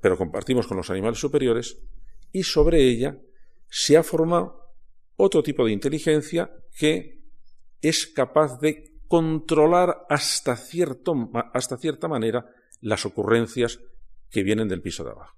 pero 0.00 0.16
compartimos 0.16 0.66
con 0.66 0.76
los 0.76 0.90
animales 0.90 1.18
superiores, 1.18 1.78
y 2.32 2.42
sobre 2.42 2.82
ella 2.82 3.18
se 3.68 3.96
ha 3.96 4.02
formado 4.02 4.74
otro 5.16 5.42
tipo 5.42 5.64
de 5.64 5.72
inteligencia 5.72 6.50
que 6.76 7.20
es 7.80 8.06
capaz 8.06 8.60
de 8.60 8.90
controlar 9.10 10.06
hasta, 10.08 10.54
cierto, 10.54 11.32
hasta 11.52 11.76
cierta 11.76 12.06
manera 12.06 12.46
las 12.80 13.04
ocurrencias 13.04 13.80
que 14.30 14.44
vienen 14.44 14.68
del 14.68 14.82
piso 14.82 15.02
de 15.02 15.10
abajo. 15.10 15.36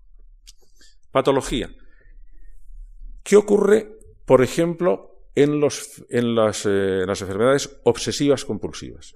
Patología. 1.11 1.75
¿Qué 3.23 3.37
ocurre, 3.37 3.99
por 4.27 4.43
ejemplo, 4.43 5.25
en, 5.35 5.59
las, 5.59 6.03
eh, 6.11 7.05
las 7.07 7.23
enfermedades 7.23 7.81
obsesivas 7.85 8.45
compulsivas? 8.45 9.15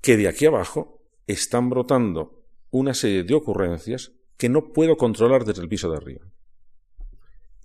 Que 0.00 0.16
de 0.16 0.26
aquí 0.26 0.46
abajo 0.46 1.04
están 1.28 1.70
brotando 1.70 2.42
una 2.72 2.94
serie 2.94 3.22
de 3.22 3.34
ocurrencias 3.34 4.10
que 4.36 4.48
no 4.48 4.72
puedo 4.72 4.96
controlar 4.96 5.44
desde 5.44 5.62
el 5.62 5.68
piso 5.68 5.88
de 5.88 5.98
arriba. 5.98 6.26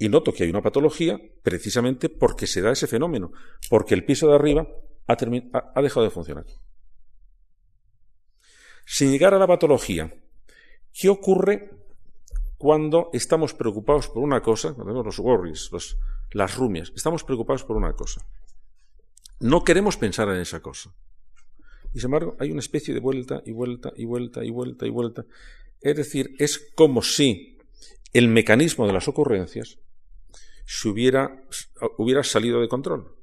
Y 0.02 0.08
noto 0.08 0.32
que 0.32 0.46
hay 0.46 0.50
una 0.50 0.62
patología 0.62 1.20
precisamente 1.44 2.08
porque 2.08 2.48
se 2.48 2.62
da 2.62 2.72
ese 2.72 2.88
fenómeno, 2.88 3.34
porque 3.70 3.94
el 3.94 4.06
piso 4.06 4.30
de 4.30 4.36
arriba 4.36 4.66
ha, 5.08 5.82
dejado 5.82 6.06
de 6.06 6.10
funcionar. 6.10 6.46
Sin 8.86 9.12
llegar 9.12 9.34
a 9.34 9.40
la 9.40 9.46
patología, 9.46 10.14
¿qué 10.94 11.10
ocurre 11.10 11.70
cuando 12.58 13.10
estamos 13.12 13.54
preocupados 13.54 14.08
por 14.08 14.24
una 14.24 14.42
cosa? 14.42 14.74
Los 14.78 15.20
worries, 15.20 15.70
las 16.32 16.56
rumias, 16.56 16.94
estamos 16.96 17.26
preocupados 17.26 17.66
por 17.66 17.76
una 17.76 17.92
cosa. 17.92 18.26
No 19.42 19.66
queremos 19.66 19.98
pensar 19.98 20.30
en 20.30 20.38
esa 20.38 20.62
cosa. 20.62 20.94
Y 21.94 22.00
sin 22.00 22.08
embargo, 22.08 22.38
hay 22.40 22.52
una 22.52 22.60
especie 22.62 22.94
de 22.94 23.02
vuelta 23.02 23.42
y 23.46 23.52
vuelta 23.52 23.92
y 23.98 24.06
vuelta 24.06 24.46
y 24.46 24.50
vuelta 24.50 24.86
y 24.86 24.90
vuelta. 24.92 25.26
Es 25.82 25.98
decir, 25.98 26.36
es 26.40 26.72
como 26.74 27.02
si 27.02 27.58
el 28.14 28.30
mecanismo 28.30 28.88
de 28.88 28.94
las 28.94 29.08
ocurrencias 29.10 29.80
se 30.72 30.88
hubiera, 30.88 31.44
hubiera 31.98 32.24
salido 32.24 32.62
de 32.62 32.68
control. 32.68 33.16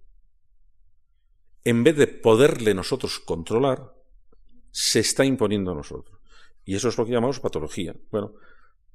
En 1.63 1.85
vez 1.85 1.97
de 1.97 2.09
poderle 2.09 2.75
nosotros 2.75 3.21
controlar, 3.21 3.95
se 4.73 4.99
está 4.99 5.25
imponiendo 5.25 5.71
a 5.71 5.77
nosotros. 5.77 6.19
Y 6.65 6.75
eso 6.75 6.89
es 6.89 6.99
lo 6.99 7.07
que 7.07 7.13
llamamos 7.13 7.39
patología. 7.39 7.95
Bueno, 8.11 8.35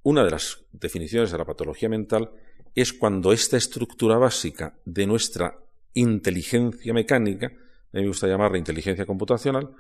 una 0.04 0.26
de 0.26 0.32
las 0.32 0.66
definiciones 0.74 1.32
de 1.32 1.38
la 1.38 1.46
patología 1.46 1.88
mental 1.88 2.30
es 2.76 2.92
cuando 2.92 3.32
esta 3.32 3.56
estructura 3.56 4.18
básica 4.18 4.78
de 4.84 5.08
nuestra 5.08 5.58
inteligencia 5.94 6.94
mecánica, 6.94 7.48
a 7.48 7.50
mí 7.94 8.02
me 8.02 8.08
gusta 8.08 8.28
llamarla 8.28 8.58
inteligencia 8.58 9.06
computacional, 9.06 9.74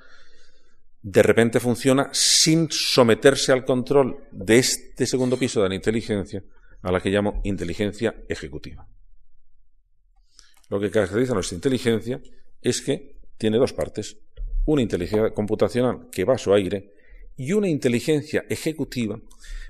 de 1.02 1.24
repente 1.24 1.60
funciona 1.60 2.08
sin 2.14 2.72
someterse 2.72 3.52
al 3.52 3.66
control 3.66 4.30
de 4.32 4.60
este 4.60 5.06
segundo 5.06 5.36
piso 5.36 5.62
de 5.62 5.68
la 5.68 5.76
inteligencia, 5.76 6.42
a 6.82 6.92
la 6.92 7.00
que 7.00 7.10
llamo 7.10 7.42
inteligencia 7.44 8.24
ejecutiva. 8.28 8.88
Lo 10.70 10.80
que 10.80 10.90
caracteriza 10.90 11.34
nuestra 11.34 11.56
inteligencia 11.56 12.22
es 12.62 12.82
que 12.82 13.18
tiene 13.38 13.58
dos 13.58 13.74
partes, 13.74 14.18
una 14.66 14.82
inteligencia 14.82 15.34
computacional 15.34 16.10
que 16.12 16.24
va 16.24 16.36
a 16.36 16.38
su 16.38 16.54
aire 16.54 16.94
y 17.36 17.54
una 17.54 17.68
inteligencia 17.68 18.46
ejecutiva 18.50 19.20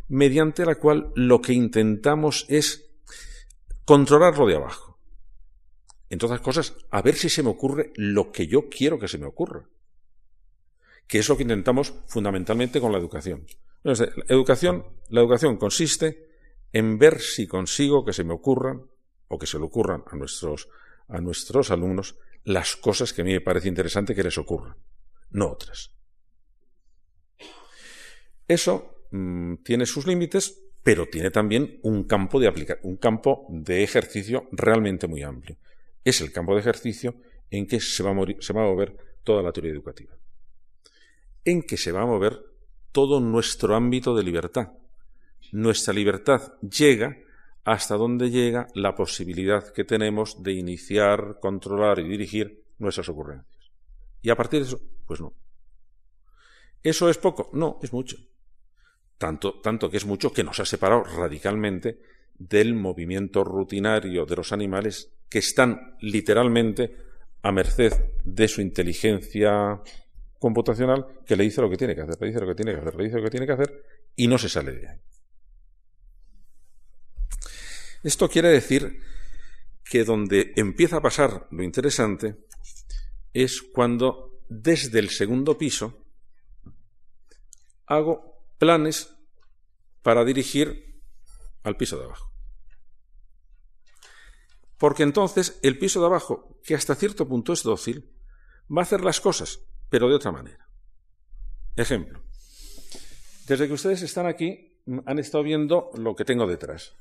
mediante 0.10 0.66
la 0.66 0.76
cual 0.76 1.12
lo 1.16 1.42
que 1.42 1.54
intentamos 1.54 2.46
es 2.50 2.92
controlarlo 3.86 4.46
de 4.46 4.56
abajo. 4.56 5.00
Entre 6.10 6.26
otras 6.26 6.42
cosas, 6.42 6.76
a 6.92 7.02
ver 7.02 7.16
si 7.16 7.30
se 7.30 7.42
me 7.42 7.50
ocurre 7.50 7.94
lo 7.96 8.32
que 8.32 8.46
yo 8.46 8.68
quiero 8.70 9.00
que 9.00 9.08
se 9.08 9.18
me 9.18 9.26
ocurra, 9.26 9.70
que 11.08 11.20
es 11.20 11.30
lo 11.30 11.38
que 11.38 11.44
intentamos 11.44 11.94
fundamentalmente 12.08 12.82
con 12.82 12.92
la 12.92 12.98
educación. 12.98 13.48
la 13.84 13.94
educación, 14.28 14.86
la 15.10 15.22
educación 15.22 15.58
consiste 15.58 16.31
en 16.74 16.98
ver 16.98 17.20
si 17.20 17.48
consigo 17.48 18.06
que 18.06 18.14
se 18.14 18.24
me 18.24 18.34
ocurran 18.34 18.84
o 19.28 19.38
que 19.38 19.48
se 19.48 19.58
le 19.58 19.66
ocurran 19.66 20.04
a 20.08 20.16
nuestros, 20.16 20.70
a 21.08 21.20
nuestros 21.20 21.72
alumnos 21.72 22.18
las 22.44 22.76
cosas 22.76 23.14
que 23.14 23.22
a 23.22 23.26
mí 23.26 23.34
me 23.34 23.42
parece 23.42 23.68
interesante 23.68 24.16
que 24.16 24.24
les 24.24 24.38
ocurran, 24.38 24.76
no 25.32 25.50
otras. 25.50 25.94
Eso 28.48 29.06
mm, 29.12 29.56
tiene 29.64 29.86
sus 29.86 30.08
límites, 30.08 30.62
pero 30.84 31.08
tiene 31.08 31.32
también 31.32 31.80
un 31.84 32.06
campo 32.06 32.40
de 32.40 32.48
aplicar, 32.48 32.80
un 32.84 32.98
campo 32.98 33.46
de 33.50 33.84
ejercicio 33.84 34.48
realmente 34.52 35.08
muy 35.08 35.24
amplio. 35.24 35.58
Es 36.04 36.22
el 36.22 36.32
campo 36.32 36.56
de 36.56 36.62
ejercicio 36.62 37.16
en 37.52 37.68
que 37.68 37.80
se 37.80 38.02
va, 38.02 38.12
a 38.12 38.26
se 38.40 38.54
va 38.54 38.64
a 38.64 38.68
mover 38.68 38.98
toda 39.24 39.44
la 39.44 39.52
teoría 39.52 39.72
educativa. 39.72 40.18
En 41.46 41.62
que 41.62 41.78
se 41.78 41.92
va 41.92 42.02
a 42.02 42.06
mover 42.06 42.42
todo 42.92 43.20
nuestro 43.20 43.76
ámbito 43.76 44.16
de 44.16 44.24
libertad, 44.24 44.72
nuestra 45.52 45.94
libertad 45.94 46.54
llega 46.62 47.18
hasta 47.64 47.96
donde 47.96 48.30
llega 48.30 48.68
la 48.74 48.96
posibilidad 48.96 49.72
que 49.72 49.84
tenemos 49.84 50.42
de 50.42 50.54
iniciar, 50.54 51.38
controlar 51.40 52.00
y 52.00 52.08
dirigir 52.08 52.64
nuestras 52.80 53.10
ocurrencias. 53.10 53.72
Y 54.22 54.30
a 54.30 54.36
partir 54.36 54.62
de 54.62 54.68
eso, 54.68 54.82
pues 55.06 55.22
no. 55.22 55.34
¿Eso 56.82 57.10
es 57.10 57.18
poco? 57.18 57.50
No, 57.54 57.80
es 57.84 57.94
mucho. 57.94 58.18
Tanto, 59.18 59.60
tanto 59.62 59.90
que 59.90 59.98
es 59.98 60.06
mucho 60.06 60.34
que 60.34 60.44
nos 60.44 60.60
ha 60.60 60.66
separado 60.66 61.04
radicalmente 61.04 62.02
del 62.38 62.74
movimiento 62.74 63.44
rutinario 63.44 64.26
de 64.26 64.36
los 64.36 64.52
animales 64.52 65.12
que 65.30 65.40
están 65.40 65.96
literalmente 66.02 66.96
a 67.44 67.52
merced 67.52 67.94
de 68.24 68.48
su 68.48 68.62
inteligencia 68.62 69.80
computacional 70.40 71.06
que 71.26 71.36
le 71.36 71.44
dice 71.44 71.62
lo 71.62 71.70
que 71.70 71.78
tiene 71.78 71.94
que 71.94 72.02
hacer, 72.02 72.18
le 72.20 72.28
dice 72.28 72.40
lo 72.40 72.48
que 72.48 72.56
tiene 72.56 72.74
que 72.74 72.82
hacer, 72.82 72.96
le 72.96 73.04
dice 73.04 73.18
lo 73.18 73.24
que 73.24 73.30
tiene 73.30 73.46
que 73.46 73.54
hacer 73.54 73.84
y 74.16 74.28
no 74.28 74.40
se 74.40 74.50
sale 74.50 74.72
de 74.72 74.90
ahí. 74.90 74.98
Esto 78.04 78.30
quiere 78.30 78.50
decir 78.50 79.00
que 79.84 80.04
donde 80.04 80.54
empieza 80.56 80.98
a 80.98 81.02
pasar 81.02 81.48
lo 81.52 81.64
interesante 81.64 82.38
es 83.34 83.62
cuando 83.62 84.40
desde 84.50 85.00
el 85.00 85.10
segundo 85.10 85.58
piso 85.58 86.04
hago 87.86 88.44
planes 88.58 89.14
para 90.02 90.26
dirigir 90.26 91.02
al 91.64 91.78
piso 91.78 91.98
de 91.98 92.06
abajo. 92.06 92.32
Porque 94.78 95.04
entonces 95.04 95.60
el 95.62 95.78
piso 95.78 96.00
de 96.00 96.08
abajo, 96.08 96.60
que 96.64 96.74
hasta 96.74 96.96
cierto 96.96 97.28
punto 97.28 97.54
es 97.54 97.62
dócil, 97.62 98.12
va 98.76 98.82
a 98.82 98.84
hacer 98.84 99.02
las 99.02 99.22
cosas, 99.22 99.60
pero 99.90 100.10
de 100.10 100.16
otra 100.16 100.32
manera. 100.32 100.68
Ejemplo. 101.76 102.24
Desde 103.46 103.68
que 103.68 103.74
ustedes 103.74 104.02
están 104.02 104.26
aquí, 104.26 104.82
han 105.06 105.20
estado 105.20 105.44
viendo 105.44 105.92
lo 105.96 106.16
que 106.16 106.26
tengo 106.26 106.48
detrás 106.48 106.96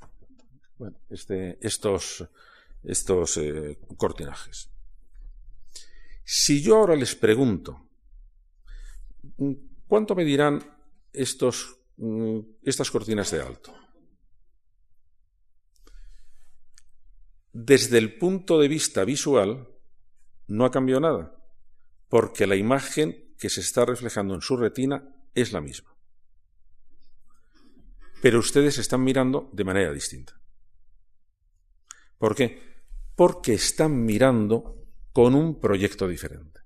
bueno, 0.80 0.96
este, 1.10 1.58
estos, 1.60 2.26
estos 2.82 3.36
eh, 3.36 3.78
cortinajes. 3.98 4.70
Si 6.24 6.62
yo 6.62 6.76
ahora 6.76 6.96
les 6.96 7.14
pregunto, 7.14 7.86
¿cuánto 9.86 10.14
medirán 10.14 10.64
estos, 11.12 11.76
mm, 11.98 12.38
estas 12.62 12.90
cortinas 12.90 13.30
de 13.30 13.42
alto? 13.42 13.74
Desde 17.52 17.98
el 17.98 18.16
punto 18.16 18.58
de 18.58 18.68
vista 18.68 19.04
visual, 19.04 19.68
no 20.46 20.64
ha 20.64 20.70
cambiado 20.70 21.02
nada, 21.02 21.36
porque 22.08 22.46
la 22.46 22.56
imagen 22.56 23.34
que 23.38 23.50
se 23.50 23.60
está 23.60 23.84
reflejando 23.84 24.34
en 24.34 24.40
su 24.40 24.56
retina 24.56 25.14
es 25.34 25.52
la 25.52 25.60
misma. 25.60 25.94
Pero 28.22 28.38
ustedes 28.38 28.78
están 28.78 29.04
mirando 29.04 29.50
de 29.52 29.64
manera 29.64 29.92
distinta. 29.92 30.39
¿Por 32.20 32.34
qué? 32.34 32.60
Porque 33.16 33.54
están 33.54 34.04
mirando 34.04 34.84
con 35.10 35.34
un 35.34 35.58
proyecto 35.58 36.06
diferente. 36.06 36.60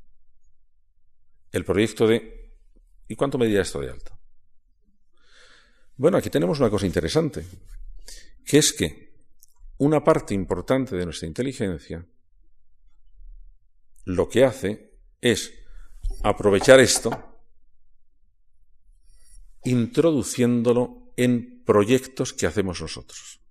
El 1.53 1.65
proyecto 1.65 2.09
de 2.09 2.57
¿y 3.07 3.15
cuánto 3.15 3.39
medía 3.39 3.63
esto 3.63 3.81
de 3.81 3.89
alto? 3.89 4.19
Bueno, 5.97 6.19
aquí 6.19 6.29
tenemos 6.29 6.59
una 6.59 6.71
cosa 6.71 6.87
interesante, 6.87 7.47
que 8.45 8.59
es 8.59 8.73
que 8.73 9.15
una 9.79 10.03
parte 10.03 10.35
importante 10.35 10.97
de 10.97 11.05
nuestra 11.05 11.29
inteligencia 11.29 12.05
lo 14.07 14.29
que 14.29 14.45
hace 14.45 14.99
es 15.21 15.55
aprovechar 16.25 16.81
esto 16.81 17.41
introduciéndolo 19.63 21.13
en 21.17 21.63
proyectos 21.65 22.33
que 22.33 22.49
hacemos 22.49 22.81
nosotros. 22.81 23.44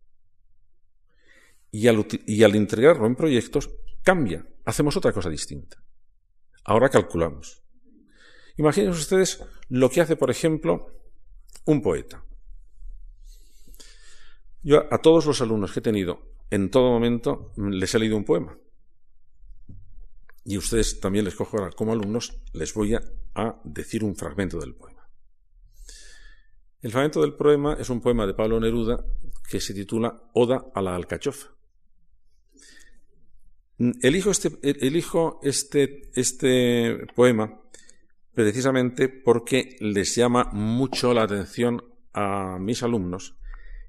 Y 1.76 1.88
al, 1.88 2.06
y 2.28 2.46
integrarlo 2.46 3.08
en 3.08 3.16
proyectos, 3.16 3.72
cambia, 4.04 4.48
hacemos 4.64 4.96
otra 4.96 5.12
cosa 5.12 5.30
distinta. 5.30 5.84
Ahora 6.64 6.88
calculamos. 6.88 7.64
Imaginen 8.58 8.92
ustedes 8.92 9.44
lo 9.70 9.90
que 9.90 10.02
hace, 10.02 10.16
por 10.16 10.30
ejemplo, 10.30 10.86
un 11.66 11.82
poeta. 11.82 12.24
Yo 14.62 14.84
a 14.94 15.00
todos 15.00 15.26
los 15.26 15.42
alumnos 15.42 15.72
que 15.72 15.80
he 15.80 15.84
tenido, 15.84 16.36
en 16.52 16.70
todo 16.70 16.92
momento, 16.92 17.52
les 17.58 17.96
he 17.96 18.00
leído 18.00 18.18
un 18.18 18.24
poema. 18.24 18.56
Y 20.46 20.58
ustedes 20.58 21.00
también 21.00 21.26
les 21.26 21.34
cojo 21.34 21.58
ahora 21.58 21.72
como 21.72 21.94
alumnos, 21.94 22.40
les 22.54 22.72
voy 22.76 22.94
a 22.94 23.60
decir 23.64 24.04
un 24.04 24.16
fragmento 24.16 24.60
del 24.60 24.76
poema. 24.76 25.10
El 26.82 26.92
fragmento 26.92 27.22
del 27.22 27.34
poema 27.34 27.78
es 27.80 27.90
un 27.90 28.00
poema 28.00 28.28
de 28.28 28.36
Pablo 28.36 28.60
Neruda 28.60 29.04
que 29.50 29.60
se 29.60 29.74
titula 29.74 30.30
Oda 30.34 30.66
a 30.76 30.82
la 30.82 30.96
alcachofa. 30.96 31.48
Elijo 33.80 34.32
este, 34.32 34.52
elijo 34.62 35.40
este, 35.44 36.12
este 36.14 37.08
poema 37.16 37.62
precisamente 38.34 39.10
porque 39.10 39.76
les 39.80 40.16
llama 40.16 40.50
mucho 40.54 41.14
la 41.14 41.24
atención 41.24 41.84
a 42.14 42.58
mis 42.60 42.84
alumnos 42.84 43.36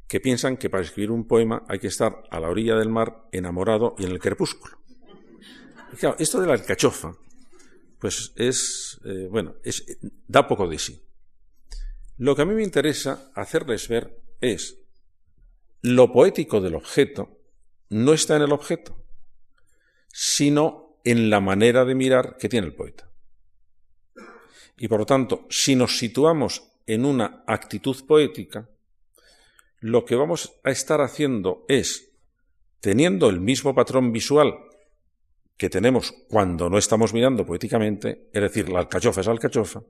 que 0.08 0.20
piensan 0.20 0.56
que 0.56 0.70
para 0.70 0.82
escribir 0.82 1.10
un 1.10 1.26
poema 1.26 1.64
hay 1.68 1.78
que 1.78 1.88
estar 1.88 2.24
a 2.30 2.40
la 2.40 2.48
orilla 2.48 2.76
del 2.76 2.88
mar, 2.88 3.26
enamorado 3.32 3.94
y 3.98 4.04
en 4.04 4.12
el 4.12 4.18
crepúsculo. 4.18 4.78
claro, 5.98 6.16
esto 6.18 6.40
de 6.40 6.46
la 6.46 6.54
alcachofa, 6.54 7.16
pues 7.98 8.32
es, 8.36 9.00
eh, 9.04 9.28
bueno, 9.30 9.54
es, 9.62 9.84
da 10.28 10.46
poco 10.46 10.68
de 10.68 10.78
sí. 10.78 11.02
Lo 12.18 12.36
que 12.36 12.42
a 12.42 12.44
mí 12.44 12.54
me 12.54 12.62
interesa 12.62 13.30
hacerles 13.34 13.88
ver 13.88 14.20
es 14.40 14.78
lo 15.80 16.12
poético 16.12 16.60
del 16.60 16.74
objeto 16.74 17.40
no 17.90 18.12
está 18.12 18.36
en 18.36 18.42
el 18.42 18.52
objeto, 18.52 19.03
sino 20.16 21.00
en 21.02 21.28
la 21.28 21.40
manera 21.40 21.84
de 21.84 21.96
mirar 21.96 22.36
que 22.38 22.48
tiene 22.48 22.68
el 22.68 22.74
poeta. 22.74 23.10
Y 24.76 24.86
por 24.86 25.00
lo 25.00 25.06
tanto, 25.06 25.44
si 25.50 25.74
nos 25.74 25.98
situamos 25.98 26.70
en 26.86 27.04
una 27.04 27.42
actitud 27.48 27.96
poética, 28.06 28.70
lo 29.80 30.04
que 30.04 30.14
vamos 30.14 30.60
a 30.62 30.70
estar 30.70 31.00
haciendo 31.00 31.64
es, 31.68 32.12
teniendo 32.78 33.28
el 33.28 33.40
mismo 33.40 33.74
patrón 33.74 34.12
visual 34.12 34.54
que 35.56 35.68
tenemos 35.68 36.14
cuando 36.28 36.70
no 36.70 36.78
estamos 36.78 37.12
mirando 37.12 37.44
poéticamente, 37.44 38.28
es 38.32 38.40
decir, 38.40 38.68
la 38.68 38.78
alcachofa 38.78 39.20
es 39.20 39.28
alcachofa, 39.28 39.82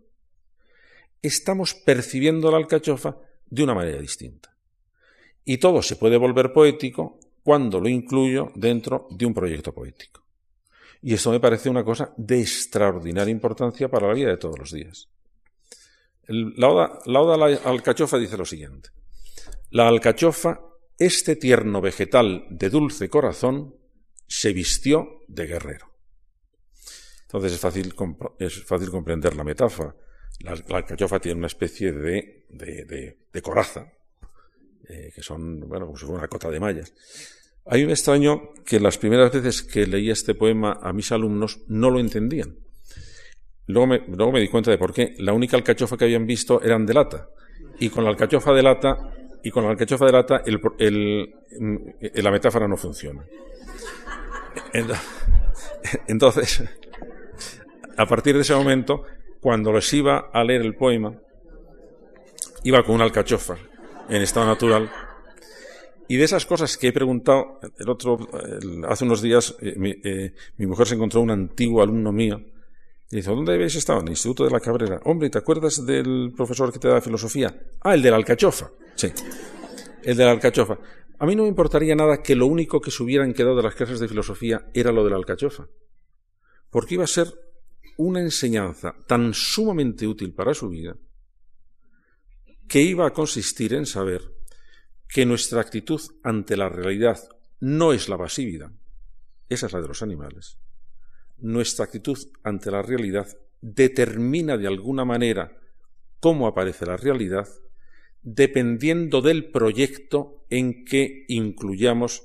estamos 1.21 1.75
percibiendo 1.75 2.51
la 2.51 2.57
alcachofa 2.57 3.19
de 3.45 3.63
una 3.63 3.75
manera 3.75 4.01
distinta. 4.01 4.57
Y 5.45 5.59
todo 5.59 5.83
se 5.83 5.97
puede 5.97 6.17
volver 6.17 6.55
poético 6.55 7.21
cuando 7.45 7.79
lo 7.79 7.89
incluyo 7.89 8.51
dentro 8.57 9.07
de 9.11 9.27
un 9.27 9.35
proyecto 9.35 9.73
poético. 9.73 10.25
Y 11.03 11.15
esto 11.15 11.31
me 11.31 11.39
parece 11.39 11.69
una 11.69 11.85
cosa 11.85 12.13
de 12.17 12.41
extraordinaria 12.41 13.31
importancia 13.31 13.89
para 13.89 14.09
la 14.09 14.15
vida 14.15 14.31
de 14.31 14.39
todos 14.39 14.59
los 14.59 14.73
días. 14.73 15.09
la, 16.27 16.69
oda, 16.69 17.35
a 17.35 17.37
la 17.37 17.57
alcachofa 17.65 18.19
dice 18.19 18.39
lo 18.39 18.47
siguiente. 18.47 18.89
La 19.71 19.87
alcachofa, 19.87 20.61
este 20.99 21.37
tierno 21.37 21.83
vegetal 21.83 22.47
de 22.49 22.71
dulce 22.71 23.11
corazón, 23.11 23.75
se 24.27 24.55
vistió 24.55 25.21
de 25.29 25.47
guerrero. 25.47 25.95
Entonces 27.23 27.53
es 27.53 27.61
fácil, 27.61 27.95
es 28.39 28.65
fácil 28.65 28.91
comprender 28.91 29.37
la 29.37 29.45
metáfora. 29.45 29.95
La, 30.41 30.53
alcachofa 30.53 31.21
tiene 31.21 31.39
una 31.39 31.49
especie 31.49 31.93
de, 31.93 32.47
de, 32.49 33.43
coraza, 33.43 33.93
eh, 34.89 35.13
que 35.15 35.23
son, 35.23 35.61
bueno, 35.61 35.87
como 35.87 35.99
si 35.99 36.05
fuera 36.05 36.21
una 36.21 36.29
cota 36.29 36.51
de 36.51 36.61
mallas. 36.61 36.93
A 37.67 37.77
mí 37.77 37.87
me 37.87 37.93
extraño 37.93 38.53
que 38.65 38.79
las 38.79 38.99
primeras 38.99 39.33
veces 39.33 39.63
que 39.63 39.87
leía 39.87 40.13
este 40.13 40.35
poema 40.35 40.79
a 40.83 40.93
mis 40.93 41.11
alumnos 41.13 41.61
no 41.69 41.91
lo 41.91 41.99
entendían. 41.99 42.59
Luego 43.67 43.87
me, 43.87 43.99
luego 44.07 44.33
me 44.33 44.41
di 44.41 44.49
cuenta 44.49 44.71
de 44.71 44.77
por 44.77 44.93
qué. 44.93 45.15
La 45.19 45.33
única 45.33 45.57
alcachofa 45.57 45.97
que 45.97 46.05
habían 46.05 46.27
visto 46.27 46.61
eran 46.63 46.85
de 46.85 46.93
lata. 46.93 47.31
Y 47.81 47.89
con 47.89 48.05
la 48.05 48.11
alcachofa 48.11 48.53
de 48.53 48.63
lata, 48.63 48.99
y 49.43 49.51
con 49.51 49.65
la 49.65 49.71
alcachofa 49.71 50.05
de 50.05 50.13
lata, 50.13 50.43
el, 50.45 50.61
el, 50.79 51.35
la 52.23 52.31
metáfora 52.31 52.69
no 52.69 52.77
funciona. 52.77 53.25
Entonces, 56.07 56.63
a 57.97 58.07
partir 58.07 58.35
de 58.35 58.43
ese 58.43 58.55
momento, 58.55 59.05
cuando 59.41 59.73
les 59.73 59.91
iba 59.95 60.31
a 60.33 60.45
leer 60.45 60.61
el 60.61 60.75
poema, 60.75 61.19
iba 62.63 62.83
con 62.83 62.97
una 62.97 63.05
alcachofa 63.05 63.57
en 64.09 64.23
estado 64.23 64.47
natural. 64.47 64.91
Y 66.09 66.17
de 66.17 66.25
esas 66.25 66.45
cosas 66.45 66.77
que 66.77 66.89
he 66.89 66.93
preguntado, 66.93 67.61
el 67.79 67.89
otro, 67.89 68.19
hace 68.89 69.05
unos 69.05 69.23
días 69.23 69.55
eh, 69.61 70.01
eh, 70.05 70.35
mi, 70.59 70.67
mujer 70.67 70.87
se 70.87 70.95
encontró 70.95 71.21
un 71.23 71.31
antiguo 71.31 71.83
alumno 71.83 72.13
mío 72.13 72.41
y 73.11 73.17
dice, 73.17 73.31
¿dónde 73.31 73.55
habéis 73.55 73.77
estado? 73.77 74.01
En 74.01 74.09
el 74.09 74.13
Instituto 74.13 74.45
de 74.45 74.51
la 74.51 74.61
Cabrera. 74.61 75.01
Hombre, 75.05 75.31
¿te 75.31 75.39
acuerdas 75.39 75.85
del 75.87 76.33
profesor 76.37 76.73
que 76.73 76.79
te 76.79 76.89
da 76.89 77.01
filosofía? 77.01 77.55
Ah, 77.81 77.95
el 77.95 78.03
de 78.03 78.11
la 78.11 78.17
alcachofa. 78.17 78.71
Sí, 78.95 79.13
el 80.03 80.17
de 80.17 80.25
la 80.25 80.33
alcachofa. 80.33 80.79
A 81.19 81.27
mí 81.27 81.35
no 81.35 81.45
me 81.45 81.49
importaría 81.49 81.95
nada 81.95 82.23
que 82.23 82.35
lo 82.35 82.47
único 82.47 82.81
que 82.81 82.91
se 82.91 83.03
hubieran 83.03 83.33
quedado 83.33 83.57
de 83.57 83.63
las 83.63 83.75
clases 83.75 84.01
de 84.01 84.09
filosofía 84.09 84.67
era 84.75 84.93
lo 84.93 85.05
de 85.05 85.11
la 85.11 85.17
alcachofa. 85.17 85.69
Porque 86.71 86.95
iba 86.95 87.05
a 87.05 87.09
ser 87.09 87.29
una 87.97 88.21
enseñanza 88.21 88.95
tan 89.07 89.33
sumamente 89.33 90.07
útil 90.07 90.35
para 90.35 90.53
su 90.53 90.69
vida 90.69 90.97
que 92.69 92.83
iba 92.83 93.07
a 93.07 93.13
consistir 93.13 93.75
en 93.75 93.87
saber 93.87 94.23
que 95.09 95.27
nuestra 95.27 95.61
actitud 95.61 96.01
ante 96.23 96.57
la 96.57 96.69
realidad 96.69 97.19
no 97.61 97.93
es 97.93 98.09
la 98.09 98.19
pasividad, 98.19 98.71
esa 99.49 99.67
es 99.67 99.73
la 99.73 99.81
de 99.81 99.89
los 99.89 100.03
animales. 100.03 100.59
Nuestra 101.39 101.85
actitud 101.85 102.19
ante 102.43 102.71
la 102.71 102.83
realidad 102.83 103.29
determina 103.61 104.57
de 104.57 104.67
alguna 104.67 105.05
manera 105.05 105.59
cómo 106.21 106.47
aparece 106.47 106.87
la 106.87 106.97
realidad 106.97 107.49
dependiendo 108.23 109.21
del 109.21 109.51
proyecto 109.51 110.47
en 110.49 110.85
que 110.85 111.27
incluyamos 111.29 112.25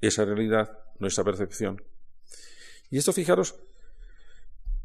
esa 0.00 0.24
realidad, 0.24 0.78
nuestra 0.98 1.24
percepción. 1.24 1.82
Y 2.90 2.98
esto, 2.98 3.12
fijaros, 3.12 3.56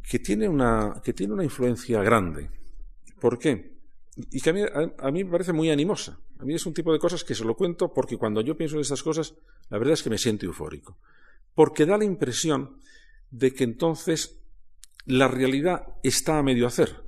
que 0.10 0.20
tiene 0.20 0.48
una, 0.48 1.02
que 1.04 1.14
tiene 1.14 1.34
una 1.34 1.44
influencia 1.44 2.02
grande. 2.02 2.50
¿Por 3.20 3.38
qué? 3.40 3.73
Y 4.16 4.42
que 4.42 4.50
a 4.50 4.54
mí, 4.54 4.62
a, 4.62 5.12
me 5.12 5.26
parece 5.26 5.54
muy 5.54 5.72
animosa. 5.72 6.20
A 6.40 6.46
mí 6.46 6.54
es 6.54 6.66
un 6.66 6.74
tipo 6.74 6.94
de 6.94 7.00
cosas 7.00 7.24
que 7.24 7.36
se 7.36 7.44
lo 7.44 7.56
cuento 7.56 7.94
porque 7.94 8.18
cuando 8.18 8.42
yo 8.42 8.56
pienso 8.56 8.76
en 8.76 8.82
estas 8.82 9.02
cosas, 9.02 9.34
la 9.70 9.78
verdad 9.78 9.94
es 9.94 10.04
que 10.04 10.10
me 10.10 10.18
siento 10.18 10.46
eufórico. 10.46 10.98
Porque 11.56 11.86
da 11.86 11.98
la 11.98 12.06
impresión 12.06 12.80
de 13.32 13.54
que 13.54 13.64
entonces 13.64 14.40
la 15.06 15.28
realidad 15.28 15.88
está 16.04 16.38
a 16.38 16.44
medio 16.44 16.68
hacer. 16.68 17.04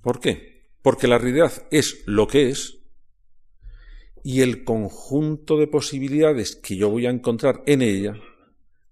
¿Por 0.00 0.20
qué? 0.20 0.70
Porque 0.82 1.08
la 1.08 1.18
realidad 1.18 1.52
es 1.70 2.02
lo 2.06 2.26
que 2.26 2.48
es 2.48 2.78
y 4.22 4.40
el 4.40 4.64
conjunto 4.64 5.56
de 5.56 5.68
posibilidades 5.68 6.56
que 6.56 6.76
yo 6.76 6.90
voy 6.90 7.06
a 7.06 7.10
encontrar 7.10 7.62
en 7.66 7.82
ella 7.82 8.14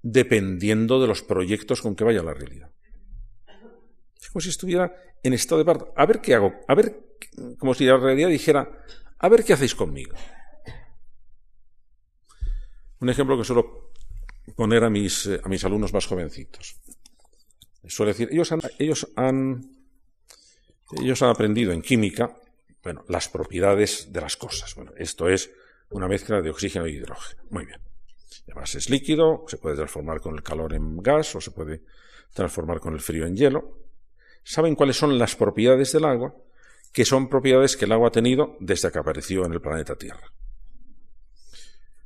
dependiendo 0.02 1.00
de 1.00 1.08
los 1.08 1.22
proyectos 1.22 1.82
con 1.82 1.96
que 1.96 2.04
vaya 2.04 2.22
la 2.22 2.34
realidad. 2.34 2.73
Como 4.34 4.42
si 4.42 4.48
estuviera 4.48 4.92
en 5.22 5.32
estado 5.32 5.60
de 5.60 5.64
parto. 5.64 5.92
A 5.94 6.06
ver 6.06 6.20
qué 6.20 6.34
hago. 6.34 6.52
A 6.66 6.74
ver, 6.74 7.20
como 7.56 7.72
si 7.72 7.84
la 7.84 7.96
realidad 7.96 8.28
dijera, 8.28 8.84
a 9.16 9.28
ver 9.28 9.44
qué 9.44 9.52
hacéis 9.52 9.76
conmigo. 9.76 10.16
Un 12.98 13.10
ejemplo 13.10 13.38
que 13.38 13.44
suelo 13.44 13.92
poner 14.56 14.82
a 14.82 14.90
mis, 14.90 15.30
a 15.40 15.48
mis 15.48 15.64
alumnos 15.64 15.92
más 15.92 16.06
jovencitos. 16.06 16.80
Suele 17.86 18.10
decir, 18.10 18.28
ellos 18.32 18.50
han, 18.50 18.60
ellos 18.80 19.06
han, 19.14 19.70
ellos 21.00 21.22
han 21.22 21.30
aprendido 21.30 21.70
en 21.70 21.80
química, 21.80 22.36
bueno, 22.82 23.04
las 23.06 23.28
propiedades 23.28 24.12
de 24.12 24.20
las 24.20 24.36
cosas. 24.36 24.74
Bueno, 24.74 24.90
esto 24.96 25.28
es 25.28 25.52
una 25.90 26.08
mezcla 26.08 26.42
de 26.42 26.50
oxígeno 26.50 26.88
y 26.88 26.96
hidrógeno. 26.96 27.40
Muy 27.50 27.66
bien. 27.66 27.80
Además 28.48 28.74
es 28.74 28.90
líquido, 28.90 29.44
se 29.46 29.58
puede 29.58 29.76
transformar 29.76 30.20
con 30.20 30.34
el 30.34 30.42
calor 30.42 30.74
en 30.74 30.96
gas 30.96 31.36
o 31.36 31.40
se 31.40 31.52
puede 31.52 31.84
transformar 32.32 32.80
con 32.80 32.94
el 32.94 33.00
frío 33.00 33.26
en 33.26 33.36
hielo. 33.36 33.83
¿Saben 34.44 34.74
cuáles 34.74 34.96
son 34.96 35.18
las 35.18 35.34
propiedades 35.34 35.92
del 35.92 36.04
agua? 36.04 36.34
Que 36.92 37.06
son 37.06 37.28
propiedades 37.28 37.76
que 37.76 37.86
el 37.86 37.92
agua 37.92 38.08
ha 38.08 38.12
tenido 38.12 38.56
desde 38.60 38.92
que 38.92 38.98
apareció 38.98 39.44
en 39.46 39.54
el 39.54 39.60
planeta 39.60 39.96
Tierra. 39.96 40.30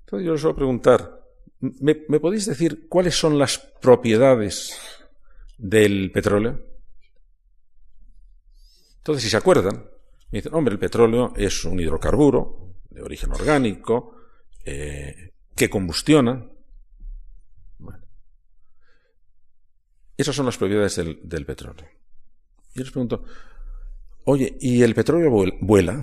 Entonces 0.01 0.25
yo 0.25 0.33
les 0.33 0.43
voy 0.43 0.53
a 0.53 0.57
preguntar, 0.57 1.21
¿me, 1.61 1.95
podéis 1.95 2.47
decir 2.47 2.89
cuáles 2.89 3.19
son 3.19 3.39
las 3.39 3.59
propiedades 3.59 4.79
del 5.59 6.13
petróleo? 6.13 6.63
Entonces, 8.99 9.25
si 9.25 9.31
se 9.31 9.37
acuerdan, 9.37 9.85
me 10.31 10.39
dicen, 10.39 10.55
hombre, 10.55 10.73
el 10.73 10.79
petróleo 10.79 11.33
es 11.37 11.65
un 11.65 11.81
hidrocarburo 11.81 12.75
de 12.91 13.03
origen 13.03 13.33
orgánico, 13.33 14.15
eh, 14.65 15.33
que 15.57 15.69
combustiona. 15.69 16.47
Esas 20.17 20.35
son 20.35 20.47
las 20.47 20.57
propiedades 20.57 20.97
del 20.97 21.47
petróleo. 21.47 21.98
Y 22.79 22.83
les 22.83 22.93
pregunto, 22.93 23.25
oye, 24.25 24.57
¿y 24.61 24.83
el 24.83 24.95
petróleo 24.95 25.31
vuela? 25.61 26.01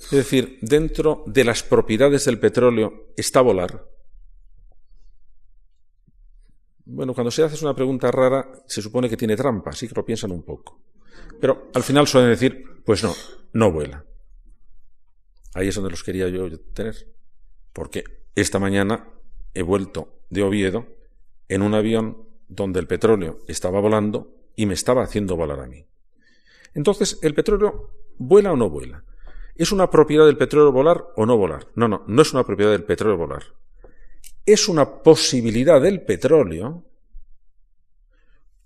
Es 0.00 0.10
decir, 0.10 0.58
dentro 0.62 1.22
de 1.26 1.44
las 1.44 1.62
propiedades 1.62 2.24
del 2.24 2.40
petróleo 2.40 3.12
está 3.16 3.40
volar. 3.40 3.88
Bueno, 6.86 7.14
cuando 7.14 7.30
se 7.30 7.44
hace 7.44 7.64
una 7.64 7.74
pregunta 7.74 8.10
rara, 8.10 8.64
se 8.66 8.82
supone 8.82 9.08
que 9.08 9.16
tiene 9.16 9.36
trampa, 9.36 9.70
así 9.70 9.86
que 9.86 9.94
lo 9.94 10.04
piensan 10.04 10.32
un 10.32 10.42
poco. 10.42 10.82
Pero 11.40 11.70
al 11.72 11.84
final 11.84 12.08
suelen 12.08 12.30
decir, 12.30 12.82
pues 12.84 13.04
no, 13.04 13.14
no 13.52 13.70
vuela. 13.70 14.04
Ahí 15.54 15.68
es 15.68 15.74
donde 15.76 15.90
los 15.90 16.02
quería 16.02 16.28
yo 16.28 16.58
tener. 16.72 16.96
Porque 17.72 18.02
esta 18.34 18.58
mañana 18.58 19.08
he 19.54 19.62
vuelto 19.62 20.24
de 20.30 20.42
Oviedo 20.42 20.88
en 21.48 21.62
un 21.62 21.74
avión 21.74 22.23
donde 22.48 22.80
el 22.80 22.86
petróleo 22.86 23.38
estaba 23.48 23.80
volando 23.80 24.32
y 24.56 24.66
me 24.66 24.74
estaba 24.74 25.02
haciendo 25.02 25.36
volar 25.36 25.60
a 25.60 25.66
mí. 25.66 25.86
Entonces, 26.74 27.18
¿el 27.22 27.34
petróleo 27.34 27.90
vuela 28.18 28.52
o 28.52 28.56
no 28.56 28.70
vuela? 28.70 29.04
¿Es 29.54 29.72
una 29.72 29.90
propiedad 29.90 30.26
del 30.26 30.36
petróleo 30.36 30.72
volar 30.72 31.06
o 31.16 31.26
no 31.26 31.36
volar? 31.36 31.68
No, 31.74 31.86
no, 31.86 32.04
no 32.06 32.22
es 32.22 32.32
una 32.32 32.44
propiedad 32.44 32.72
del 32.72 32.84
petróleo 32.84 33.16
volar. 33.16 33.44
Es 34.44 34.68
una 34.68 35.02
posibilidad 35.02 35.80
del 35.80 36.02
petróleo 36.02 36.84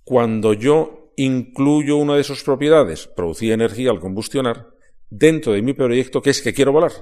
cuando 0.05 0.55
yo 0.55 1.13
incluyo 1.17 1.97
una 1.97 2.17
de 2.17 2.25
sus 2.25 2.43
propiedades, 2.43 3.07
producir 3.09 3.53
energía 3.53 3.91
al 3.91 4.01
combustionar, 4.01 4.69
dentro 5.11 5.53
de 5.53 5.63
mi 5.63 5.75
proyecto 5.75 6.23
que 6.23 6.31
es 6.31 6.41
que 6.41 6.55
quiero 6.55 6.73
volar. 6.73 6.93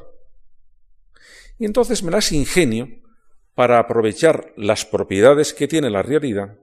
Y 1.58 1.64
entonces 1.66 2.02
me 2.02 2.10
las 2.10 2.32
ingenio 2.32 2.88
para 3.54 3.78
aprovechar 3.78 4.52
las 4.56 4.84
propiedades 4.84 5.54
que 5.54 5.68
tiene 5.68 5.90
la 5.90 6.02
realidad 6.02 6.58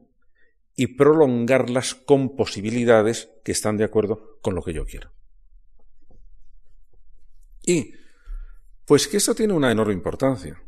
y 0.75 0.87
prolongarlas 0.87 1.95
con 1.95 2.35
posibilidades 2.35 3.29
que 3.43 3.51
están 3.51 3.77
de 3.77 3.83
acuerdo 3.83 4.39
con 4.41 4.55
lo 4.55 4.63
que 4.63 4.73
yo 4.73 4.85
quiero. 4.85 5.11
Y, 7.65 7.93
pues 8.85 9.07
que 9.07 9.17
esto 9.17 9.35
tiene 9.35 9.53
una 9.53 9.71
enorme 9.71 9.93
importancia. 9.93 10.61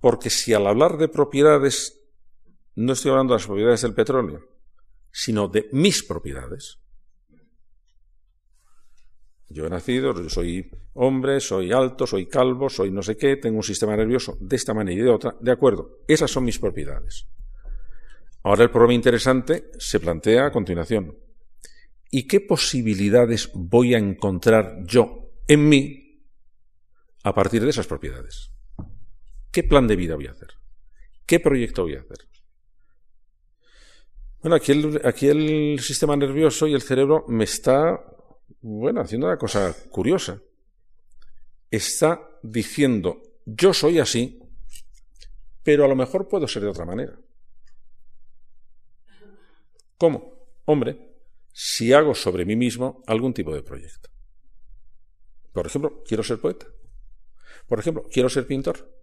Porque 0.00 0.30
si 0.30 0.54
al 0.54 0.66
hablar 0.66 0.96
de 0.96 1.08
propiedades, 1.08 2.00
no 2.76 2.92
estoy 2.92 3.10
hablando 3.10 3.34
de 3.34 3.40
las 3.40 3.46
propiedades 3.46 3.82
del 3.82 3.94
petróleo, 3.94 4.48
sino 5.10 5.48
de 5.48 5.68
mis 5.72 6.02
propiedades. 6.04 6.78
Yo 9.48 9.66
he 9.66 9.70
nacido, 9.70 10.28
soy 10.28 10.70
hombre, 10.92 11.40
soy 11.40 11.72
alto, 11.72 12.06
soy 12.06 12.26
calvo, 12.26 12.68
soy 12.68 12.90
no 12.90 13.02
sé 13.02 13.16
qué, 13.16 13.36
tengo 13.36 13.56
un 13.56 13.62
sistema 13.62 13.96
nervioso 13.96 14.36
de 14.40 14.56
esta 14.56 14.74
manera 14.74 15.00
y 15.00 15.04
de 15.04 15.10
otra, 15.10 15.36
de 15.40 15.50
acuerdo, 15.50 15.98
esas 16.06 16.30
son 16.30 16.44
mis 16.44 16.58
propiedades. 16.58 17.26
Ahora 18.42 18.64
el 18.64 18.70
problema 18.70 18.94
interesante 18.94 19.70
se 19.78 20.00
plantea 20.00 20.46
a 20.46 20.52
continuación. 20.52 21.16
¿Y 22.10 22.26
qué 22.26 22.40
posibilidades 22.40 23.50
voy 23.52 23.94
a 23.94 23.98
encontrar 23.98 24.84
yo 24.86 25.32
en 25.46 25.68
mí 25.68 26.22
a 27.24 27.34
partir 27.34 27.62
de 27.62 27.70
esas 27.70 27.86
propiedades? 27.86 28.50
¿Qué 29.50 29.62
plan 29.62 29.86
de 29.86 29.96
vida 29.96 30.14
voy 30.14 30.26
a 30.26 30.32
hacer? 30.32 30.48
¿Qué 31.26 31.40
proyecto 31.40 31.82
voy 31.82 31.96
a 31.96 32.00
hacer? 32.00 32.18
Bueno, 34.40 34.56
aquí 34.56 34.72
el, 34.72 35.00
aquí 35.04 35.28
el 35.28 35.80
sistema 35.80 36.16
nervioso 36.16 36.66
y 36.66 36.74
el 36.74 36.82
cerebro 36.82 37.24
me 37.28 37.44
está, 37.44 38.00
bueno, 38.60 39.00
haciendo 39.00 39.26
una 39.26 39.36
cosa 39.36 39.74
curiosa. 39.90 40.40
Está 41.70 42.20
diciendo, 42.42 43.20
yo 43.44 43.74
soy 43.74 43.98
así, 43.98 44.40
pero 45.62 45.84
a 45.84 45.88
lo 45.88 45.96
mejor 45.96 46.28
puedo 46.28 46.46
ser 46.46 46.62
de 46.62 46.68
otra 46.68 46.86
manera. 46.86 47.18
¿Cómo? 49.98 50.32
Hombre, 50.64 51.08
si 51.52 51.92
hago 51.92 52.14
sobre 52.14 52.44
mí 52.44 52.56
mismo 52.56 53.02
algún 53.06 53.34
tipo 53.34 53.52
de 53.52 53.62
proyecto. 53.62 54.08
Por 55.52 55.66
ejemplo, 55.66 56.02
quiero 56.06 56.22
ser 56.22 56.38
poeta. 56.38 56.66
Por 57.66 57.80
ejemplo, 57.80 58.06
quiero 58.10 58.28
ser 58.28 58.46
pintor. 58.46 58.94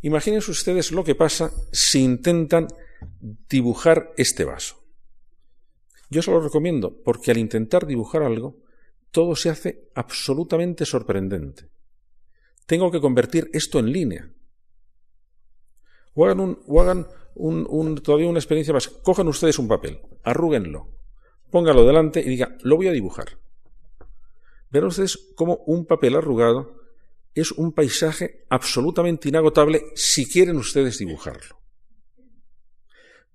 Imagínense 0.00 0.50
ustedes 0.50 0.90
lo 0.92 1.04
que 1.04 1.14
pasa 1.14 1.52
si 1.70 2.02
intentan 2.02 2.68
dibujar 3.20 4.12
este 4.16 4.44
vaso. 4.44 4.82
Yo 6.08 6.22
se 6.22 6.30
lo 6.30 6.40
recomiendo 6.40 7.02
porque 7.02 7.30
al 7.30 7.38
intentar 7.38 7.86
dibujar 7.86 8.22
algo, 8.22 8.62
todo 9.10 9.36
se 9.36 9.50
hace 9.50 9.90
absolutamente 9.94 10.86
sorprendente. 10.86 11.68
Tengo 12.66 12.90
que 12.90 13.00
convertir 13.00 13.50
esto 13.52 13.78
en 13.78 13.92
línea. 13.92 14.32
O 16.14 16.24
hagan, 16.24 16.40
un, 16.40 16.62
hagan 16.78 17.06
todavía 18.02 18.28
una 18.28 18.38
experiencia 18.38 18.74
más. 18.74 18.88
Cojan 18.88 19.28
ustedes 19.28 19.58
un 19.58 19.68
papel, 19.68 20.00
arrúguenlo, 20.22 20.88
póngalo 21.50 21.86
delante 21.86 22.20
y 22.20 22.28
diga, 22.28 22.56
lo 22.62 22.76
voy 22.76 22.88
a 22.88 22.92
dibujar. 22.92 23.38
Verán 24.70 24.88
ustedes 24.88 25.32
cómo 25.34 25.56
un 25.66 25.86
papel 25.86 26.16
arrugado 26.16 26.80
es 27.34 27.52
un 27.52 27.72
paisaje 27.72 28.44
absolutamente 28.48 29.28
inagotable 29.28 29.84
si 29.94 30.28
quieren 30.28 30.56
ustedes 30.56 30.98
dibujarlo. 30.98 31.60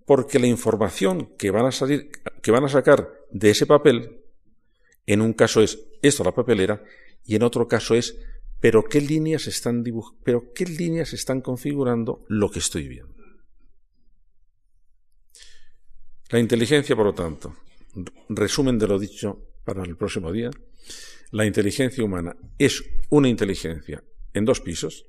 Porque 0.06 0.40
la 0.40 0.48
información 0.48 1.36
que 1.38 1.52
van 1.52 1.66
a 1.66 1.72
salir, 1.72 2.12
que 2.42 2.52
van 2.52 2.66
a 2.66 2.70
sacar 2.70 3.12
de 3.32 3.50
ese 3.50 3.66
papel, 3.66 4.22
en 5.06 5.22
un 5.22 5.34
caso 5.34 5.62
es 5.62 5.80
esto 6.02 6.24
la 6.24 6.34
papelera, 6.34 6.84
y 7.24 7.36
en 7.36 7.44
otro 7.44 7.68
caso 7.68 7.96
es 7.96 8.16
pero 8.60 8.84
qué 8.84 9.02
líneas 9.02 9.48
están 9.48 9.84
pero 10.24 10.54
qué 10.54 10.66
líneas 10.66 11.14
están 11.14 11.42
configurando 11.42 12.26
lo 12.28 12.50
que 12.50 12.60
estoy 12.60 12.88
viendo. 12.88 13.15
La 16.30 16.40
inteligencia, 16.40 16.96
por 16.96 17.06
lo 17.06 17.14
tanto, 17.14 17.56
resumen 18.30 18.80
de 18.80 18.88
lo 18.88 18.98
dicho 18.98 19.40
para 19.64 19.84
el 19.84 19.96
próximo 19.96 20.32
día, 20.32 20.50
la 21.32 21.46
inteligencia 21.46 22.04
humana 22.04 22.36
es 22.58 22.84
una 23.10 23.30
inteligencia 23.30 24.04
en 24.34 24.46
dos 24.46 24.62
pisos. 24.62 25.06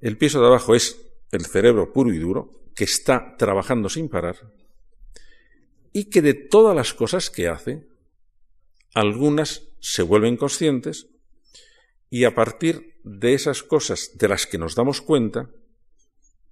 El 0.00 0.16
piso 0.16 0.40
de 0.40 0.46
abajo 0.46 0.74
es 0.74 1.00
el 1.32 1.44
cerebro 1.46 1.92
puro 1.92 2.12
y 2.12 2.18
duro, 2.18 2.50
que 2.74 2.84
está 2.84 3.36
trabajando 3.36 3.88
sin 3.88 4.08
parar, 4.08 4.52
y 5.92 6.04
que 6.04 6.22
de 6.22 6.34
todas 6.34 6.76
las 6.76 6.92
cosas 6.92 7.30
que 7.30 7.48
hace, 7.48 7.88
algunas 8.94 9.62
se 9.80 10.02
vuelven 10.02 10.36
conscientes, 10.36 11.08
y 12.10 12.24
a 12.24 12.34
partir 12.34 13.00
de 13.02 13.34
esas 13.34 13.62
cosas 13.62 14.12
de 14.14 14.28
las 14.28 14.46
que 14.46 14.58
nos 14.58 14.74
damos 14.74 15.00
cuenta, 15.00 15.50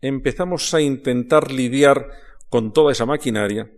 empezamos 0.00 0.74
a 0.74 0.80
intentar 0.80 1.52
lidiar 1.52 2.10
con 2.48 2.72
toda 2.72 2.92
esa 2.92 3.06
maquinaria 3.06 3.70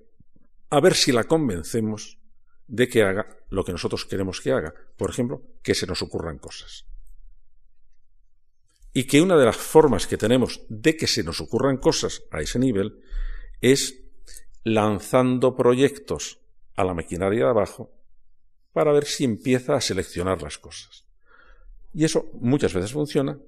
a 0.70 0.80
ver 0.80 0.94
si 0.94 1.12
la 1.12 1.24
convencemos 1.24 2.18
de 2.66 2.88
que 2.88 3.02
haga 3.02 3.26
lo 3.48 3.64
que 3.64 3.72
nosotros 3.72 4.04
queremos 4.04 4.40
que 4.40 4.52
haga. 4.52 4.74
Por 4.96 5.10
ejemplo, 5.10 5.42
que 5.62 5.74
se 5.74 5.86
nos 5.86 6.02
ocurran 6.02 6.38
cosas. 6.38 6.86
Y 8.92 9.04
que 9.04 9.20
una 9.20 9.36
de 9.36 9.44
las 9.44 9.56
formas 9.56 10.06
que 10.06 10.16
tenemos 10.16 10.62
de 10.68 10.96
que 10.96 11.06
se 11.06 11.22
nos 11.22 11.40
ocurran 11.40 11.76
cosas 11.76 12.22
a 12.30 12.40
ese 12.40 12.58
nivel 12.58 13.00
es 13.60 14.02
lanzando 14.64 15.54
proyectos 15.54 16.40
a 16.74 16.84
la 16.84 16.94
maquinaria 16.94 17.44
de 17.44 17.50
abajo 17.50 17.92
para 18.72 18.92
ver 18.92 19.04
si 19.04 19.24
empieza 19.24 19.74
a 19.74 19.80
seleccionar 19.80 20.42
las 20.42 20.58
cosas. 20.58 21.06
Y 21.94 22.04
eso 22.04 22.28
muchas 22.40 22.74
veces 22.74 22.92
funciona, 22.92 23.38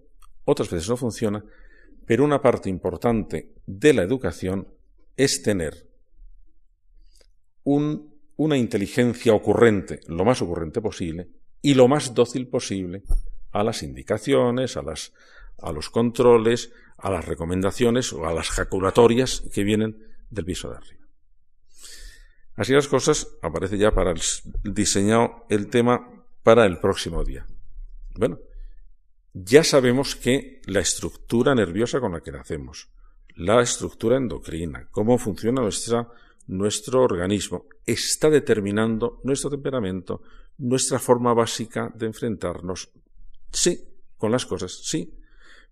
otras 0.45 0.71
veces 0.71 0.89
no 0.89 0.97
funciona, 0.97 1.45
pero 2.07 2.25
una 2.25 2.41
parte 2.41 2.71
importante 2.71 3.53
de 3.67 3.93
la 3.93 4.03
educación 4.03 4.69
es 5.19 5.43
tener 5.43 5.87
una 7.65 8.57
inteligencia 8.57 9.35
ocurrente, 9.35 10.01
lo 10.07 10.25
más 10.25 10.41
ocurrente 10.41 10.81
posible, 10.81 11.29
y 11.61 11.75
lo 11.75 11.89
más 11.89 12.15
dócil 12.15 12.49
posible 12.49 13.03
a 13.51 13.63
las 13.63 13.83
indicaciones, 13.83 14.79
a, 14.79 14.83
las, 14.83 15.13
a 15.59 15.73
los 15.73 15.91
controles, 15.91 16.73
a 16.97 17.11
las 17.11 17.27
recomendaciones 17.27 18.13
o 18.13 18.27
a 18.27 18.33
las 18.33 18.49
jaculatorias 18.49 19.43
que 19.53 19.65
vienen 19.65 19.99
del 20.31 20.47
piso 20.47 20.71
de 20.71 20.77
arriba. 20.77 21.07
Así 22.55 22.73
las 22.73 22.89
cosas, 22.89 23.29
aparece 23.43 23.77
ya 23.77 23.91
para 23.91 24.13
el 24.13 24.21
diseñado 24.63 25.47
el 25.51 25.69
tema 25.69 26.25
para 26.43 26.65
el 26.65 26.79
próximo 26.79 27.25
día. 27.25 27.45
Bueno, 28.15 28.39
ya 29.35 29.63
sabemos 29.63 30.17
que 30.17 30.63
la 30.67 30.81
estructura 30.81 31.55
nerviosa 31.55 32.01
con 32.01 32.13
la 32.13 32.21
que 32.21 32.33
nacemos, 32.33 32.89
la 33.39 33.63
estructura 33.63 34.17
endocrina, 34.17 34.89
cómo 34.91 35.17
funciona 35.17 35.63
nuestro 36.49 37.03
organismo, 37.03 37.67
está 37.87 38.31
determinando 38.31 39.21
nuestro 39.23 39.49
temperamento, 39.49 40.23
nuestra 40.59 40.99
forma 40.99 41.33
básica 41.35 41.93
de 41.95 42.07
enfrentarnos. 42.07 42.91
Sí, 43.53 43.81
con 44.17 44.33
las 44.33 44.45
cosas, 44.45 44.81
sí, 44.83 45.15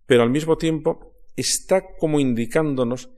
pero 0.06 0.22
al 0.22 0.30
mismo 0.30 0.56
tiempo 0.56 1.14
está 1.34 1.82
como 1.98 2.20
indicándonos 2.20 3.10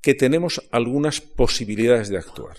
que 0.00 0.14
tenemos 0.14 0.62
algunas 0.70 1.20
posibilidades 1.20 2.08
de 2.08 2.18
actuar. 2.18 2.58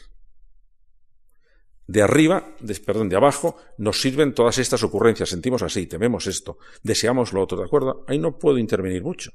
De 1.87 2.01
arriba, 2.01 2.57
perdón, 2.85 3.07
de 3.07 3.15
abajo, 3.15 3.55
nos 3.77 4.01
sirven 4.01 4.33
todas 4.33 4.57
estas 4.57 4.83
ocurrencias. 4.83 5.29
Sentimos 5.29 5.61
así, 5.61 5.87
tememos 5.87 6.27
esto, 6.27 6.57
deseamos 6.83 7.31
lo 7.31 7.41
otro, 7.41 7.57
¿de 7.57 7.63
acuerdo? 7.63 8.03
Ahí 8.09 8.19
no 8.19 8.37
puedo 8.37 8.57
intervenir 8.57 9.01
mucho. 9.01 9.31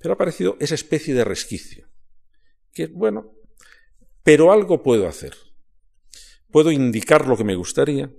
Pero 0.00 0.12
ha 0.12 0.14
aparecido 0.14 0.56
esa 0.60 0.74
especie 0.74 1.14
de 1.14 1.24
resquicio, 1.24 1.88
que 2.72 2.84
es 2.84 2.92
bueno, 2.92 3.32
pero 4.22 4.52
algo 4.52 4.82
puedo 4.82 5.06
hacer. 5.06 5.34
Puedo 6.50 6.72
indicar 6.72 7.28
lo 7.28 7.36
que 7.36 7.44
me 7.44 7.54
gustaría, 7.54 8.10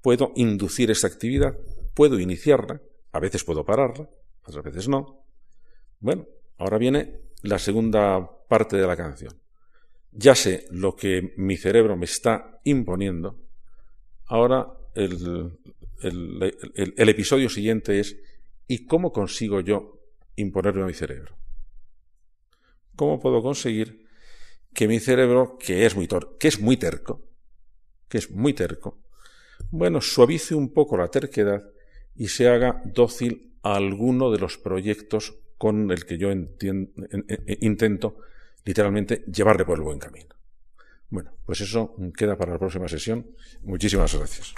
puedo 0.00 0.32
inducir 0.36 0.90
esta 0.90 1.08
actividad, 1.08 1.58
puedo 1.94 2.18
iniciarla, 2.18 2.80
a 3.12 3.20
veces 3.20 3.44
puedo 3.44 3.64
pararla, 3.64 4.08
otras 4.44 4.64
veces 4.64 4.88
no. 4.88 5.26
Bueno, 5.98 6.26
ahora 6.56 6.78
viene 6.78 7.20
la 7.42 7.58
segunda 7.58 8.30
parte 8.48 8.76
de 8.76 8.86
la 8.86 8.96
canción 8.96 9.40
ya 10.12 10.34
sé 10.34 10.66
lo 10.70 10.96
que 10.96 11.34
mi 11.36 11.56
cerebro 11.56 11.96
me 11.96 12.04
está 12.04 12.60
imponiendo, 12.64 13.38
ahora 14.26 14.66
el, 14.94 15.52
episodio 16.96 17.48
siguiente 17.48 18.00
es 18.00 18.18
¿y 18.66 18.86
cómo 18.86 19.12
consigo 19.12 19.60
yo 19.60 19.99
imponerme 20.40 20.82
a 20.82 20.86
mi 20.86 20.94
cerebro? 20.94 21.36
¿Cómo 22.96 23.20
puedo 23.20 23.42
conseguir 23.42 24.06
que 24.74 24.88
mi 24.88 25.00
cerebro, 25.00 25.58
que 25.58 25.86
es 25.86 25.96
muy, 25.96 26.08
que 26.38 26.48
es 26.48 26.60
muy 26.60 26.76
terco, 26.76 27.26
que 28.08 28.18
es 28.18 28.30
muy 28.30 28.52
terco, 28.52 29.02
bueno, 29.70 30.00
suavice 30.00 30.54
un 30.54 30.72
poco 30.72 30.96
la 30.96 31.08
terquedad 31.08 31.62
y 32.14 32.28
se 32.28 32.48
haga 32.48 32.82
dócil 32.84 33.54
a 33.62 33.76
alguno 33.76 34.30
de 34.30 34.38
los 34.38 34.58
proyectos 34.58 35.34
con 35.58 35.90
el 35.90 36.06
que 36.06 36.18
yo 36.18 36.30
intento 37.60 38.16
literalmente 38.64 39.24
llevarle 39.30 39.64
por 39.64 39.78
el 39.78 39.84
buen 39.84 39.98
camino. 39.98 40.34
Bueno, 41.10 41.32
pues 41.44 41.60
eso 41.60 41.96
queda 42.16 42.36
para 42.36 42.52
la 42.52 42.58
próxima 42.58 42.88
sesión. 42.88 43.26
Muchísimas 43.62 44.14
gracias. 44.14 44.54